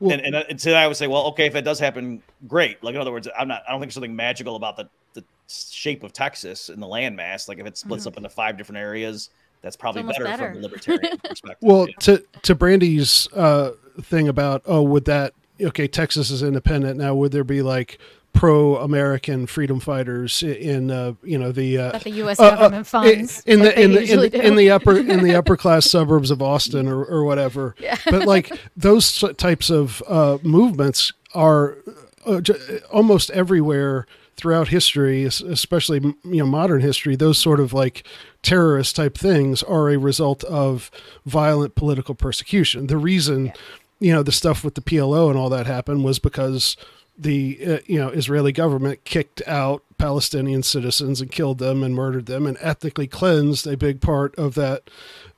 [0.00, 2.22] Well, and, and, uh, and today I would say, well, okay, if it does happen,
[2.48, 2.82] great.
[2.82, 3.62] Like in other words, I'm not.
[3.68, 7.46] I don't think something magical about the the shape of Texas and the landmass.
[7.46, 8.08] Like if it splits mm-hmm.
[8.08, 9.30] up into five different areas,
[9.62, 11.58] that's probably better, better, from a libertarian perspective.
[11.60, 11.94] Well, yeah.
[12.00, 15.86] to to Brandi's uh, thing about oh, would that okay?
[15.86, 17.14] Texas is independent now.
[17.14, 18.00] Would there be like
[18.32, 22.38] pro-American freedom fighters in uh, you know the uh, that the U.S.
[22.38, 25.34] Uh, uh, government funds in the in the in the, in the, upper in the
[25.34, 27.74] upper class suburbs of Austin or, or whatever.
[27.88, 27.96] Yeah.
[28.10, 31.78] But like those types of uh, movements are
[32.26, 32.40] uh,
[32.90, 34.06] almost everywhere
[34.36, 37.16] throughout history, especially you know modern history.
[37.16, 38.04] Those sort of like
[38.42, 40.90] terrorist type things are a result of
[41.24, 42.86] violent political persecution.
[42.86, 43.46] The reason.
[43.46, 43.52] Yeah.
[44.00, 46.76] You know the stuff with the PLO and all that happened was because
[47.18, 52.26] the uh, you know Israeli government kicked out Palestinian citizens and killed them and murdered
[52.26, 54.88] them and ethnically cleansed a big part of that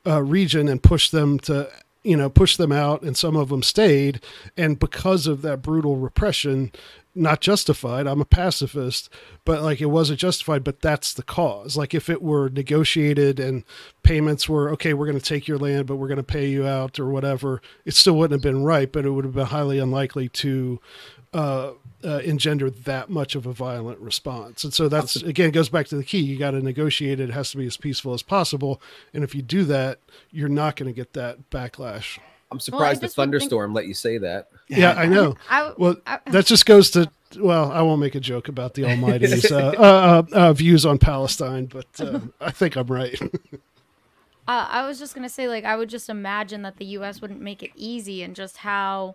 [0.07, 1.71] uh, region and pushed them to
[2.03, 4.21] you know push them out and some of them stayed.
[4.57, 6.73] And because of that brutal repression
[7.13, 9.11] not justified i'm a pacifist
[9.45, 11.77] but like it wasn't justified but that's the cause.
[11.77, 13.65] Like if it were negotiated and
[14.05, 16.67] payments were okay we're going to take your land but we're going to pay you
[16.67, 19.79] out or whatever it still wouldn't have been right but it would have been highly
[19.79, 20.81] unlikely to
[21.33, 24.65] uh, uh, engender that much of a violent response.
[24.65, 26.21] And so that's again goes back to the key.
[26.21, 27.29] You got to negotiate it.
[27.29, 28.81] It has to be as peaceful as possible.
[29.13, 29.99] And if you do that,
[30.31, 32.19] you're not going to get that backlash.
[32.51, 34.49] I'm surprised the just would think- thunderstorm let you say that.
[34.69, 35.37] Yeah, I know.
[35.49, 38.85] I, Well, I, that just goes to well, I won't make a joke about the
[38.85, 43.21] Almighty's uh, uh, uh, uh, views on Palestine, but uh, I think I'm right.
[44.49, 47.21] Uh, I was just gonna say, like, I would just imagine that the U.S.
[47.21, 49.15] wouldn't make it easy, and just how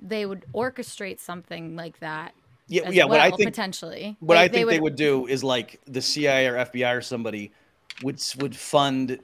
[0.00, 2.34] they would orchestrate something like that.
[2.68, 3.04] Yeah, yeah.
[3.04, 6.02] well, what I think potentially, what Like, I think they would do is like the
[6.02, 7.52] CIA or FBI or somebody
[8.02, 9.20] would would fund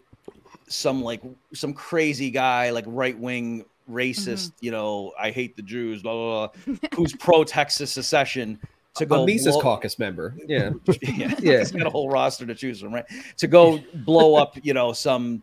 [0.68, 1.22] some like
[1.52, 4.64] some crazy guy like right wing racist, Mm-hmm.
[4.64, 8.60] you know, I hate the Jews, blah blah, blah who's pro Texas secession
[8.94, 10.34] to A go Mises blow- caucus member.
[10.46, 10.70] Yeah.
[11.02, 11.58] yeah, Yeah.
[11.58, 13.06] he's got a whole roster to choose from, right?
[13.38, 15.42] To go blow up, you know, some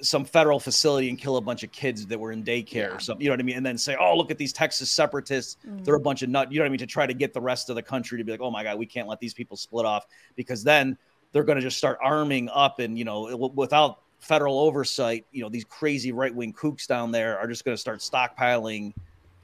[0.00, 2.86] some federal facility and kill a bunch of kids that were in daycare Yeah.
[2.96, 3.22] or something.
[3.22, 3.56] You know what I mean?
[3.56, 5.56] And then say, "Oh, look at these Texas separatists.
[5.66, 5.84] Mm.
[5.84, 6.78] They're a bunch of nut." You know what I mean?
[6.80, 8.78] To try to get the rest of the country to be like, "Oh my god,
[8.78, 10.06] we can't let these people split off,"
[10.36, 10.98] because then
[11.32, 15.42] they're going to just start arming up, and you know, w- without federal oversight, you
[15.42, 18.92] know, these crazy right wing kooks down there are just going to start stockpiling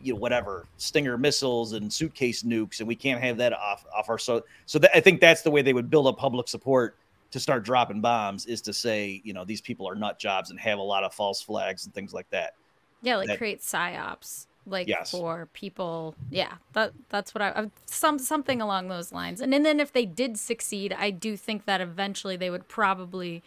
[0.03, 4.09] you know whatever stinger missiles and suitcase nukes and we can't have that off off
[4.09, 6.97] our so so that, i think that's the way they would build up public support
[7.31, 10.59] to start dropping bombs is to say you know these people are nut jobs and
[10.61, 12.55] have a lot of false flags and things like that
[13.03, 15.11] Yeah, like that- create psyops, like Yes.
[15.11, 16.15] for people.
[16.31, 19.41] Yeah, that that's what I I- some something along those lines.
[19.41, 23.43] And, and then if they did succeed, I do think that eventually they would probably,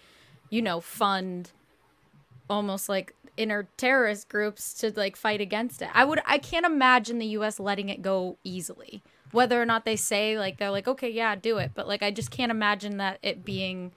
[0.49, 1.51] you know, fund
[2.49, 5.89] almost like inner terrorist groups to like fight against it.
[5.93, 9.01] I would I can't imagine the US letting it go easily.
[9.33, 12.11] Whether or not they say like they're like okay, yeah, do it, but like I
[12.11, 13.91] just can't imagine that it being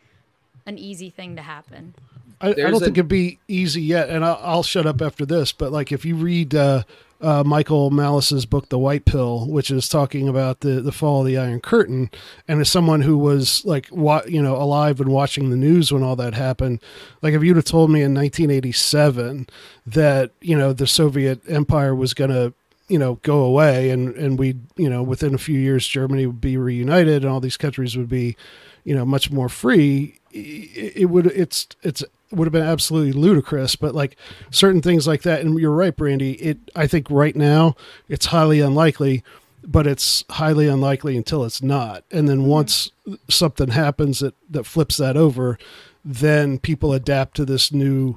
[0.67, 1.95] an easy thing to happen.
[2.41, 5.25] I, I don't a- think it'd be easy yet, and I'll, I'll shut up after
[5.25, 5.53] this.
[5.53, 6.83] But like, if you read uh,
[7.21, 11.27] uh, Michael Malice's book, The White Pill, which is talking about the the fall of
[11.27, 12.11] the Iron Curtain,
[12.47, 16.03] and as someone who was like, wa- you know, alive and watching the news when
[16.03, 16.81] all that happened,
[17.23, 19.47] like if you'd have told me in 1987
[19.87, 22.53] that you know the Soviet Empire was going to
[22.89, 26.41] you know go away and and we you know within a few years Germany would
[26.41, 28.37] be reunited and all these countries would be
[28.85, 30.19] you know much more free.
[30.33, 34.17] It, would it's it's would have been absolutely ludicrous but like
[34.51, 37.75] certain things like that and you're right Brandi it i think right now
[38.09, 39.23] it's highly unlikely
[39.67, 42.05] but it's highly unlikely until it's not.
[42.11, 42.49] And then mm-hmm.
[42.49, 42.91] once
[43.29, 45.59] something happens that that flips that over
[46.05, 48.17] then people adapt to this new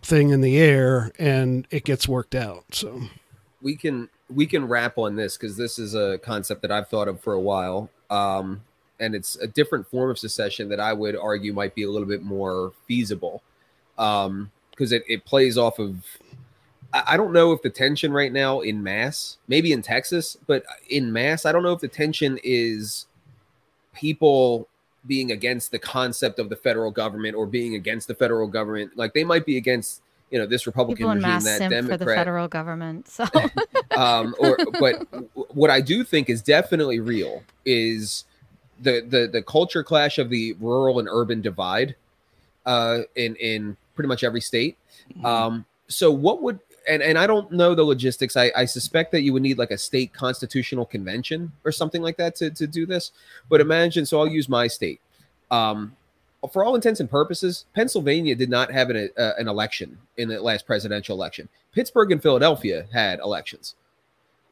[0.00, 3.02] thing in the air and it gets worked out so
[3.64, 7.08] we can we can wrap on this because this is a concept that I've thought
[7.08, 7.90] of for a while.
[8.10, 8.62] Um,
[9.00, 12.06] and it's a different form of secession that I would argue might be a little
[12.06, 13.42] bit more feasible.
[13.98, 16.04] Um, because it, it plays off of
[16.92, 20.64] I, I don't know if the tension right now in mass, maybe in Texas, but
[20.90, 23.06] in mass, I don't know if the tension is
[23.94, 24.68] people
[25.06, 28.96] being against the concept of the federal government or being against the federal government.
[28.96, 32.00] Like they might be against, you know, this Republican People in regime, mass that Democrat
[32.00, 33.08] for the federal government.
[33.08, 33.24] So.
[33.96, 35.06] Um or but
[35.54, 38.24] what i do think is definitely real is
[38.80, 41.94] the the the culture clash of the rural and urban divide
[42.66, 44.76] uh in in pretty much every state.
[45.22, 48.36] Um so what would and and i don't know the logistics.
[48.36, 52.16] I i suspect that you would need like a state constitutional convention or something like
[52.16, 53.12] that to to do this
[53.48, 55.00] but imagine so i'll use my state.
[55.52, 55.94] Um
[56.52, 60.40] for all intents and purposes, Pennsylvania did not have an, uh, an election in the
[60.40, 61.48] last presidential election.
[61.72, 63.74] Pittsburgh and Philadelphia had elections,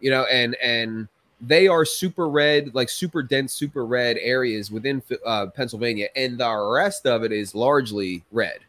[0.01, 1.09] you know, and and
[1.41, 6.71] they are super red, like super dense, super red areas within uh, Pennsylvania, and the
[6.73, 8.61] rest of it is largely red.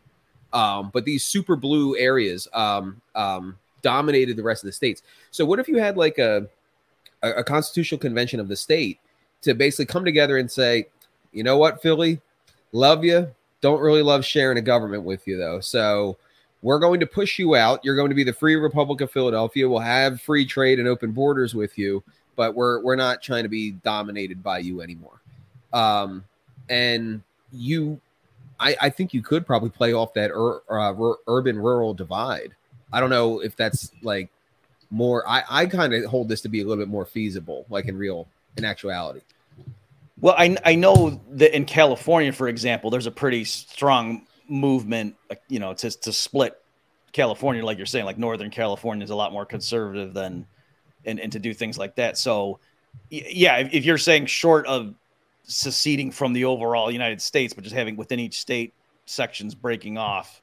[0.54, 5.02] Um, but these super blue areas um, um, dominated the rest of the states.
[5.32, 6.48] So what if you had like a,
[7.22, 9.00] a a constitutional convention of the state
[9.44, 10.88] to basically come together and say,
[11.32, 12.22] you know what, Philly,
[12.74, 13.32] love you.
[13.62, 15.62] Don't really love sharing a government with you though.
[15.62, 16.18] So
[16.62, 17.84] we're going to push you out.
[17.84, 19.70] You're going to be the Free Republic of Philadelphia.
[19.70, 22.04] We'll have free trade and open borders with you,
[22.36, 25.22] but we're we're not trying to be dominated by you anymore.
[25.72, 26.26] Um,
[26.70, 27.22] and
[27.52, 28.00] you,
[28.60, 32.54] I, I think you could probably play off that ur, uh, ur- urban rural divide.
[32.92, 34.30] I don't know if that's like
[34.90, 35.28] more.
[35.28, 37.98] I I kind of hold this to be a little bit more feasible, like in
[37.98, 39.22] real in actuality.
[40.20, 45.36] Well, I I know that in California, for example, there's a pretty strong movement, uh,
[45.48, 46.62] you know, to to split
[47.12, 50.46] California, like you're saying, like Northern California is a lot more conservative than,
[51.06, 52.18] and and to do things like that.
[52.18, 52.60] So,
[53.10, 54.94] yeah, if, if you're saying short of
[55.44, 58.74] seceding from the overall United States, but just having within each state
[59.06, 60.42] sections breaking off,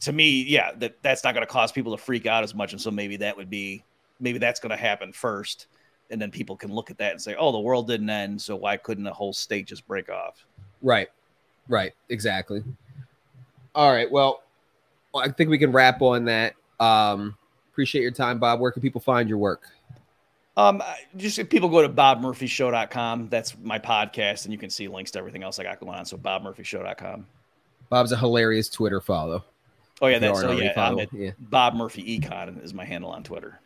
[0.00, 2.72] to me, yeah, that that's not going to cause people to freak out as much,
[2.72, 3.84] and so maybe that would be
[4.20, 5.66] maybe that's going to happen first
[6.10, 8.56] and then people can look at that and say, "Oh, the world didn't end, so
[8.56, 10.44] why couldn't the whole state just break off?"
[10.82, 11.08] Right.
[11.68, 11.92] Right.
[12.08, 12.62] Exactly.
[13.74, 14.10] All right.
[14.10, 14.42] Well,
[15.14, 16.54] I think we can wrap on that.
[16.78, 17.36] Um,
[17.72, 18.60] appreciate your time, Bob.
[18.60, 19.68] Where can people find your work?
[20.56, 20.82] Um,
[21.16, 25.18] just if people go to bobmurphyshow.com, that's my podcast, and you can see links to
[25.18, 26.04] everything else I got going on.
[26.04, 27.26] So bobmurphyshow.com.
[27.88, 29.44] Bob's a hilarious Twitter follow.
[30.02, 31.30] Oh yeah, that's aren't so already yeah, I'm at yeah.
[31.38, 33.60] Bob Murphy Econ is my handle on Twitter.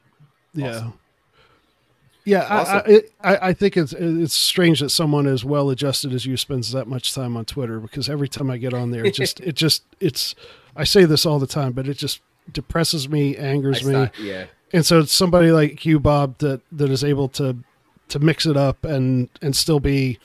[0.52, 0.76] Yeah.
[0.76, 0.94] Awesome.
[2.24, 2.74] Yeah, Awesome.
[2.74, 6.24] I, I, it- I, I think it's it's strange that someone as well adjusted as
[6.24, 9.14] you spends that much time on Twitter because every time I get on there, it
[9.14, 10.34] just it just it's
[10.76, 12.20] I say this all the time, but it just
[12.52, 14.46] depresses me, I angers me, stopped- yeah.
[14.72, 17.56] and so it's somebody like you, Bob, that that is able to
[18.08, 20.18] to mix it up and and still be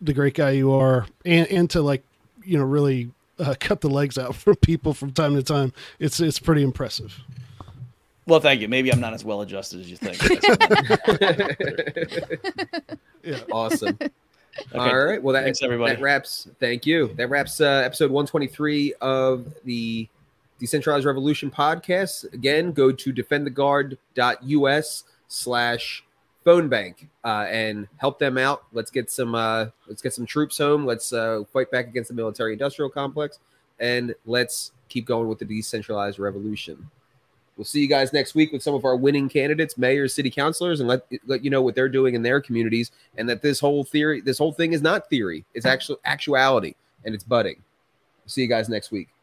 [0.00, 2.02] the great guy you are, and and to like
[2.44, 5.72] you know really uh, cut the legs out from people from time to time.
[6.00, 7.20] It's it's pretty impressive.
[8.26, 8.68] Well, thank you.
[8.68, 10.18] Maybe I'm not as well adjusted as you think.
[13.24, 13.40] Yeah.
[13.50, 13.96] awesome.
[14.00, 14.10] Okay.
[14.74, 15.22] All right.
[15.22, 15.94] Well, that, Thanks, everybody.
[15.94, 16.48] that wraps.
[16.60, 17.12] Thank you.
[17.16, 20.08] That wraps uh, episode 123 of the
[20.58, 22.32] Decentralized Revolution podcast.
[22.34, 26.04] Again, go to defendtheguard.us slash
[26.44, 28.64] phone bank uh, and help them out.
[28.72, 30.84] Let's get some uh, let's get some troops home.
[30.84, 33.38] Let's uh, fight back against the military industrial complex,
[33.80, 36.90] and let's keep going with the decentralized revolution.
[37.56, 40.80] We'll see you guys next week with some of our winning candidates, mayors, city councilors,
[40.80, 43.84] and let let you know what they're doing in their communities, and that this whole
[43.84, 46.74] theory, this whole thing is not theory; it's actual actuality,
[47.04, 47.62] and it's budding.
[48.26, 49.13] See you guys next week.